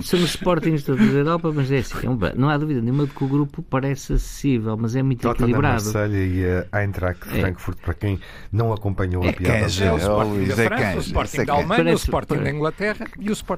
somos 0.06 0.30
Sportings 0.30 0.84
todos 0.84 1.06
da 1.12 1.20
Europa, 1.20 1.52
mas 1.54 1.70
é 1.70 1.80
assim, 1.80 2.08
é 2.08 2.10
um, 2.10 2.18
não 2.38 2.48
há 2.48 2.58
dúvida 2.58 2.82
nenhuma 2.82 3.06
de 3.06 3.14
que 3.14 3.24
o 3.26 3.28
grupo 3.28 3.62
parece 3.62 4.14
acessível, 4.14 4.78
mas 4.78 4.96
é 4.96 5.04
muito 5.04 5.22
Tottenham, 5.22 5.50
equilibrado. 5.50 5.84
Marselha 5.84 6.18
e 6.18 6.46
a 6.72 6.82
Eintracht 6.82 7.28
é. 7.28 7.42
Frankfurt, 7.42 7.78
para 7.80 7.94
quem 7.94 8.20
não 8.54 8.72
acompanhou 8.72 9.28
a 9.28 9.34
piada. 9.34 9.60
Canja, 9.60 9.86
é 9.86 9.92
o 9.92 9.98
Sporting 9.98 10.46
da 10.46 10.56
França, 10.56 10.96
o 10.96 11.00
Sporting 11.02 11.44
da 11.44 11.54
Alemanha, 11.54 11.92
o 11.92 11.96
Sporting 11.96 12.38
da 12.38 12.50
Inglaterra 12.50 13.06
e 13.20 13.30
o 13.30 13.34
Sporting. 13.34 13.49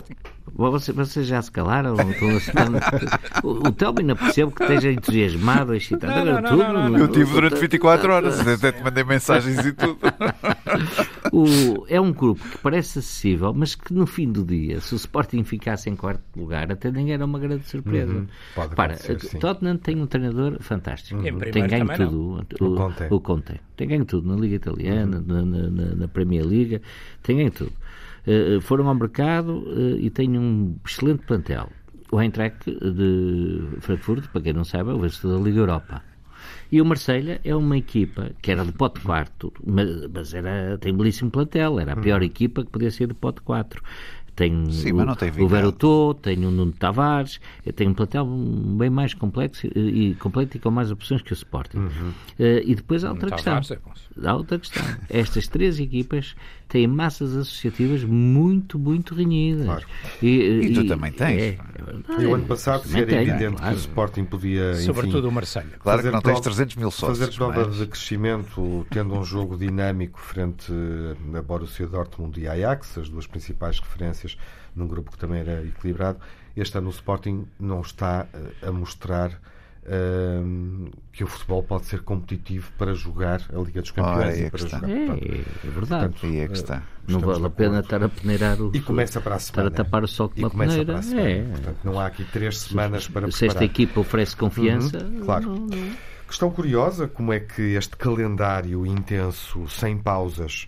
Vocês 0.54 1.28
já 1.28 1.42
se 1.42 1.52
calaram? 1.52 1.96
o, 3.44 3.68
o 3.68 3.72
Telmo 3.72 4.00
ainda 4.00 4.16
percebo 4.16 4.52
que 4.52 4.64
esteja 4.64 4.92
entusiasmado, 4.92 5.74
excitado. 5.74 6.26
Não, 6.26 6.42
não, 6.42 6.58
não, 6.58 6.90
não, 6.90 6.98
Eu 6.98 7.08
tive 7.08 7.32
durante 7.32 7.56
24 7.56 8.12
horas, 8.12 8.48
até 8.48 8.72
te 8.72 8.84
mandei 8.84 9.04
mensagens 9.04 9.66
e 9.66 9.74
tudo. 9.74 9.98
O, 11.32 11.86
é 11.88 12.00
um 12.02 12.12
grupo 12.12 12.44
que 12.44 12.58
parece 12.58 13.00
acessível, 13.00 13.54
mas 13.54 13.74
que 13.74 13.94
no 13.94 14.06
fim 14.06 14.30
do 14.30 14.44
dia, 14.44 14.82
se 14.82 14.94
o 14.94 14.98
Sporting 14.98 15.44
ficasse 15.46 15.90
em 15.90 15.96
quarto 15.96 16.22
lugar, 16.36 16.70
até 16.70 16.92
ninguém 16.92 17.14
era 17.14 17.24
uma 17.24 17.40
grande 17.40 17.64
surpresa. 17.64 18.12
Uhum, 18.12 18.28
Para, 18.76 18.98
Tottenham 19.40 19.78
tem 19.78 20.02
um 20.02 20.08
treinador 20.08 20.58
fantástico. 20.60 21.22
Uhum. 21.22 21.40
Tem 21.40 21.68
ganho 21.68 21.88
tudo. 21.96 22.46
O, 22.60 22.66
o, 22.66 22.76
Conte. 22.76 23.04
o 23.10 23.20
Conte. 23.22 23.62
Tem 23.78 23.88
ganho 23.88 24.04
tudo 24.04 24.28
na 24.28 24.40
Liga 24.40 24.56
Italiana, 24.56 25.24
uhum. 25.26 25.46
na, 25.46 25.70
na, 25.70 25.96
na 25.96 26.08
Premier 26.10 26.46
League, 26.46 26.82
tem 27.24 27.38
ganho 27.38 27.52
tudo. 27.52 27.72
Uh, 28.28 28.62
foram 28.62 28.88
ao 28.88 28.96
mercado 28.96 29.64
uh, 29.68 29.98
e 29.98 30.10
têm 30.10 30.38
um 30.38 30.76
excelente 30.86 31.26
plantel. 31.26 31.70
O 32.12 32.22
Eintracht 32.22 32.60
de 32.66 33.80
Frankfurt, 33.80 34.28
para 34.28 34.42
quem 34.42 34.54
não 34.54 34.64
sabe, 34.64 34.92
é 34.92 34.94
o 34.94 35.00
vencedor 35.00 35.38
da 35.38 35.44
Liga 35.44 35.60
Europa. 35.60 36.04
E 36.72 36.82
o 36.82 36.86
Marselha 36.86 37.42
é 37.44 37.56
uma 37.56 37.78
equipa 37.78 38.32
que 38.42 38.52
era 38.52 38.64
de 38.64 38.72
pote 38.72 39.02
quarto, 39.02 39.52
mas, 39.66 40.08
mas 40.08 40.34
era, 40.34 40.78
tem 40.78 40.94
um 40.94 40.98
belíssimo 40.98 41.30
plantel, 41.30 41.80
era 41.80 41.94
a 41.94 41.96
pior 41.98 42.20
uhum. 42.20 42.26
equipa 42.26 42.64
que 42.64 42.70
podia 42.70 42.90
ser 42.92 43.08
de 43.08 43.14
pote 43.14 43.42
4. 43.42 43.84
Tem 44.34 44.72
Sim, 44.72 44.94
o, 44.94 45.16
tem 45.16 45.30
o 45.44 45.48
Verotô, 45.48 46.14
tem 46.14 46.38
o 46.46 46.50
Nuno 46.50 46.72
Tavares, 46.72 47.42
tem 47.76 47.90
um 47.90 47.94
plantel 47.94 48.26
bem 48.26 48.90
mais 48.90 49.14
complexo 49.14 49.68
e, 49.68 50.16
completo 50.16 50.56
e 50.56 50.60
com 50.60 50.72
mais 50.72 50.90
opções 50.90 51.22
que 51.22 51.34
o 51.34 51.36
Sporting. 51.36 51.78
Uhum. 51.78 52.10
Uh, 52.40 52.64
e 52.64 52.74
depois 52.74 53.04
há 53.04 53.12
outra 53.12 53.32
questão. 53.32 53.58
É 53.58 54.28
há 54.28 54.34
outra 54.34 54.58
questão. 54.58 54.84
Estas 55.10 55.50
três 55.50 55.78
equipas 55.80 56.34
têm 56.72 56.88
massas 56.88 57.36
associativas 57.36 58.04
muito, 58.06 58.80
muito 58.80 59.14
renhidas. 59.14 59.66
Claro. 59.66 59.86
E, 60.22 60.28
e, 60.28 60.66
e, 60.68 60.74
tu 60.74 60.88
também 60.88 61.12
tens. 61.12 61.42
É, 61.42 61.48
é 61.50 62.22
e 62.22 62.26
o 62.26 62.34
ano 62.34 62.46
passado 62.46 62.84
era 62.96 63.06
tenho, 63.06 63.22
evidente 63.22 63.58
claro. 63.58 63.76
que 63.76 63.80
o 63.80 63.82
Sporting 63.82 64.24
podia. 64.24 64.72
Enfim, 64.72 64.84
Sobretudo 64.84 65.28
o 65.28 65.32
Marseille. 65.32 65.72
Claro 65.80 66.02
que 66.02 66.10
não 66.10 66.22
tens 66.22 66.40
300 66.40 66.76
mil 66.78 66.90
sócios. 66.90 67.20
Fazer 67.20 67.36
prova 67.36 67.68
mas... 67.68 67.78
de 67.78 67.88
crescimento, 67.88 68.88
tendo 68.90 69.14
um 69.14 69.24
jogo 69.24 69.58
dinâmico 69.58 70.20
frente 70.20 70.72
a 71.38 71.42
Borussia 71.42 71.86
Dortmund 71.88 72.40
e 72.40 72.48
Ajax, 72.48 72.98
as 72.98 73.10
duas 73.10 73.28
principais 73.28 73.78
referências 73.80 74.38
num 74.74 74.88
grupo 74.88 75.12
que 75.12 75.18
também 75.18 75.42
era 75.42 75.66
equilibrado. 75.66 76.20
Este 76.56 76.78
ano 76.78 76.88
o 76.88 76.92
Sporting 76.92 77.46
não 77.60 77.82
está 77.82 78.28
eh, 78.34 78.68
a 78.68 78.72
mostrar 78.72 79.32
uh, 79.32 80.92
que 81.12 81.24
o 81.24 81.28
futebol 81.28 81.62
pode 81.62 81.86
ser 81.86 82.02
competitivo 82.04 82.72
para 82.78 82.94
jogar 82.94 83.42
a 83.54 83.58
Liga 83.60 83.82
dos 83.82 83.92
Campeões 83.92 84.40
e 84.40 84.50
para 84.50 84.60
jogar. 84.60 84.90
É, 84.90 84.94
é 85.06 85.70
verdade. 85.70 86.14
Portanto, 86.14 86.26
Aí 86.26 86.40
é 86.40 86.48
que 86.48 86.54
está. 86.54 86.76
Não 87.08 87.18
estamos 87.20 87.26
vale 87.36 87.46
a 87.46 87.50
pena 87.50 87.80
estar 87.82 88.04
a 88.04 88.08
peneirar 88.10 88.62
o 88.62 88.72
E 88.74 88.80
começa 88.80 89.20
para 89.20 89.36
a 89.36 89.40
semana. 89.40 89.70
Para 89.72 89.84
tapar 89.84 90.04
o 90.04 90.08
sol 90.08 90.30
com 90.30 90.40
uma 90.40 90.50
começa 90.50 90.72
peneira. 90.72 90.92
para 90.94 91.00
a 91.00 91.04
semana. 91.04 91.30
É. 91.30 91.44
Portanto, 91.44 91.78
não 91.84 92.00
há 92.00 92.06
aqui 92.06 92.24
três 92.26 92.58
semanas 92.60 93.08
para 93.10 93.28
Se 93.30 93.46
esta 93.46 93.60
preparar. 93.60 93.64
equipa 93.64 94.00
oferece 94.00 94.36
confiança, 94.38 94.98
Uhum, 95.04 95.20
claro. 95.26 95.46
não- 95.48 95.56
não- 95.68 96.12
Questão 96.28 96.50
curiosa, 96.50 97.10
como 97.10 97.34
é 97.34 97.42
que 97.42 97.62
este 97.74 97.98
calendário 97.98 98.86
intenso, 98.86 99.68
sem 99.68 99.98
pausas, 99.98 100.66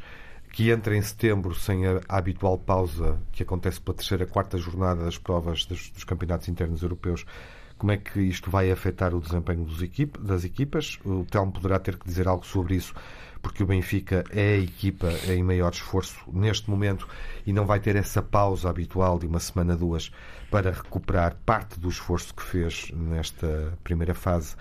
que 0.51 0.69
entra 0.69 0.93
em 0.95 1.01
setembro 1.01 1.55
sem 1.55 1.87
a, 1.87 2.01
a 2.09 2.17
habitual 2.17 2.57
pausa 2.57 3.17
que 3.31 3.43
acontece 3.43 3.79
pela 3.79 3.95
terceira, 3.95 4.25
quarta 4.25 4.57
jornada 4.57 5.05
das 5.05 5.17
provas 5.17 5.63
dos, 5.65 5.89
dos 5.91 6.03
campeonatos 6.03 6.49
internos 6.49 6.83
europeus, 6.83 7.25
como 7.77 7.91
é 7.91 7.97
que 7.97 8.19
isto 8.21 8.49
vai 8.49 8.71
afetar 8.71 9.13
o 9.13 9.21
desempenho 9.21 9.67
das 10.19 10.43
equipas? 10.43 10.99
O 11.03 11.25
Telmo 11.25 11.51
poderá 11.51 11.79
ter 11.79 11.97
que 11.97 12.05
dizer 12.05 12.27
algo 12.27 12.45
sobre 12.45 12.75
isso, 12.75 12.93
porque 13.41 13.61
o 13.61 13.65
Benfica 13.65 14.23
é 14.29 14.55
a 14.55 14.59
equipa 14.59 15.09
em 15.27 15.43
maior 15.43 15.71
esforço 15.71 16.17
neste 16.31 16.69
momento 16.69 17.07
e 17.45 17.51
não 17.51 17.65
vai 17.65 17.79
ter 17.79 17.95
essa 17.95 18.21
pausa 18.21 18.69
habitual 18.69 19.19
de 19.19 19.27
uma 19.27 19.39
semana, 19.39 19.75
duas, 19.75 20.11
para 20.49 20.71
recuperar 20.71 21.35
parte 21.45 21.79
do 21.79 21.89
esforço 21.89 22.33
que 22.33 22.43
fez 22.43 22.89
nesta 22.93 23.77
primeira 23.83 24.13
fase 24.13 24.55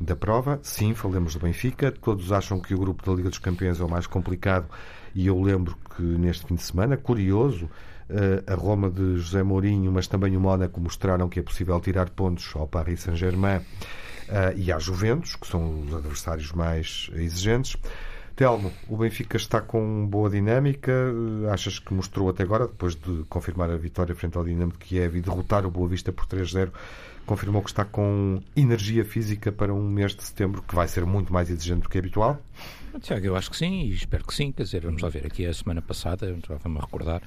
da 0.00 0.16
prova. 0.16 0.58
Sim, 0.62 0.94
falemos 0.94 1.34
do 1.34 1.40
Benfica. 1.40 1.92
Todos 1.92 2.32
acham 2.32 2.58
que 2.60 2.74
o 2.74 2.78
grupo 2.78 3.04
da 3.04 3.14
Liga 3.14 3.28
dos 3.28 3.38
Campeões 3.38 3.80
é 3.80 3.84
o 3.84 3.88
mais 3.88 4.06
complicado 4.06 4.68
e 5.14 5.26
eu 5.26 5.40
lembro 5.40 5.76
que 5.94 6.02
neste 6.02 6.46
fim 6.46 6.54
de 6.54 6.62
semana, 6.62 6.96
curioso, 6.96 7.68
a 8.46 8.54
Roma 8.54 8.90
de 8.90 9.16
José 9.16 9.42
Mourinho, 9.42 9.90
mas 9.92 10.06
também 10.06 10.36
o 10.36 10.40
Mónaco 10.40 10.80
mostraram 10.80 11.28
que 11.28 11.40
é 11.40 11.42
possível 11.42 11.80
tirar 11.80 12.10
pontos 12.10 12.52
ao 12.54 12.66
Paris 12.66 13.00
Saint-Germain 13.00 13.60
eh, 14.28 14.54
e 14.56 14.72
à 14.72 14.78
Juventus, 14.78 15.36
que 15.36 15.46
são 15.46 15.82
os 15.82 15.94
adversários 15.94 16.52
mais 16.52 17.10
exigentes. 17.14 17.76
Telmo, 18.34 18.72
o 18.88 18.96
Benfica 18.96 19.36
está 19.36 19.60
com 19.60 20.06
boa 20.06 20.30
dinâmica. 20.30 20.90
Eh, 20.90 21.50
Achas 21.50 21.78
que 21.78 21.92
mostrou 21.92 22.30
até 22.30 22.42
agora, 22.42 22.66
depois 22.66 22.94
de 22.94 23.24
confirmar 23.28 23.70
a 23.70 23.76
vitória 23.76 24.14
frente 24.14 24.38
ao 24.38 24.44
Dinamo 24.44 24.72
de 24.72 24.78
Kiev 24.78 25.16
e 25.16 25.20
derrotar 25.20 25.66
o 25.66 25.70
Boa 25.70 25.88
Vista 25.88 26.12
por 26.12 26.26
3-0, 26.26 26.70
confirmou 27.26 27.62
que 27.62 27.70
está 27.70 27.84
com 27.84 28.40
energia 28.56 29.04
física 29.04 29.52
para 29.52 29.72
um 29.72 29.88
mês 29.88 30.14
de 30.14 30.24
setembro 30.24 30.62
que 30.62 30.74
vai 30.74 30.88
ser 30.88 31.04
muito 31.04 31.32
mais 31.32 31.50
exigente 31.50 31.82
do 31.82 31.88
que 31.88 31.98
é 31.98 32.00
habitual? 32.00 32.40
Tiago, 33.00 33.26
eu 33.26 33.36
acho 33.36 33.50
que 33.50 33.56
sim, 33.56 33.82
e 33.82 33.92
espero 33.92 34.24
que 34.24 34.34
sim. 34.34 34.52
Quer 34.52 34.64
dizer, 34.64 34.82
vamos 34.82 35.02
lá 35.02 35.08
ver, 35.08 35.26
aqui 35.26 35.46
a 35.46 35.54
semana 35.54 35.80
passada, 35.82 36.26
a 36.26 36.80
recordar, 36.80 37.22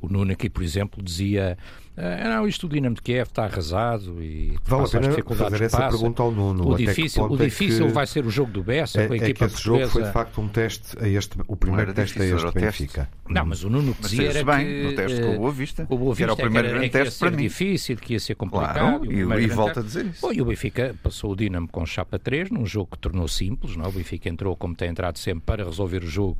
o 0.00 0.08
Nuno 0.08 0.32
aqui, 0.32 0.50
por 0.50 0.62
exemplo, 0.62 1.02
dizia 1.02 1.56
ah, 1.96 2.28
não, 2.28 2.48
isto 2.48 2.66
o 2.66 2.68
Dinamo 2.68 2.94
de 2.96 3.02
Kiev 3.02 3.28
está 3.28 3.44
arrasado 3.44 4.22
e 4.22 4.56
Vale 4.64 4.84
a 4.84 4.88
pena 4.88 5.08
dificuldades 5.08 5.52
fazer 5.52 5.64
essa 5.64 5.76
passa. 5.78 5.90
pergunta 5.96 6.22
ao 6.22 6.30
Nuno. 6.32 6.68
O 6.72 6.76
difícil, 6.76 7.24
o 7.24 7.34
é 7.34 7.44
difícil 7.44 7.86
que- 7.86 7.92
vai 7.92 8.06
ser 8.06 8.26
o 8.26 8.30
jogo 8.30 8.50
do 8.50 8.62
Bessa 8.62 9.00
É, 9.02 9.06
com 9.06 9.12
a 9.12 9.16
é 9.16 9.18
que 9.20 9.24
equipa 9.26 9.44
esse 9.46 9.62
jogo 9.62 9.78
foi 9.78 9.82
portuguesa. 10.02 10.06
de 10.08 10.12
facto 10.12 10.40
um 10.40 10.48
teste 10.48 10.98
a 11.00 11.08
este, 11.08 11.36
o 11.46 11.56
primeiro 11.56 11.90
era 11.90 11.94
teste 11.94 12.20
a 12.20 12.24
este 12.24 12.46
era. 12.46 12.52
Benfica. 12.52 13.08
Não, 13.28 13.46
mas 13.46 13.62
o 13.64 13.70
Nuno 13.70 13.96
Mas 14.00 14.10
dizia 14.10 14.28
era 14.30 14.44
bem 14.44 14.66
que, 14.66 14.82
no 14.82 14.92
teste 14.96 15.20
com 15.22 15.34
o 15.34 15.38
Boa 15.38 15.52
Vista, 15.52 15.86
com 15.86 15.94
o 15.94 15.98
Boa 15.98 16.16
que 16.16 16.22
era 16.22 16.32
o 16.32 16.36
Vista, 16.36 16.44
primeiro 16.50 16.68
é 16.68 16.70
grande 16.78 16.90
teste 16.90 17.18
para 17.20 17.30
mim. 17.30 17.36
difícil, 17.36 17.96
que 17.96 18.12
ia 18.14 18.20
ser 18.20 18.34
complicado. 18.34 18.74
Claro, 18.74 19.00
o 19.00 19.12
e- 19.12 19.44
e 19.44 19.46
volto 19.48 19.74
teste. 19.74 19.78
a 19.78 19.82
dizer 19.82 20.06
isso. 20.06 20.20
Bom, 20.26 20.32
e 20.32 20.42
o 20.42 20.44
Benfica 20.44 20.94
passou 21.02 21.32
o 21.32 21.36
Dinamo 21.36 21.68
com 21.68 21.86
chapa 21.86 22.18
3 22.18 22.50
num 22.50 22.66
jogo 22.66 22.88
que 22.92 22.98
tornou 22.98 23.26
simples, 23.28 23.76
não 23.76 23.84
é? 23.84 23.88
O 23.88 23.92
Benfica 23.92 24.28
entrou 24.28 24.56
como 24.56 24.74
tem 24.74 24.88
entrado 24.90 25.18
sempre 25.18 25.42
para 25.46 25.64
resolver 25.64 26.02
o 26.02 26.06
jogo 26.06 26.36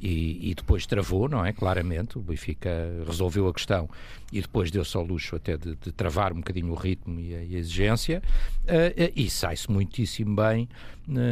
e, 0.00 0.50
e 0.50 0.54
depois 0.54 0.86
travou, 0.86 1.28
não 1.28 1.44
é? 1.44 1.52
Claramente, 1.52 2.18
o 2.18 2.20
Benfica 2.20 2.70
resolveu 3.06 3.46
a 3.48 3.52
questão 3.52 3.88
e 4.32 4.40
depois 4.40 4.70
deu-se 4.70 4.96
ao 4.96 5.04
luxo 5.04 5.36
até 5.36 5.56
de, 5.56 5.76
de 5.76 5.92
travar 5.92 6.32
um 6.32 6.36
bocadinho 6.36 6.72
o 6.72 6.74
ritmo 6.74 7.20
e 7.20 7.34
a, 7.34 7.42
e 7.42 7.56
a 7.56 7.58
exigência 7.58 8.22
eh, 8.66 9.12
e 9.14 9.28
sai-se 9.28 9.70
muitíssimo 9.70 10.34
bem 10.36 10.68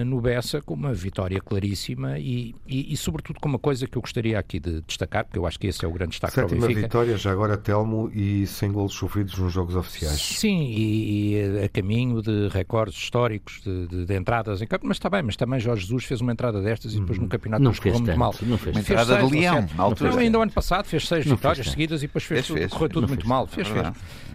no 0.04 0.20
Bessa 0.20 0.60
com 0.60 0.74
uma 0.74 0.92
vitória 0.92 1.40
claríssima 1.40 2.18
e, 2.18 2.54
e, 2.66 2.92
e, 2.92 2.96
sobretudo 2.96 3.38
com 3.40 3.48
uma 3.48 3.58
coisa 3.58 3.86
que 3.86 3.96
eu 3.96 4.02
gostaria 4.02 4.38
aqui 4.38 4.58
de 4.58 4.80
destacar, 4.82 5.24
porque 5.24 5.38
eu 5.38 5.46
acho 5.46 5.58
que 5.58 5.66
esse 5.68 5.84
é 5.84 5.88
o 5.88 5.92
grande 5.92 6.10
destaque 6.12 6.34
para 6.34 6.46
o 6.46 6.48
Sétima 6.48 6.66
Benfica. 6.66 6.86
vitória, 6.86 7.16
já 7.16 7.30
agora 7.30 7.56
Telmo, 7.56 8.10
e 8.14 8.46
sem 8.46 8.72
golos 8.72 8.92
sofridos 8.94 9.38
nos 9.38 9.52
jogos 9.52 9.76
oficiais. 9.76 10.20
Sim, 10.20 10.64
e, 10.70 11.34
e 11.34 11.64
a 11.64 11.68
caminho 11.68 12.20
de 12.22 12.48
recordes 12.48 12.96
históricos 12.98 13.60
de, 13.64 13.86
de- 13.86 14.06
de 14.06 14.16
entradas 14.16 14.60
em 14.62 14.66
campo, 14.66 14.86
mas 14.86 14.96
está 14.96 15.08
bem, 15.08 15.22
mas 15.22 15.36
também 15.36 15.60
Jorge 15.60 15.82
Jesus 15.82 16.04
fez 16.04 16.20
uma 16.20 16.32
entrada 16.32 16.60
destas 16.60 16.94
e 16.94 17.00
depois 17.00 17.18
no 17.18 17.28
campeonato 17.28 17.62
Não 17.62 17.72
correu 17.72 17.82
fez 17.94 18.00
muito 18.00 18.18
mal. 18.18 18.34
não 18.42 18.58
fez 18.58 18.74
Uma 18.76 18.80
entrada 18.82 19.16
seis 19.18 19.28
de 19.30 19.38
leão, 19.38 19.66
na 19.76 19.82
altura. 19.84 20.10
Não, 20.10 20.18
ainda 20.18 20.38
o 20.38 20.42
ano 20.42 20.52
passado 20.52 20.84
fez 20.86 21.06
seis 21.06 21.24
Não 21.26 21.36
vitórias 21.36 21.70
seguidas 21.70 22.02
e 22.02 22.06
depois 22.06 22.24
fez, 22.24 22.38
Fez, 22.40 22.46
tudo, 22.48 22.58
fez. 22.58 22.72
correu 22.72 22.88
tudo 22.88 23.06
muito 23.08 23.20
fez 23.20 23.28
mal. 23.28 23.46
Fez, 23.46 23.68
É 23.68 23.72
fez. 23.72 23.92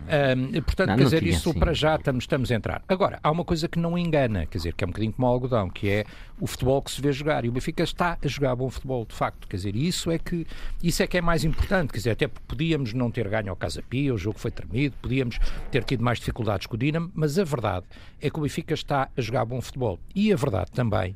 Ahm, 0.10 0.62
portanto, 0.62 0.89
Não, 0.89 0.96
quer 0.96 1.04
não 1.04 1.10
dizer, 1.10 1.24
isso 1.24 1.50
assim. 1.50 1.60
para 1.60 1.74
já 1.74 1.96
estamos, 1.96 2.24
estamos 2.24 2.52
a 2.52 2.56
entrar. 2.56 2.82
Agora, 2.88 3.20
há 3.24 3.32
uma 3.32 3.44
coisa 3.46 3.68
que 3.68 3.80
não 3.80 3.98
engana, 3.98 4.46
quer 4.46 4.58
dizer, 4.58 4.74
que 4.74 4.84
é 4.84 4.88
um 4.88 4.89
bocadinho 4.89 5.13
como 5.13 5.28
o 5.28 5.30
algodão, 5.32 5.70
que 5.70 5.89
é 5.89 6.06
o 6.39 6.48
futebol 6.48 6.82
que 6.82 6.91
se 6.91 7.02
vê 7.02 7.12
jogar. 7.12 7.46
E 7.46 7.50
o 7.50 7.52
Benfica 7.52 7.84
está 7.84 8.17
a 8.24 8.28
jogar 8.28 8.56
bom 8.56 8.69
futebol, 8.69 9.06
de 9.06 9.15
facto. 9.15 9.48
Quer 9.48 9.58
dizer, 9.58 9.76
isso 9.76 10.12
é 10.12 10.17
que, 10.17 10.46
isso 10.82 11.02
é, 11.04 11.08
que 11.08 11.17
é 11.17 11.22
mais 11.22 11.43
importante. 11.43 11.91
Quer 11.91 11.98
dizer, 12.00 12.12
até 12.12 12.28
podíamos 12.28 12.93
não 12.93 13.10
ter 13.12 13.28
ganho 13.30 13.50
ao 13.50 13.56
Casa 13.56 13.82
Pia, 13.88 14.13
o 14.13 14.17
jogo 14.17 14.39
foi 14.39 14.52
tremido, 14.52 14.96
podíamos 15.02 15.38
ter 15.72 15.84
tido 15.84 16.04
mais 16.04 16.19
dificuldades 16.19 16.67
com 16.67 16.76
o 16.76 16.78
Dinamo, 16.78 17.12
mas 17.13 17.38
a 17.39 17.43
verdade 17.43 17.86
é 18.22 18.30
que 18.30 18.38
o 18.39 18.41
Benfica 18.41 18.74
está 18.74 19.10
a 19.15 19.22
jogar 19.22 19.46
bom 19.46 19.62
futebol. 19.62 20.00
E 20.15 20.32
a 20.34 20.36
verdade 20.36 20.72
também 20.72 21.15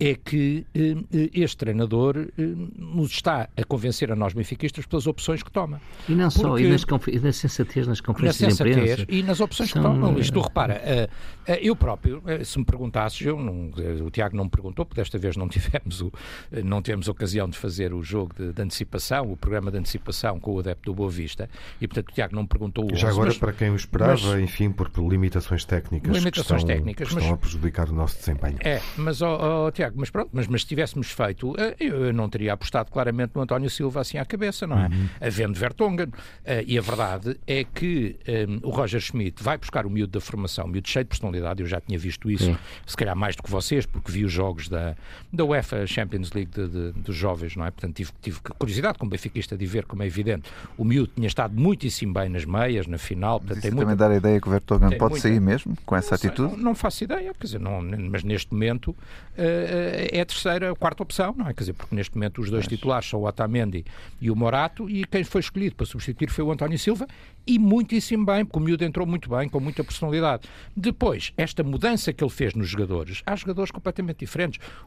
é 0.00 0.14
que 0.16 0.66
eh, 0.74 0.96
eh, 1.14 1.30
este 1.32 1.56
treinador 1.58 2.16
eh, 2.18 2.42
nos 2.76 3.12
está 3.12 3.48
a 3.56 3.64
convencer 3.64 4.10
a 4.10 4.16
nós 4.16 4.32
benfiquistas 4.34 4.84
pelas 4.86 5.06
opções 5.06 5.40
que 5.40 5.50
toma. 5.52 5.80
E 6.08 6.12
não 6.16 6.28
só, 6.30 6.58
e, 6.58 6.68
nas 6.68 6.82
e 7.06 7.18
na 7.20 7.32
sensatez 7.32 7.86
nas 7.86 8.00
Na 8.00 8.04
conferências 8.04 8.56
de 8.58 8.70
imprensa. 8.70 9.06
e 9.08 9.22
nas 9.22 9.40
opções 9.40 9.70
São- 9.70 9.80
que 9.80 9.88
tomam. 9.88 10.18
Isto 10.18 10.40
repara, 10.40 10.74
eh, 10.84 11.08
eh, 11.46 11.60
eu 11.62 11.76
próprio, 11.76 12.20
eh, 12.26 12.42
se 12.42 12.58
me 12.58 12.64
perguntasses, 12.64 13.20
eu 13.24 13.38
não, 13.38 13.70
eh, 13.78 14.02
o 14.02 14.10
Tiago 14.10 14.36
não 14.36 14.48
perguntou, 14.54 14.84
porque 14.86 15.00
desta 15.00 15.18
vez 15.18 15.36
não 15.36 15.48
tivemos, 15.50 16.00
o, 16.00 16.12
eh, 16.52 16.62
não 16.62 16.80
temos 16.80 17.08
ocasião 17.08 17.48
de 17.48 17.58
fazer 17.58 17.92
o 17.92 18.02
jogo 18.02 18.32
de, 18.34 18.52
de 18.52 18.62
antecipação, 18.62 19.30
o 19.32 19.36
programa 19.36 19.70
de 19.70 19.78
antecipação 19.78 20.38
com 20.38 20.52
o 20.54 20.58
adepto 20.60 20.90
do 20.90 20.94
Boa 20.94 21.10
Vista, 21.10 21.48
e 21.80 21.88
portanto 21.88 22.10
o 22.10 22.12
Tiago 22.14 22.34
não 22.34 22.46
perguntou 22.46 22.84
o 22.84 22.96
Já 22.96 23.08
11, 23.08 23.14
agora, 23.16 23.28
mas- 23.30 23.38
para 23.38 23.52
quem 23.52 23.70
o 23.70 23.76
esperava, 23.76 24.12
mas- 24.12 24.40
enfim, 24.42 24.70
por, 24.70 24.90
limitações 24.96 25.64
técnicas, 25.64 26.16
Limitações 26.16 26.46
que 26.46 26.54
estão, 26.54 26.66
técnicas, 26.76 27.08
que 27.08 27.14
mas- 27.14 27.22
estão 27.24 27.34
a 27.34 27.38
prejudicar 27.38 27.88
o 27.88 27.92
nosso 27.92 28.18
desempenho. 28.18 28.56
É, 28.60 28.80
mas, 28.96 29.20
ó, 29.22 29.66
ó, 29.66 29.70
Tiago, 29.70 29.96
mas 29.98 30.10
pronto, 30.10 30.30
mas, 30.32 30.46
mas 30.46 30.60
se 30.62 30.66
tivéssemos 30.68 31.10
feito, 31.10 31.54
eh, 31.58 31.74
eu 31.80 32.12
não 32.12 32.28
teria 32.28 32.52
apostado 32.52 32.90
claramente 32.90 33.32
no 33.34 33.42
António 33.42 33.68
Silva 33.70 34.00
assim 34.00 34.18
à 34.18 34.24
cabeça, 34.24 34.66
não 34.66 34.78
é? 34.78 34.88
Havendo 35.20 35.58
Vertonghen. 35.58 36.08
Eh, 36.44 36.64
E 36.66 36.78
a 36.78 36.80
verdade 36.80 37.36
é 37.46 37.64
que 37.64 38.16
eh, 38.26 38.46
o 38.62 38.70
Roger 38.70 39.00
Schmidt 39.00 39.42
vai 39.42 39.56
buscar 39.58 39.86
o 39.86 39.90
miúdo 39.90 40.12
da 40.12 40.20
formação, 40.20 40.64
o 40.64 40.68
miúdo 40.68 40.88
cheio 40.88 41.04
de 41.04 41.08
personalidade, 41.08 41.60
eu 41.62 41.66
já 41.66 41.80
tinha 41.80 41.98
visto 41.98 42.30
isso, 42.30 42.44
Sim. 42.44 42.56
se 42.86 42.96
calhar 42.96 43.14
mais 43.16 43.36
do 43.36 43.42
que 43.42 43.50
vocês, 43.50 43.84
porque 43.86 44.10
vi 44.12 44.24
os 44.24 44.32
jogos 44.32 44.43
da, 44.68 44.94
da 45.32 45.44
UEFA 45.44 45.86
Champions 45.86 46.32
League 46.32 46.50
de- 46.54 46.68
de- 46.68 46.92
dos 47.00 47.14
jovens, 47.16 47.56
não 47.56 47.64
é? 47.64 47.70
Portanto, 47.70 47.94
tive, 47.96 48.10
tive 48.20 48.38
curiosidade, 48.58 48.98
como 48.98 49.10
benfiquista, 49.10 49.56
de 49.56 49.66
ver, 49.66 49.84
como 49.86 50.02
é 50.02 50.06
evidente. 50.06 50.50
O 50.76 50.84
miúdo 50.84 51.10
tinha 51.14 51.26
estado 51.28 51.54
muitíssimo 51.58 52.12
bem 52.12 52.28
nas 52.28 52.44
meias, 52.44 52.86
na 52.86 52.98
final, 52.98 53.38
portanto, 53.40 53.60
tem 53.62 53.70
também 53.70 53.86
muita 53.86 53.96
dar 54.08 54.10
a 54.12 54.16
ideia 54.16 54.40
que 54.40 54.48
o 54.48 54.50
Vertonghen 54.50 54.98
pode 54.98 55.12
muita- 55.12 55.28
sair 55.28 55.40
mesmo 55.40 55.76
com 55.86 55.96
essa 55.96 56.12
não 56.12 56.18
sei, 56.18 56.28
atitude. 56.30 56.52
Não, 56.56 56.58
não 56.58 56.74
faço 56.74 57.04
ideia, 57.04 57.32
quer 57.34 57.46
dizer, 57.46 57.60
não, 57.60 57.80
mas 58.10 58.22
neste 58.24 58.52
momento 58.52 58.94
eh, 59.36 60.08
é 60.12 60.20
a 60.20 60.26
terceira, 60.26 60.70
a 60.72 60.74
quarta 60.74 61.02
opção, 61.02 61.34
não 61.36 61.46
é? 61.48 61.54
Quer 61.54 61.60
dizer, 61.60 61.72
porque 61.74 61.94
neste 61.94 62.14
momento 62.14 62.40
os 62.40 62.50
dois 62.50 62.66
titulares 62.66 63.08
são 63.08 63.20
o 63.20 63.26
Otamendi 63.26 63.84
e 64.20 64.30
o 64.30 64.36
Morato 64.36 64.88
e 64.88 65.04
quem 65.04 65.24
foi 65.24 65.40
escolhido 65.40 65.74
para 65.76 65.86
substituir 65.86 66.30
foi 66.30 66.44
o 66.44 66.52
António 66.52 66.78
Silva 66.78 67.06
e 67.46 67.58
muitíssimo 67.58 68.24
bem, 68.24 68.44
porque 68.44 68.58
o 68.58 68.62
miúdo 68.62 68.84
entrou 68.84 69.06
muito 69.06 69.28
bem, 69.28 69.48
com 69.48 69.60
muita 69.60 69.84
personalidade. 69.84 70.48
Depois, 70.76 71.32
esta 71.36 71.62
mudança 71.62 72.12
que 72.12 72.24
ele 72.24 72.30
fez 72.30 72.54
nos 72.54 72.68
jogadores, 72.68 73.22
há 73.26 73.36
jogadores 73.36 73.70
completamente 73.70 74.18
diferentes. 74.20 74.33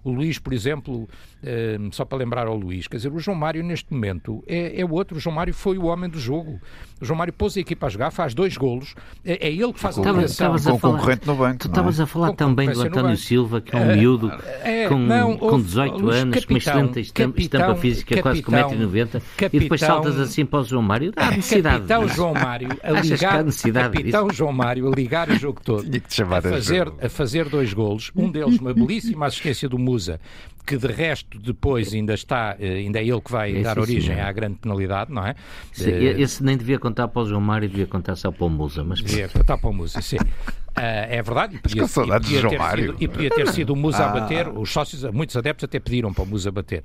O 0.04 0.12
Luís, 0.12 0.40
por 0.40 0.54
exemplo, 0.54 1.08
eh, 1.44 1.78
só 1.92 2.04
para 2.06 2.18
lembrar 2.18 2.48
ao 2.48 2.56
Luís, 2.56 2.88
quer 2.88 2.98
dizer, 2.98 3.12
o 3.12 3.20
João 3.20 3.36
Mário 3.38 3.64
neste 3.64 3.92
momento 3.94 4.44
é, 4.48 4.80
é 4.82 4.86
o 4.86 4.92
outro, 4.92 5.18
o 5.18 5.20
João 5.20 5.36
Mário 5.36 5.54
foi 5.54 5.78
o 5.78 5.86
homem 5.86 6.10
do 6.10 6.20
jogo. 6.20 6.60
O 7.02 7.06
João 7.06 7.18
Mário 7.18 7.32
pôs 7.34 7.56
a 7.58 7.60
equipa 7.60 7.86
a 7.88 7.90
jogar, 7.90 8.12
faz 8.12 8.34
dois 8.34 8.58
golos, 8.58 8.96
é, 9.24 9.48
é 9.48 9.52
ele 9.52 9.72
que 9.74 9.80
faz 9.80 9.98
a 9.98 10.02
Estavas- 10.02 10.22
ligação. 10.22 10.48
Com 10.48 10.54
a 10.54 10.74
o 10.76 10.80
falar- 10.80 10.94
concorrente 10.98 11.28
no 11.28 11.36
banco. 11.36 11.58
Tu 11.60 11.68
é? 11.68 11.72
estavas 11.72 12.00
a 12.00 12.06
falar 12.08 12.28
Com 12.30 12.36
também 12.36 12.70
do 12.72 12.82
António. 12.82 13.18
Silva, 13.18 13.62
que 13.62 13.76
é 13.76 13.80
um 13.80 13.96
miúdo 13.96 14.32
é, 14.64 14.88
com, 14.88 14.98
não, 14.98 15.38
com 15.38 15.46
houve- 15.46 15.64
18 15.64 15.98
Luís, 15.98 16.16
anos, 16.22 16.46
com 16.46 16.54
uma 16.54 16.60
capitão, 16.60 16.74
excelente 16.74 17.00
estampa, 17.02 17.40
estampa 17.42 17.64
capitão, 17.66 17.82
física, 17.82 18.22
quase 18.22 18.42
com 18.42 18.52
capitão, 18.52 18.72
1,90m, 18.80 19.08
e 19.18 19.38
capitão- 19.38 19.60
depois 19.60 19.82
saltas 19.82 20.20
assim 20.20 20.46
para 20.46 20.60
o 20.60 20.64
João 20.64 20.82
Mário. 20.82 21.12
Há 21.16 21.32
necessidade. 21.32 21.76
Capitão 21.88 22.04
é? 22.04 22.08
João 22.08 22.34
Mário 22.34 22.70
a 22.84 22.92
ligar, 23.02 23.44
Capitão 23.44 24.30
João 24.32 24.52
Mário 24.54 24.88
a 24.88 24.96
ligar 24.96 25.30
o 25.30 25.36
jogo 25.36 25.62
todo, 25.64 25.86
a 25.86 26.38
a 26.38 26.42
fazer, 26.42 26.92
a 27.02 27.10
fazer 27.10 27.50
dois 27.50 27.74
golos, 27.74 28.12
um 28.16 28.30
deles 28.32 28.60
uma 28.60 28.74
belíssima 28.74 29.28
assistência 29.38 29.70
do 29.70 29.78
Musa, 29.78 30.20
que 30.66 30.78
de 30.78 30.88
resto 30.88 31.40
depois 31.40 31.94
ainda 31.94 32.14
está, 32.14 32.56
eh, 32.60 32.78
ainda 32.80 33.00
é 33.00 33.04
ele 33.08 33.22
que 33.22 33.32
vai 33.32 33.56
É, 33.58 33.62
dar 33.62 33.76
sim, 33.76 33.80
origem 33.82 34.16
senhor. 34.16 34.28
à 34.28 34.32
grande 34.32 34.56
penalidade, 34.56 35.12
não 35.14 35.26
é? 35.26 35.36
Sim, 35.72 35.92
Eh, 35.92 36.20
Esse 36.22 36.44
nem 36.44 36.58
devia 36.58 36.78
contar 36.78 37.08
para 37.08 37.22
o 37.22 37.26
João 37.28 37.40
Mário, 37.42 37.70
devia 37.70 37.88
contar 37.88 38.16
só 38.16 38.32
para 38.32 38.46
o 38.46 38.50
Musa. 38.50 38.84
Mas 38.84 39.00
Devia 39.02 39.30
contar 39.30 39.58
para 39.58 39.70
o 39.70 39.74
Musa, 39.74 40.02
sim. 40.02 40.18
Uh, 40.78 41.10
é 41.10 41.22
verdade, 41.24 41.56
e 41.56 41.60
podia, 41.60 41.88
podia, 41.88 42.20
ter, 42.20 42.78
sido, 42.78 42.96
e 43.00 43.08
podia 43.08 43.30
ter 43.32 43.48
sido 43.48 43.74
o 43.74 43.76
Musa 43.76 44.04
ah. 44.04 44.10
a 44.10 44.20
bater. 44.20 44.48
Os 44.48 44.70
sócios, 44.70 45.04
muitos 45.12 45.36
adeptos 45.36 45.64
até 45.64 45.80
pediram 45.80 46.14
para 46.14 46.24
o 46.24 46.28
Musa 46.28 46.52
bater. 46.52 46.84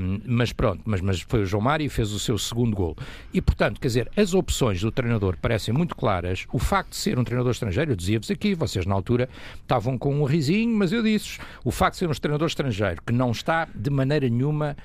Um, 0.00 0.20
mas 0.24 0.52
pronto, 0.52 0.82
mas, 0.84 1.00
mas 1.00 1.20
foi 1.20 1.42
o 1.42 1.46
João 1.46 1.62
Mário 1.62 1.84
e 1.84 1.88
fez 1.88 2.12
o 2.12 2.20
seu 2.20 2.38
segundo 2.38 2.74
gol. 2.76 2.96
E 3.32 3.40
portanto, 3.40 3.80
quer 3.80 3.88
dizer, 3.88 4.10
as 4.16 4.32
opções 4.32 4.80
do 4.80 4.92
treinador 4.92 5.36
parecem 5.36 5.74
muito 5.74 5.96
claras. 5.96 6.46
O 6.52 6.58
facto 6.58 6.90
de 6.90 6.96
ser 6.96 7.18
um 7.18 7.24
treinador 7.24 7.50
estrangeiro, 7.50 7.92
eu 7.92 7.96
dizia-vos 7.96 8.30
aqui, 8.30 8.54
vocês 8.54 8.86
na 8.86 8.94
altura 8.94 9.28
estavam 9.60 9.98
com 9.98 10.14
um 10.14 10.24
risinho, 10.24 10.76
mas 10.76 10.92
eu 10.92 11.02
disse 11.02 11.38
o 11.64 11.72
facto 11.72 11.94
de 11.94 11.98
ser 11.98 12.08
um 12.08 12.12
treinador 12.12 12.46
estrangeiro 12.46 13.02
que 13.04 13.12
não 13.12 13.32
está 13.32 13.68
de 13.74 13.90
maneira 13.90 14.28
nenhuma 14.28 14.76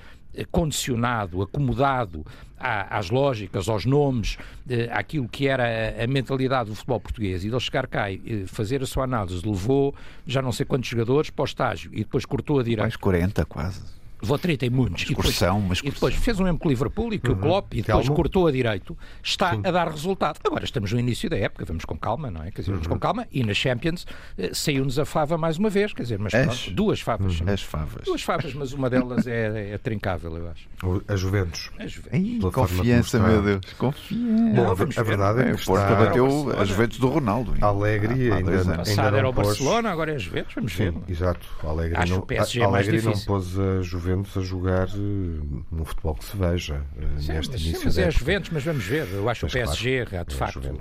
condicionado, 0.43 1.41
acomodado 1.41 2.25
às 2.57 3.09
lógicas, 3.09 3.69
aos 3.69 3.85
nomes, 3.85 4.37
eh, 4.69 4.89
àquilo 4.91 5.27
que 5.27 5.47
era 5.47 5.65
a 6.03 6.07
mentalidade 6.07 6.69
do 6.69 6.75
futebol 6.75 6.99
português 6.99 7.43
e 7.43 7.47
ele 7.47 7.59
chegar 7.59 7.85
cá 7.85 8.09
e 8.09 8.45
fazer 8.47 8.81
a 8.81 8.85
sua 8.85 9.03
análise, 9.03 9.45
levou 9.45 9.93
já 10.25 10.41
não 10.41 10.51
sei 10.51 10.65
quantos 10.65 10.89
jogadores 10.89 11.29
para 11.29 11.43
o 11.43 11.45
estágio 11.45 11.91
e 11.93 11.99
depois 11.99 12.25
cortou 12.25 12.59
a 12.59 12.63
direita. 12.63 12.81
Mais 12.81 12.95
40 12.95 13.45
quase. 13.45 13.81
Votrei 14.25 14.57
tem 14.57 14.69
muitos. 14.69 15.03
Excursão, 15.03 15.59
e 15.59 15.61
depois, 15.61 15.79
e 15.79 15.91
depois 15.91 16.15
fez 16.15 16.39
um 16.39 16.43
mesmo 16.43 16.59
com 16.59 16.67
o 16.67 16.71
Liverpool 16.71 17.13
e 17.13 17.19
que 17.19 17.29
uhum. 17.29 17.37
o 17.37 17.39
Klopp 17.39 17.73
e 17.73 17.81
depois 17.81 18.05
Calma. 18.05 18.15
cortou 18.15 18.47
a 18.47 18.51
direito. 18.51 18.97
Está 19.23 19.51
Sim. 19.51 19.61
a 19.63 19.71
dar 19.71 19.89
resultado. 19.89 20.39
Agora 20.43 20.63
estamos 20.63 20.91
no 20.91 20.99
início 20.99 21.29
da 21.29 21.37
época, 21.37 21.65
vamos 21.65 21.85
com 21.85 21.97
calma, 21.97 22.29
não 22.29 22.43
é? 22.43 22.51
Quer 22.51 22.61
dizer, 22.61 22.71
vamos 22.71 22.87
uhum. 22.87 22.93
com 22.93 22.99
calma 22.99 23.27
e 23.31 23.43
na 23.43 23.53
Champions 23.53 24.05
eh, 24.37 24.51
saiu-nos 24.53 24.99
a 24.99 25.05
fava 25.05 25.37
mais 25.37 25.57
uma 25.57 25.69
vez, 25.69 25.93
quer 25.93 26.03
dizer, 26.03 26.19
mas 26.19 26.33
As, 26.33 26.45
pronto, 26.45 26.75
duas 26.75 27.01
favas. 27.01 27.39
Uhum. 27.39 27.49
As 27.49 27.61
favas. 27.61 28.03
Duas 28.03 28.21
favas, 28.21 28.53
mas 28.53 28.73
uma 28.73 28.89
delas 28.89 29.27
é, 29.27 29.73
é 29.73 29.77
trincável, 29.77 30.37
eu 30.37 30.49
acho. 30.49 30.67
A 31.07 31.15
Juventus. 31.15 31.71
A 31.79 31.87
Juventus. 31.87 32.53
confiança, 32.53 33.19
meu 33.19 33.41
Deus. 33.41 33.73
Confiança. 33.77 34.53
Bom, 34.55 34.67
a, 34.67 35.01
a 35.01 35.03
verdade 35.03 35.41
é, 35.41 35.51
é 35.51 35.55
que 35.55 35.61
o 35.61 35.65
Porto 35.65 35.95
bateu 35.95 36.59
a 36.59 36.65
Juventus 36.65 36.97
do 36.97 37.07
Ronaldo. 37.07 37.53
Alegre 37.61 38.31
ainda, 38.31 38.51
ainda, 38.51 38.83
ainda 38.85 39.17
era 39.17 39.29
o 39.29 39.33
Barcelona, 39.33 39.91
agora 39.91 40.11
é 40.11 40.15
a 40.15 40.17
Juventus, 40.17 40.53
vamos 40.55 40.73
ver. 40.73 40.93
Sim, 40.93 41.03
exato. 41.07 41.47
Alegre 41.63 41.97
acho 41.97 42.13
não, 42.13 42.19
o 42.19 42.25
PSG 42.25 42.61
a, 42.61 42.65
Alegre 42.65 43.01
não 43.01 43.19
pôs 43.19 43.59
a 43.59 43.81
Juventus 43.81 44.14
a 44.23 44.41
jogar 44.41 44.87
no 44.95 45.85
futebol 45.85 46.15
que 46.15 46.25
se 46.25 46.37
veja 46.37 46.81
eh, 46.97 47.19
sim, 47.19 47.33
neste 47.33 47.51
mas, 47.51 47.61
início. 47.61 47.79
Sim, 47.79 47.85
mas 47.85 47.97
é 47.97 48.05
a 48.05 48.09
Juventus, 48.09 48.49
mas 48.51 48.63
vamos 48.63 48.83
ver. 48.83 49.07
Eu 49.11 49.29
acho 49.29 49.45
mas, 49.45 49.51
o 49.51 49.53
PSG, 49.53 50.05
claro, 50.05 50.25
de 50.27 50.33
é 50.33 50.37
facto. 50.37 50.79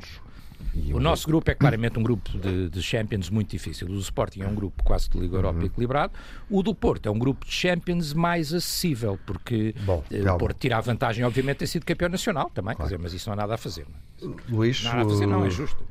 O, 0.74 0.96
o 0.96 1.00
nosso 1.00 1.26
grupo 1.26 1.50
é 1.50 1.54
claramente 1.54 1.98
um 1.98 2.02
grupo 2.02 2.36
de, 2.36 2.68
de, 2.68 2.82
Champions 2.82 3.30
muito 3.30 3.50
difícil. 3.50 3.88
O 3.88 3.98
Sporting 3.98 4.40
é 4.40 4.46
um 4.46 4.54
grupo 4.54 4.82
quase 4.82 5.08
de 5.08 5.18
Liga 5.18 5.36
Europa 5.36 5.60
uhum. 5.60 5.66
equilibrado. 5.66 6.12
O 6.50 6.62
do 6.62 6.74
Porto 6.74 7.08
é 7.08 7.12
um 7.12 7.18
grupo 7.18 7.46
de 7.46 7.52
Champions 7.52 8.12
mais 8.12 8.52
acessível, 8.52 9.18
porque 9.24 9.74
Bom, 9.84 10.02
eh, 10.10 10.30
o 10.30 10.36
Porto 10.36 10.58
tira 10.58 10.78
a 10.78 10.80
vantagem, 10.80 11.24
obviamente, 11.24 11.58
ter 11.58 11.66
sido 11.66 11.84
campeão 11.84 12.08
nacional 12.08 12.50
também, 12.50 12.74
claro. 12.74 12.90
dizer, 12.90 13.02
mas 13.02 13.12
isso 13.12 13.28
não 13.28 13.34
há 13.34 13.36
nada 13.36 13.54
a 13.54 13.58
fazer. 13.58 13.86
Não 14.20 14.32
é? 14.32 14.34
Luís, 14.48 14.82
não 14.82 14.90
há 14.90 14.94
nada 14.96 15.06
a 15.06 15.10
fazer, 15.10 15.26
não, 15.26 15.44
é 15.44 15.50
justo. 15.50 15.84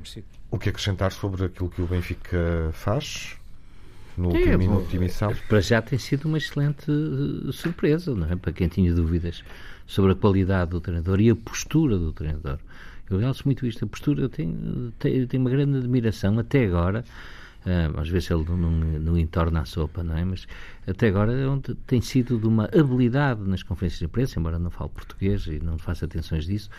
O 0.52 0.58
que 0.58 0.70
acrescentar 0.70 1.12
sobre 1.12 1.46
aquilo 1.46 1.70
que 1.70 1.82
o 1.82 1.88
Benfica 1.88 2.70
faz? 2.74 3.38
No 4.18 4.30
último 4.30 4.82
é, 4.82 4.86
de 4.86 4.95
emissão. 4.97 5.34
Para 5.47 5.61
já 5.61 5.82
tem 5.82 5.97
sido 5.97 6.26
uma 6.26 6.38
excelente 6.38 6.89
uh, 6.89 7.51
surpresa, 7.51 8.14
não 8.14 8.28
é? 8.28 8.36
Para 8.36 8.51
quem 8.51 8.68
tinha 8.68 8.93
dúvidas 8.93 9.43
sobre 9.86 10.11
a 10.11 10.16
qualidade 10.16 10.72
do 10.72 10.82
treinador 10.82 11.20
e 11.20 11.30
a 11.30 11.36
postura 11.36 11.97
do 11.97 12.11
treinador. 12.14 12.57
Eu 13.09 13.18
realço 13.18 13.43
muito 13.45 13.66
isto. 13.66 13.86
A 13.86 13.88
postura, 13.88 14.22
eu 14.22 14.30
tenho, 14.30 14.91
tenho, 14.99 15.28
tenho 15.28 15.43
uma 15.43 15.49
grande 15.49 15.78
admiração 15.78 16.39
até 16.39 16.66
agora 16.66 17.03
Uh, 17.66 17.97
às 17.97 18.09
vezes 18.09 18.30
ele 18.30 18.43
não, 18.49 18.72
não 18.72 19.18
entorna 19.18 19.61
a 19.61 19.66
sopa, 19.66 20.03
não 20.03 20.18
é? 20.18 20.26
Mas 20.26 20.45
até 20.86 21.07
agora 21.07 21.32
é 21.32 21.47
onde 21.47 21.74
tem 21.88 22.01
sido 22.01 22.38
de 22.38 22.45
uma 22.45 22.66
habilidade 22.66 23.41
nas 23.41 23.64
conferências 23.64 23.99
de 23.99 24.05
imprensa, 24.05 24.39
embora 24.39 24.59
não 24.59 24.70
fale 24.70 24.89
português 24.89 25.47
e 25.47 25.59
não 25.59 25.78
faça 25.78 26.05
atenções 26.05 26.45
disso, 26.45 26.70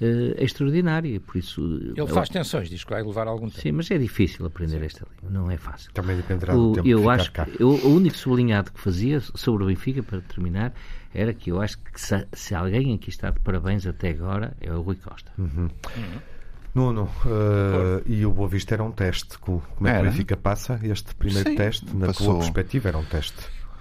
uh, 0.00 0.34
é 0.36 0.44
extraordinária. 0.44 1.18
Por 1.20 1.38
isso, 1.38 1.62
ele 1.96 2.06
faz 2.08 2.28
tensões, 2.28 2.68
diz 2.68 2.84
que 2.84 2.90
vai 2.90 3.02
levar 3.02 3.26
algum 3.26 3.48
tempo. 3.48 3.60
Sim, 3.60 3.72
mas 3.72 3.90
é 3.90 3.96
difícil 3.96 4.44
aprender 4.44 4.80
Sim. 4.80 4.86
esta 4.86 5.06
língua, 5.10 5.30
não 5.30 5.50
é 5.50 5.56
fácil. 5.56 5.90
Também 5.92 6.16
dependerá 6.16 6.52
do 6.52 6.70
o, 6.70 6.72
tempo 6.74 6.88
eu 6.88 7.08
acho 7.08 7.32
cá. 7.32 7.46
Que, 7.46 7.62
eu, 7.62 7.70
o 7.70 7.94
único 7.94 8.16
sublinhado 8.16 8.70
que 8.70 8.80
fazia 8.80 9.20
sobre 9.20 9.64
o 9.64 9.66
Benfica, 9.66 10.02
para 10.02 10.20
terminar, 10.20 10.74
era 11.14 11.32
que 11.32 11.50
eu 11.50 11.60
acho 11.60 11.78
que 11.78 12.00
se, 12.00 12.26
se 12.32 12.54
alguém 12.54 12.92
aqui 12.94 13.08
está 13.08 13.30
de 13.30 13.40
parabéns 13.40 13.86
até 13.86 14.10
agora 14.10 14.54
é 14.60 14.72
o 14.72 14.82
Rui 14.82 14.96
Costa. 14.96 15.30
Uhum. 15.38 15.70
Uhum. 15.96 16.33
Nuno, 16.74 17.04
uh, 17.04 18.02
e 18.04 18.26
o 18.26 18.32
Boa 18.32 18.48
Vista 18.48 18.74
era 18.74 18.82
um 18.82 18.90
teste. 18.90 19.38
Como 19.38 19.62
é 19.84 19.92
que 19.92 20.00
o 20.00 20.02
Benfica 20.02 20.36
passa 20.36 20.80
este 20.82 21.14
primeiro 21.14 21.50
Sim, 21.50 21.56
teste? 21.56 21.96
Na 21.96 22.08
passou. 22.08 22.26
tua 22.26 22.38
perspectiva, 22.38 22.88
era 22.88 22.98
um 22.98 23.04
teste? 23.04 23.36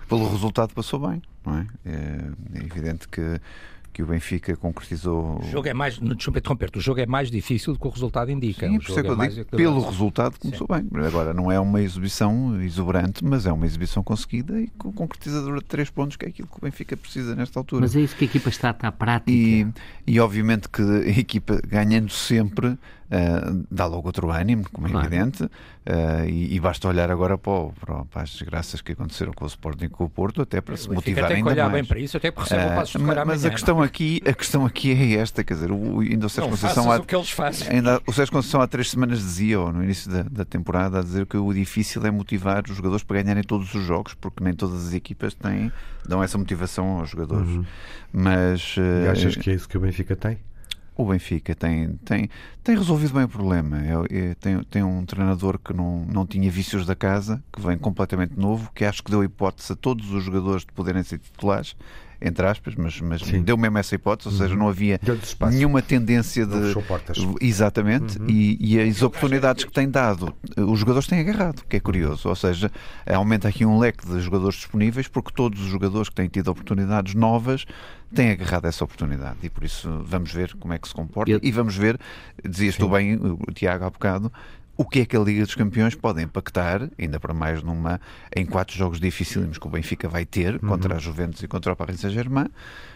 Pelo 0.08 0.30
resultado 0.30 0.74
passou 0.76 1.00
bem, 1.08 1.22
não 1.44 1.58
é? 1.58 1.68
É, 1.86 2.60
é 2.60 2.64
evidente 2.64 3.08
que 3.08 3.40
que 3.94 4.02
o 4.02 4.08
Benfica 4.08 4.58
concretizou. 4.58 5.40
O 5.40 5.44
jogo 5.44 5.68
é 5.68 5.74
mais, 5.74 6.00
desculpa 6.00 6.40
interromper 6.40 6.72
o 6.76 6.80
jogo 6.80 7.00
é 7.00 7.06
mais 7.06 7.30
difícil 7.30 7.74
do 7.74 7.80
que 7.80 7.88
o 7.88 7.90
resultado 7.92 8.32
indica. 8.32 8.68
Sim, 8.68 8.80
por 8.80 8.90
isso 8.90 9.00
é 9.00 9.04
que 9.04 9.10
eu 9.10 9.16
digo, 9.16 9.46
pelo 9.46 9.82
resultado 9.82 10.40
começou 10.40 10.68
Sim. 10.68 10.90
bem. 10.90 11.06
Agora, 11.06 11.34
não 11.34 11.52
é 11.52 11.60
uma 11.60 11.80
exibição 11.82 12.60
exuberante, 12.62 13.24
mas 13.24 13.46
é 13.46 13.52
uma 13.52 13.66
exibição 13.66 14.04
conseguida 14.04 14.60
e 14.60 14.68
concretizadora 14.68 15.60
de 15.60 15.66
três 15.66 15.90
pontos, 15.92 16.18
que 16.18 16.26
é 16.26 16.30
aquilo 16.30 16.48
que 16.48 16.58
o 16.58 16.62
Benfica 16.62 16.98
precisa 16.98 17.36
nesta 17.36 17.60
altura. 17.60 17.82
Mas 17.82 17.96
é 17.96 18.02
isso 18.02 18.16
que 18.16 18.26
a 18.26 18.28
equipa 18.28 18.50
está 18.50 18.70
à 18.72 18.92
prática. 18.92 19.32
E, 19.32 19.68
e 20.08 20.20
obviamente 20.20 20.68
que 20.68 20.82
a 20.82 21.20
equipa 21.20 21.62
ganhando 21.68 22.10
sempre 22.10 22.78
uh, 23.12 23.66
dá 23.70 23.86
logo 23.86 24.08
outro 24.08 24.32
ânimo, 24.32 24.66
como 24.72 24.88
é 24.88 24.92
claro. 24.92 25.08
evidente, 25.08 25.44
uh, 25.44 25.50
e, 26.28 26.56
e, 26.56 26.60
basta 26.60 26.88
olhar 26.88 27.10
agora 27.12 27.38
para, 27.38 27.52
o, 27.52 27.74
para, 27.74 28.22
as 28.22 28.32
desgraças 28.32 28.82
que 28.82 28.92
aconteceram 28.92 29.34
com 29.34 29.46
o 29.46 29.48
Sporting 29.48 29.86
e 29.86 29.90
com 29.90 30.06
o 30.06 30.10
Porto, 30.10 30.42
até 30.42 30.62
para 30.62 30.78
se 30.78 30.90
motivar 30.90 31.32
ainda 31.32 31.52
olhar 31.52 31.70
mais. 31.70 31.74
bem 31.74 31.86
para 31.86 32.00
isso, 32.00 32.18
até 32.18 32.32
porque 32.32 32.54
recebe 32.54 32.72
uh, 32.72 32.76
passos 32.76 33.00
de 33.00 33.06
Mas, 33.06 33.28
mas 33.28 33.46
a 33.46 33.50
questão, 33.50 33.82
aqui, 33.82 34.22
a 34.26 34.34
questão 34.34 34.66
aqui 34.66 34.92
é 34.92 35.16
esta, 35.16 35.44
quer 35.44 35.54
dizer, 35.54 35.72
o, 35.72 36.00
ainda 36.00 36.26
o 36.26 36.30
Sérgio 36.30 36.52
Conceição 36.52 36.92
há, 36.92 36.98
o 36.98 37.04
que 37.04 37.16
eles 37.16 37.30
fazem. 37.30 37.70
Ainda, 37.70 38.02
o 38.06 38.14
Sérgio 38.14 38.34
Conceição 38.34 38.62
há 38.62 38.68
três 38.68 38.90
semanas 38.90 39.20
dizia, 39.20 39.60
ou 39.60 39.72
no 39.72 39.84
início 39.84 40.10
da, 40.10 40.24
da, 40.24 40.46
temporada, 40.46 41.00
a 41.00 41.02
dizer 41.02 41.26
que 41.26 41.38
o 41.38 41.54
difícil 41.54 42.06
é 42.06 42.12
motivar 42.12 42.64
os 42.70 42.76
jogadores 42.76 43.04
para 43.04 43.22
ganharem 43.22 43.44
todos 43.44 43.74
os 43.74 43.84
jogos, 43.84 44.14
porque 44.14 44.44
nem 44.44 44.54
todas 44.54 44.88
as 44.88 44.94
equipas 44.94 45.34
têm, 45.34 45.72
dão 46.08 46.24
essa 46.24 46.38
motivação 46.38 47.00
aos 47.00 47.10
jogadores. 47.10 47.50
Uhum. 47.50 47.66
Mas, 48.12 48.76
e 48.78 49.08
achas 49.08 49.36
que 49.36 49.50
é 49.50 49.54
isso 49.54 49.68
que 49.68 49.78
o 49.78 49.82
Benfica 49.82 50.16
tem? 50.16 50.38
O 50.96 51.06
Benfica 51.06 51.56
tem, 51.56 51.96
tem, 52.06 52.30
tem 52.64 52.78
resolvido 52.78 53.14
bem 53.14 53.24
o 53.24 53.30
problema. 53.30 53.82
É, 53.82 53.94
é, 54.18 54.36
tem, 54.36 54.64
tem 54.64 54.84
um 54.84 55.06
treinador 55.06 55.58
que 55.58 55.74
não, 55.74 56.06
não 56.06 56.26
tinha 56.26 56.50
vícios 56.52 56.86
da 56.86 56.96
casa, 56.96 57.44
que 57.52 57.62
vem 57.62 57.78
completamente 57.78 58.38
novo, 58.38 58.72
que 58.76 58.86
acho 58.86 59.04
que 59.04 59.10
deu 59.10 59.24
hipótese 59.24 59.74
a 59.74 59.76
todos 59.76 60.12
os 60.12 60.24
jogadores 60.24 60.64
de 60.64 60.72
poderem 60.72 61.04
ser 61.04 61.18
titulares 61.18 61.76
entre 62.24 62.48
aspas, 62.48 62.76
mas, 62.76 63.00
mas 63.02 63.22
deu 63.22 63.58
mesmo 63.58 63.78
essa 63.78 63.94
hipótese, 63.96 64.30
ou 64.30 64.36
seja, 64.36 64.56
não 64.56 64.70
havia 64.70 65.00
nenhuma 65.52 65.82
tendência 65.82 66.46
de. 66.46 66.72
Exatamente, 67.42 68.18
uhum. 68.18 68.28
e, 68.30 68.76
e, 68.76 68.80
as 68.80 69.02
oportunidades 69.02 69.66
que 69.66 69.72
tem 69.72 69.90
dado, 69.90 70.34
os 70.58 70.80
jogadores 70.80 71.08
têm 71.08 71.20
agarrado, 71.20 71.64
que 71.68 71.76
é 71.76 71.80
curioso, 71.80 72.30
ou 72.30 72.36
seja, 72.36 72.72
aumenta 73.06 73.48
aqui 73.50 73.66
um 73.66 73.78
leque 73.78 74.08
de 74.08 74.22
jogadores 74.22 74.56
disponíveis, 74.56 75.08
porque 75.08 75.32
todos 75.34 75.60
os 75.60 75.68
jogadores 75.68 76.08
que 76.08 76.16
têm 76.16 76.30
tido 76.30 76.50
oportunidades 76.50 77.14
novas 77.14 77.66
têm 78.14 78.32
agarrado 78.32 78.66
essa 78.66 78.84
oportunidade 78.84 79.38
e 79.42 79.50
por 79.50 79.64
isso 79.64 79.90
vamos 80.06 80.32
ver 80.32 80.54
como 80.56 80.74
é 80.74 80.78
que 80.78 80.88
se 80.88 80.94
comporta 80.94 81.32
Eu... 81.32 81.40
e 81.42 81.52
vamos 81.52 81.76
ver, 81.76 82.00
dizias 82.48 82.78
tu 82.78 82.88
bem, 82.88 83.16
o 83.16 83.52
Tiago 83.52 83.86
há 83.86 83.90
bocado, 83.90 84.32
o 84.76 84.86
que 84.86 85.02
é 85.02 85.06
que 85.06 85.16
a 85.16 85.20
Liga 85.20 85.44
dos 85.44 85.56
Campeões 85.56 85.96
pode 85.96 86.22
impactar, 86.22 86.90
ainda 86.98 87.20
para 87.20 87.34
mais 87.34 87.62
numa, 87.62 88.02
em 88.36 88.46
quatro 88.46 88.76
jogos 88.76 89.00
dificílimos 89.00 89.58
que 89.58 89.68
o 89.68 89.70
Benfica 89.70 90.10
vai 90.10 90.26
ter, 90.26 90.56
uhum. 90.56 90.70
contra 90.70 90.96
a 90.96 91.00
Juventus 91.00 91.44
e 91.44 91.48
contra 91.48 91.74
o 91.74 91.76
Paris 91.76 92.00
Saint-Germain, 92.00 92.48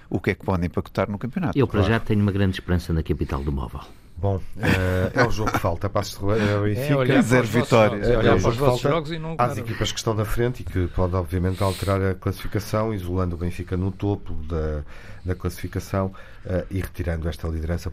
o 0.09 0.19
que 0.19 0.32
é 0.32 0.36
que 0.36 0.43
pode 0.43 0.65
impactar 0.65 1.09
no 1.09 1.17
campeonato. 1.17 1.57
Eu, 1.57 1.67
para 1.67 1.82
claro. 1.82 1.93
já, 1.93 1.99
tenho 1.99 2.21
uma 2.21 2.32
grande 2.32 2.55
esperança 2.55 2.91
na 2.93 3.03
capital 3.03 3.43
do 3.43 3.51
móvel. 3.51 3.82
Bom, 4.20 4.41
é, 4.57 5.22
é 5.22 5.28
o 5.28 5.30
jogo 5.30 5.51
que 5.51 5.59
falta. 5.59 5.88
Passo 5.88 6.32
é 6.32 6.57
o 6.57 6.63
Benfica, 6.63 7.13
é 7.13 7.22
zero 7.22 7.45
vitória. 7.45 8.03
É, 8.03 8.18
olhar 8.18 8.39
para 8.39 8.49
os 8.49 8.57
vossos 8.57 8.82
jogos 8.82 9.11
e 9.11 9.20
não. 9.20 9.36
Às 9.38 9.57
equipas 9.57 9.91
que 9.91 9.99
estão 9.99 10.15
na 10.15 10.26
frente 10.26 10.61
e 10.61 10.63
que 10.63 10.88
pode, 10.88 11.15
obviamente, 11.15 11.61
alterar 11.61 12.01
a 12.01 12.15
classificação, 12.15 12.91
isolando 12.91 13.36
o 13.36 13.38
Benfica 13.38 13.78
no 13.78 13.91
topo 13.91 14.34
da, 14.34 14.84
da 15.24 15.36
classificação 15.36 16.07
uh, 16.07 16.65
e 16.72 16.80
retirando 16.80 17.30
esta 17.30 17.47
liderança 17.47 17.91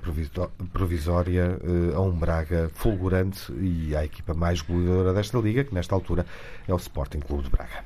provisória 0.72 1.58
uh, 1.62 1.96
a 1.96 2.00
um 2.00 2.12
Braga 2.12 2.70
fulgurante 2.74 3.52
e 3.60 3.94
à 3.94 4.02
equipa 4.02 4.32
mais 4.32 4.62
goleadora 4.62 5.12
desta 5.12 5.36
liga, 5.38 5.62
que 5.62 5.74
nesta 5.74 5.94
altura 5.94 6.24
é 6.66 6.72
o 6.72 6.78
Sporting 6.78 7.20
Clube 7.20 7.42
de 7.42 7.50
Braga. 7.50 7.84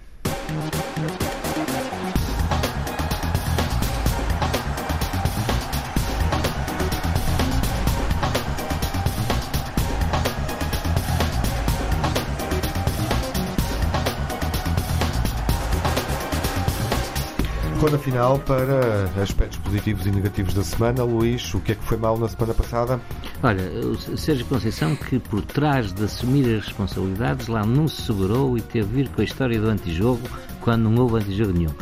Quando 17.81 17.97
final 17.97 18.41
para 18.41 19.09
aspectos 19.22 19.57
positivos 19.59 20.05
e 20.05 20.11
negativos 20.11 20.53
da 20.53 20.64
semana, 20.64 21.05
Luís, 21.05 21.55
o 21.55 21.61
que 21.61 21.72
é 21.72 21.74
que 21.76 21.85
foi 21.85 21.97
mal 21.97 22.18
na 22.18 22.29
semana 22.29 22.53
passada? 22.53 23.01
Olha, 23.41 23.62
o 23.62 24.16
Sérgio 24.16 24.45
Conceição 24.47 24.97
que 24.97 25.20
por 25.20 25.43
trás 25.43 25.93
de 25.93 26.03
assumir 26.03 26.57
as 26.57 26.64
responsabilidades 26.64 27.47
lá 27.47 27.64
não 27.64 27.87
se 27.87 28.03
segurou 28.03 28.59
e 28.59 28.61
teve 28.61 28.81
a 28.81 28.97
vir 28.97 29.09
com 29.11 29.20
a 29.20 29.24
história 29.24 29.61
do 29.61 29.68
antijogo 29.68 30.20
quando 30.61 30.91
não 30.91 31.03
houve 31.03 31.18
antijogo 31.18 31.53
nenhum. 31.53 31.72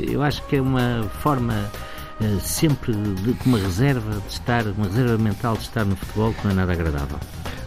Eu 0.00 0.20
acho 0.22 0.44
que 0.46 0.56
é 0.56 0.60
uma 0.60 1.08
forma 1.22 1.70
uh, 2.20 2.40
sempre 2.40 2.92
de, 2.92 3.32
de 3.32 3.46
uma 3.46 3.58
reserva 3.58 4.20
de 4.20 4.32
estar, 4.32 4.66
uma 4.66 4.86
reserva 4.86 5.16
mental 5.16 5.54
de 5.54 5.62
estar 5.62 5.84
no 5.84 5.94
futebol 5.94 6.34
que 6.34 6.44
não 6.44 6.50
é 6.50 6.54
nada 6.54 6.72
agradável. 6.72 7.20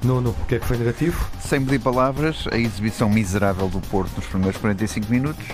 Nuno, 0.03 0.31
o 0.31 0.45
que 0.45 0.55
é 0.55 0.59
que 0.59 0.65
foi 0.65 0.77
negativo? 0.77 1.29
Sem 1.41 1.61
medir 1.61 1.79
palavras, 1.79 2.45
a 2.51 2.57
exibição 2.57 3.09
miserável 3.09 3.69
do 3.69 3.79
Porto 3.79 4.11
nos 4.17 4.25
primeiros 4.25 4.59
45 4.59 5.09
minutos, 5.09 5.45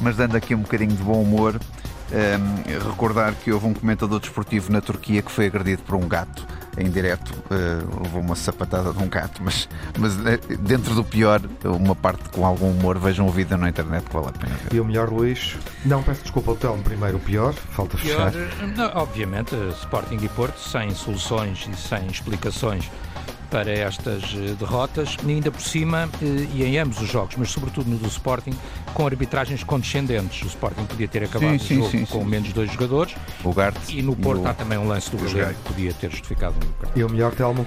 mas 0.00 0.16
dando 0.16 0.36
aqui 0.36 0.54
um 0.54 0.60
bocadinho 0.60 0.92
de 0.92 1.02
bom 1.02 1.22
humor, 1.22 1.60
um, 2.12 2.88
recordar 2.90 3.34
que 3.34 3.52
houve 3.52 3.66
um 3.66 3.74
comentador 3.74 4.20
desportivo 4.20 4.70
na 4.70 4.80
Turquia 4.80 5.22
que 5.22 5.30
foi 5.30 5.46
agredido 5.46 5.82
por 5.82 5.96
um 5.96 6.06
gato 6.06 6.46
em 6.78 6.90
direto, 6.90 7.32
uh, 7.50 8.02
levou 8.02 8.20
uma 8.20 8.36
sapatada 8.36 8.92
de 8.92 9.02
um 9.02 9.08
gato, 9.08 9.42
mas, 9.42 9.66
mas 9.98 10.14
eh, 10.26 10.38
dentro 10.58 10.94
do 10.94 11.02
pior, 11.02 11.40
uma 11.64 11.96
parte 11.96 12.28
com 12.28 12.44
algum 12.44 12.70
humor, 12.70 12.98
vejam 12.98 13.26
o 13.26 13.30
vídeo 13.30 13.56
na 13.56 13.70
internet 13.70 14.04
que 14.04 14.12
vale 14.12 14.28
a 14.28 14.32
pena 14.32 14.54
ver. 14.56 14.76
E 14.76 14.80
o 14.80 14.84
melhor, 14.84 15.10
Luís? 15.10 15.56
Não, 15.86 16.02
peço 16.02 16.20
desculpa, 16.20 16.52
o 16.52 16.54
Telmo 16.54 16.82
primeiro, 16.82 17.16
o 17.16 17.20
pior, 17.20 17.54
falta 17.54 17.96
pior, 17.96 18.30
fechar. 18.30 18.66
Não, 18.76 18.90
obviamente, 18.94 19.54
Sporting 19.80 20.18
e 20.22 20.28
Porto, 20.28 20.58
sem 20.58 20.90
soluções 20.94 21.66
e 21.72 21.74
sem 21.76 22.06
explicações 22.08 22.90
para 23.50 23.70
estas 23.70 24.22
eh, 24.34 24.54
derrotas, 24.58 25.16
ainda 25.26 25.50
por 25.50 25.60
cima, 25.60 26.08
eh, 26.22 26.46
e 26.54 26.64
em 26.64 26.78
ambos 26.78 27.00
os 27.00 27.08
jogos, 27.08 27.36
mas 27.36 27.50
sobretudo 27.50 27.88
no 27.88 27.96
do 27.96 28.08
Sporting, 28.08 28.52
com 28.94 29.06
arbitragens 29.06 29.62
condescendentes. 29.64 30.42
O 30.42 30.46
Sporting 30.46 30.84
podia 30.84 31.08
ter 31.08 31.24
acabado 31.24 31.58
sim, 31.58 31.74
o 31.74 31.78
jogo 31.78 31.90
sim, 31.90 32.04
com 32.04 32.20
sim, 32.20 32.26
menos 32.26 32.52
dois 32.52 32.70
jogadores. 32.70 33.14
O 33.44 33.52
Gart, 33.52 33.76
e 33.88 34.02
no 34.02 34.14
Porto 34.16 34.46
há 34.46 34.54
também 34.54 34.78
um 34.78 34.88
lance 34.88 35.10
do 35.10 35.18
goleiro 35.18 35.54
que 35.54 35.62
podia 35.62 35.92
ter 35.94 36.10
justificado 36.10 36.54
um 36.56 36.80
cartão. 36.80 36.90
E 36.94 37.04
o 37.04 37.08
melhor, 37.08 37.34
Telmo? 37.34 37.66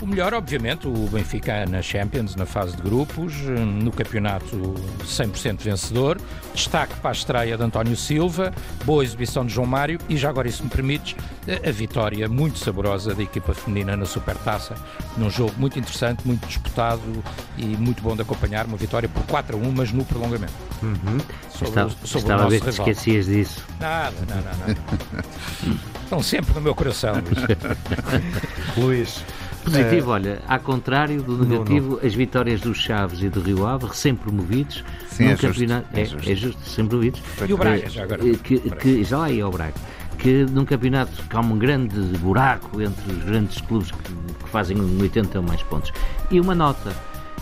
O 0.00 0.06
melhor, 0.06 0.32
obviamente, 0.32 0.86
o 0.86 0.92
Benfica 1.08 1.66
na 1.66 1.82
Champions, 1.82 2.36
na 2.36 2.46
fase 2.46 2.76
de 2.76 2.82
grupos, 2.82 3.34
no 3.82 3.90
campeonato 3.90 4.74
100% 5.04 5.60
vencedor. 5.60 6.20
Destaque 6.54 6.94
para 7.00 7.10
a 7.10 7.12
estreia 7.12 7.56
de 7.56 7.62
António 7.64 7.96
Silva, 7.96 8.52
boa 8.84 9.02
exibição 9.02 9.44
de 9.44 9.52
João 9.52 9.66
Mário 9.66 9.98
e, 10.08 10.16
já 10.16 10.28
agora, 10.28 10.48
se 10.48 10.62
me 10.62 10.70
permites, 10.70 11.16
a 11.66 11.70
vitória 11.72 12.28
muito 12.28 12.60
saborosa 12.60 13.12
da 13.12 13.22
equipa 13.24 13.52
feminina 13.52 13.96
na 13.96 14.06
Supertaça, 14.06 14.76
num 15.16 15.28
jogo 15.28 15.52
muito 15.58 15.76
interessante, 15.80 16.24
muito 16.24 16.46
disputado 16.46 17.02
e 17.56 17.64
muito 17.64 18.00
bom 18.00 18.14
de 18.14 18.22
acompanhar. 18.22 18.66
Uma 18.66 18.76
vitória 18.76 19.08
por 19.08 19.24
4 19.24 19.56
a 19.56 19.60
1, 19.60 19.72
mas 19.72 19.90
no 19.90 20.04
prolongamento. 20.04 20.52
Uhum. 20.80 21.18
Sobre, 21.50 21.68
estava, 21.68 21.90
sobre 22.04 22.18
estava 22.18 22.44
a 22.44 22.48
ver 22.48 22.60
que 22.60 22.68
esquecias 22.68 23.26
disso. 23.26 23.64
Nada, 23.80 24.14
não, 24.28 24.36
não. 24.36 25.76
Estão 26.04 26.22
sempre 26.22 26.54
no 26.54 26.60
meu 26.60 26.74
coração, 26.74 27.14
Luís. 28.76 28.76
Luís. 28.76 29.24
Positivo, 29.64 30.10
é... 30.10 30.14
olha, 30.14 30.42
ao 30.46 30.60
contrário 30.60 31.22
do 31.22 31.44
negativo, 31.44 31.90
não, 31.90 31.96
não. 31.98 32.06
as 32.06 32.14
vitórias 32.14 32.60
dos 32.60 32.78
Chaves 32.78 33.22
e 33.22 33.28
do 33.28 33.40
Rio 33.40 33.66
Ave, 33.66 33.86
recém-promovidos, 33.86 34.84
Sim, 35.10 35.24
num 35.24 35.30
é 35.30 35.36
campeonato. 35.36 35.86
Justo, 35.86 35.96
é, 35.96 36.00
é, 36.00 36.04
justo. 36.04 36.30
é 36.30 36.34
justo, 36.34 36.60
recém-promovidos. 36.64 37.22
E 37.48 37.52
o 37.52 37.56
Braga, 37.56 37.88
já 37.88 38.02
agora. 38.04 38.22
Que, 38.22 38.58
que, 38.58 39.04
já 39.04 39.18
lá 39.18 39.30
ia 39.30 39.44
ao 39.44 39.50
Braga. 39.50 39.74
Que 40.18 40.44
num 40.44 40.64
campeonato 40.64 41.22
que 41.28 41.36
há 41.36 41.40
um 41.40 41.58
grande 41.58 42.00
buraco 42.18 42.80
entre 42.80 43.12
os 43.12 43.24
grandes 43.24 43.60
clubes 43.60 43.90
que, 43.90 44.12
que 44.42 44.48
fazem 44.50 44.76
80 45.00 45.38
ou 45.38 45.44
mais 45.44 45.62
pontos. 45.62 45.92
E 46.30 46.40
uma 46.40 46.54
nota. 46.54 46.92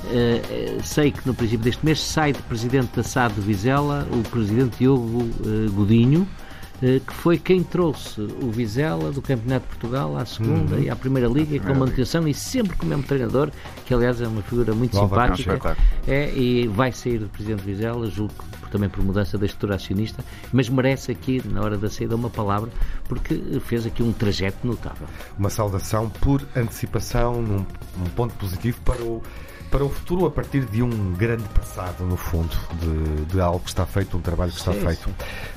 Uh, 0.05 0.83
sei 0.85 1.11
que 1.11 1.27
no 1.27 1.35
princípio 1.35 1.65
deste 1.65 1.85
mês 1.85 2.01
sai 2.01 2.33
de 2.33 2.41
presidente 2.43 2.95
da 2.95 3.03
SAD 3.03 3.35
de 3.35 3.41
Vizela 3.41 4.07
o 4.13 4.23
presidente 4.29 4.79
Diogo 4.79 5.23
uh, 5.23 5.73
Godinho, 5.73 6.29
eh, 6.31 6.46
que 6.81 7.13
foi 7.13 7.39
quem 7.39 7.63
trouxe 7.63 8.21
o 8.21 8.51
Vizela 8.51 9.11
do 9.11 9.23
Campeonato 9.23 9.67
de 9.67 9.77
Portugal 9.77 10.17
à 10.17 10.27
segunda 10.27 10.77
uhum. 10.77 10.83
e 10.83 10.91
à 10.91 10.97
Primeira 10.97 11.29
Liga 11.29 11.59
com 11.61 11.75
manutenção 11.75 12.29
e 12.29 12.35
sempre 12.35 12.77
com 12.77 12.85
o 12.85 12.89
mesmo 12.89 13.03
treinador, 13.03 13.51
que 13.87 13.95
aliás 13.95 14.21
é 14.21 14.29
uma 14.29 14.43
figura 14.43 14.75
muito 14.75 14.97
simpática. 14.97 15.77
É, 16.07 16.31
e 16.35 16.67
vai 16.69 16.93
sair 16.93 17.19
do 17.19 17.29
Presidente 17.29 17.63
Vizela, 17.63 18.07
julgo 18.11 18.35
que 18.63 18.71
também 18.71 18.89
por 18.89 19.03
mudança 19.03 19.39
da 19.39 19.47
estrutura 19.47 19.77
acionista, 19.77 20.25
mas 20.53 20.69
merece 20.69 21.13
aqui, 21.13 21.41
na 21.47 21.63
hora 21.63 21.79
da 21.79 21.89
saída, 21.89 22.15
uma 22.15 22.31
palavra, 22.31 22.71
porque 23.05 23.41
fez 23.61 23.87
aqui 23.87 24.03
um 24.03 24.13
trajeto 24.13 24.67
notável. 24.67 25.07
Uma 25.39 25.51
saudação 25.51 26.11
por 26.11 26.43
antecipação, 26.55 27.41
num, 27.41 27.65
num 27.97 28.11
ponto 28.15 28.35
positivo 28.35 28.79
para 28.85 29.03
o 29.03 29.23
para 29.71 29.85
o 29.85 29.89
futuro 29.89 30.27
a 30.27 30.31
partir 30.31 30.65
de 30.65 30.83
um 30.83 31.13
grande 31.13 31.45
passado, 31.49 32.05
no 32.05 32.17
fundo, 32.17 32.57
de, 32.81 33.25
de 33.27 33.41
algo 33.41 33.61
que 33.61 33.69
está 33.69 33.85
feito, 33.87 34.17
um 34.17 34.21
trabalho 34.21 34.53
que 34.53 34.59
está 34.59 34.73
sim, 34.73 34.81
feito. 34.81 35.11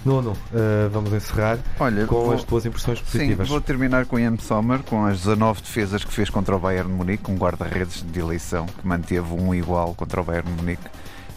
Nono, 0.06 0.32
uh, 0.32 0.90
vamos 0.92 1.14
encerrar 1.14 1.60
Olha, 1.80 2.06
com 2.06 2.26
vou, 2.26 2.34
as 2.34 2.44
tuas 2.44 2.66
impressões 2.66 3.00
positivas. 3.02 3.48
Sim, 3.48 3.52
vou 3.52 3.62
terminar 3.62 4.06
com 4.06 4.20
Ian 4.20 4.38
Sommer, 4.38 4.80
com 4.84 5.06
as 5.06 5.20
19 5.20 5.62
defesas 5.62 6.04
que 6.04 6.12
fez 6.12 6.30
contra 6.30 6.56
o 6.56 6.60
Bayern 6.60 6.92
Munique, 6.92 7.30
um 7.32 7.36
guarda-redes 7.36 8.04
de 8.04 8.20
eleição 8.20 8.66
que 8.66 8.88
manteve 8.88 9.34
um 9.34 9.54
igual 9.54 9.94
contra 9.96 10.22
o 10.22 10.24
Bayern 10.24 10.50
Munique 10.52 10.90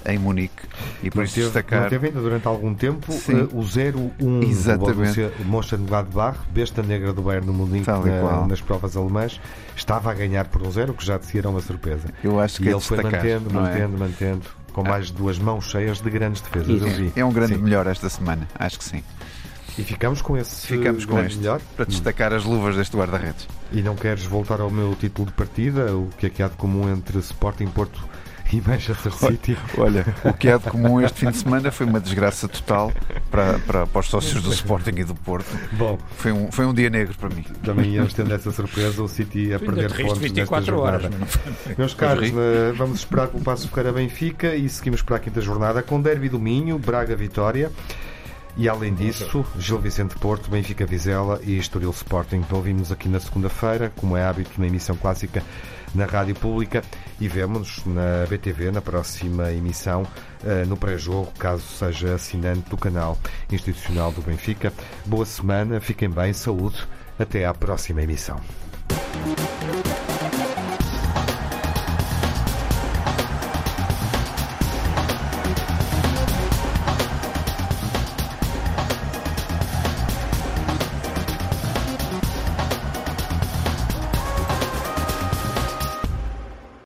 em 0.07 0.19
Munique 0.19 0.63
e 1.03 1.11
por 1.11 1.25
isso 1.25 1.41
destacar. 1.41 1.83
Manteve 1.83 2.09
ainda 2.09 2.21
durante 2.21 2.47
algum 2.47 2.75
tempo 2.75 3.13
uh, 3.13 3.59
o 3.59 3.63
0-1 3.63 4.49
Exatamente. 4.49 5.31
o 5.41 5.45
Mönchengladbach, 5.45 6.39
besta 6.51 6.83
negra 6.83 7.13
do 7.13 7.23
Bayern 7.23 7.47
de 7.47 7.53
Munique 7.53 7.87
na, 7.87 8.47
nas 8.47 8.61
provas 8.61 8.97
alemãs, 8.97 9.41
estava 9.77 10.11
a 10.11 10.15
ganhar 10.15 10.47
por 10.49 10.63
um 10.63 10.71
0, 10.71 10.95
que 10.95 11.05
já 11.05 11.19
de 11.19 11.27
si 11.27 11.39
era 11.39 11.49
uma 11.49 11.61
surpresa. 11.61 12.09
Eu 12.23 12.41
acho 12.41 12.59
que 12.59 12.65
e 12.65 12.69
é 12.69 12.73
ele 12.73 12.81
foi 12.81 13.03
mantendo, 13.03 13.51
é? 13.51 13.53
mantendo, 13.53 13.99
mantendo, 13.99 14.43
com 14.73 14.83
mais 14.83 15.07
de 15.07 15.13
duas 15.15 15.39
mãos 15.39 15.71
cheias 15.71 16.01
de 16.01 16.11
grandes 16.11 16.41
defesas. 16.41 17.13
É, 17.17 17.21
é 17.21 17.25
um 17.25 17.33
grande 17.33 17.55
sim. 17.55 17.61
melhor 17.61 17.87
esta 17.87 18.09
semana, 18.09 18.49
acho 18.59 18.79
que 18.79 18.85
sim. 18.85 19.03
E 19.79 19.83
ficamos 19.83 20.21
com 20.21 20.37
esse 20.37 20.67
ficamos 20.67 21.07
com 21.07 21.19
este, 21.21 21.39
melhor 21.39 21.61
para 21.75 21.87
destacar 21.87 22.33
as 22.33 22.45
luvas 22.45 22.77
deste 22.77 22.95
guarda-redes. 22.95 23.49
E 23.73 23.81
não 23.81 23.95
queres 23.97 24.25
voltar 24.25 24.61
ao 24.61 24.71
meu 24.71 24.95
título 24.95 25.29
de 25.29 25.33
partida, 25.33 25.97
o 25.97 26.11
que 26.19 26.27
é 26.27 26.31
que 26.31 26.43
há 26.43 26.49
de 26.49 26.57
comum 26.57 26.91
entre 26.91 27.19
Sporting 27.19 27.69
Porto 27.69 28.07
e 28.53 28.61
Manchester 28.61 29.13
City. 29.13 29.57
Olha, 29.79 30.05
o 30.25 30.33
que 30.33 30.49
é 30.49 30.59
de 30.59 30.69
comum 30.69 31.01
este 31.01 31.21
fim 31.21 31.31
de 31.31 31.39
semana 31.39 31.71
foi 31.71 31.87
uma 31.87 31.99
desgraça 31.99 32.47
total 32.47 32.93
para, 33.31 33.59
para, 33.61 33.87
para 33.87 34.01
os 34.01 34.09
sócios 34.09 34.43
do 34.43 34.53
Sporting 34.53 34.95
e 34.97 35.05
do 35.05 35.15
Porto. 35.15 35.49
Bom, 35.73 35.99
foi 36.17 36.33
um, 36.33 36.53
foi 36.53 36.67
um 36.67 36.75
dia 36.75 36.91
negro 36.91 37.15
para 37.19 37.31
mim. 37.31 37.45
Também 37.65 37.95
íamos 37.95 38.13
tendo 38.13 38.33
essa 38.33 38.51
surpresa, 38.53 39.03
o 39.03 39.09
City 39.09 39.55
a 39.55 39.59
perder 39.59 39.93
pontos 39.97 40.19
24 40.19 40.79
horas. 40.79 41.11
Meus 41.79 41.95
caros, 41.95 42.29
eh, 42.29 42.73
vamos 42.77 42.99
esperar 42.99 43.29
que 43.29 43.37
o 43.37 43.41
Passo 43.41 43.69
Ferreira 43.69 43.93
Benfica 43.93 44.55
e 44.55 44.69
seguimos 44.69 45.03
para 45.03 45.17
a 45.17 45.19
quinta 45.19 45.41
jornada 45.41 45.83
com 45.83 46.01
Derby 46.01 46.29
do 46.29 46.39
Minho, 46.39 46.79
Braga 46.79 47.17
Vitória. 47.17 47.71
E 48.55 48.69
além 48.69 48.95
disso, 48.95 49.47
Gil 49.59 49.79
Vicente 49.79 50.15
Porto, 50.17 50.51
Benfica 50.51 50.85
Vizela 50.85 51.41
e 51.43 51.57
Estoril 51.57 51.91
Sporting. 51.91 52.45
Ouvimos 52.51 52.93
aqui 52.93 53.09
na 53.09 53.19
segunda-feira, 53.19 53.91
como 53.97 54.15
é 54.15 54.25
hábito 54.25 54.61
na 54.61 54.67
emissão 54.67 54.95
clássica 54.95 55.43
na 55.95 56.07
Rádio 56.07 56.35
Pública 56.35 56.83
e 57.21 57.29
vemos 57.29 57.83
na 57.85 58.27
BTV 58.29 58.71
na 58.71 58.81
próxima 58.81 59.53
emissão 59.53 60.03
uh, 60.03 60.67
no 60.67 60.77
pré-jogo, 60.77 61.33
caso 61.39 61.63
seja 61.63 62.15
assinante 62.15 62.69
do 62.69 62.77
canal 62.77 63.19
institucional 63.51 64.13
do 64.13 64.23
Benfica. 64.23 64.73
Boa 65.05 65.27
semana, 65.27 65.81
fiquem 65.81 66.11
bem, 66.11 66.33
saúde, 66.33 66.87
até 67.19 67.47
à 67.47 67.55
próxima 67.55 68.03
emissão. 68.03 68.41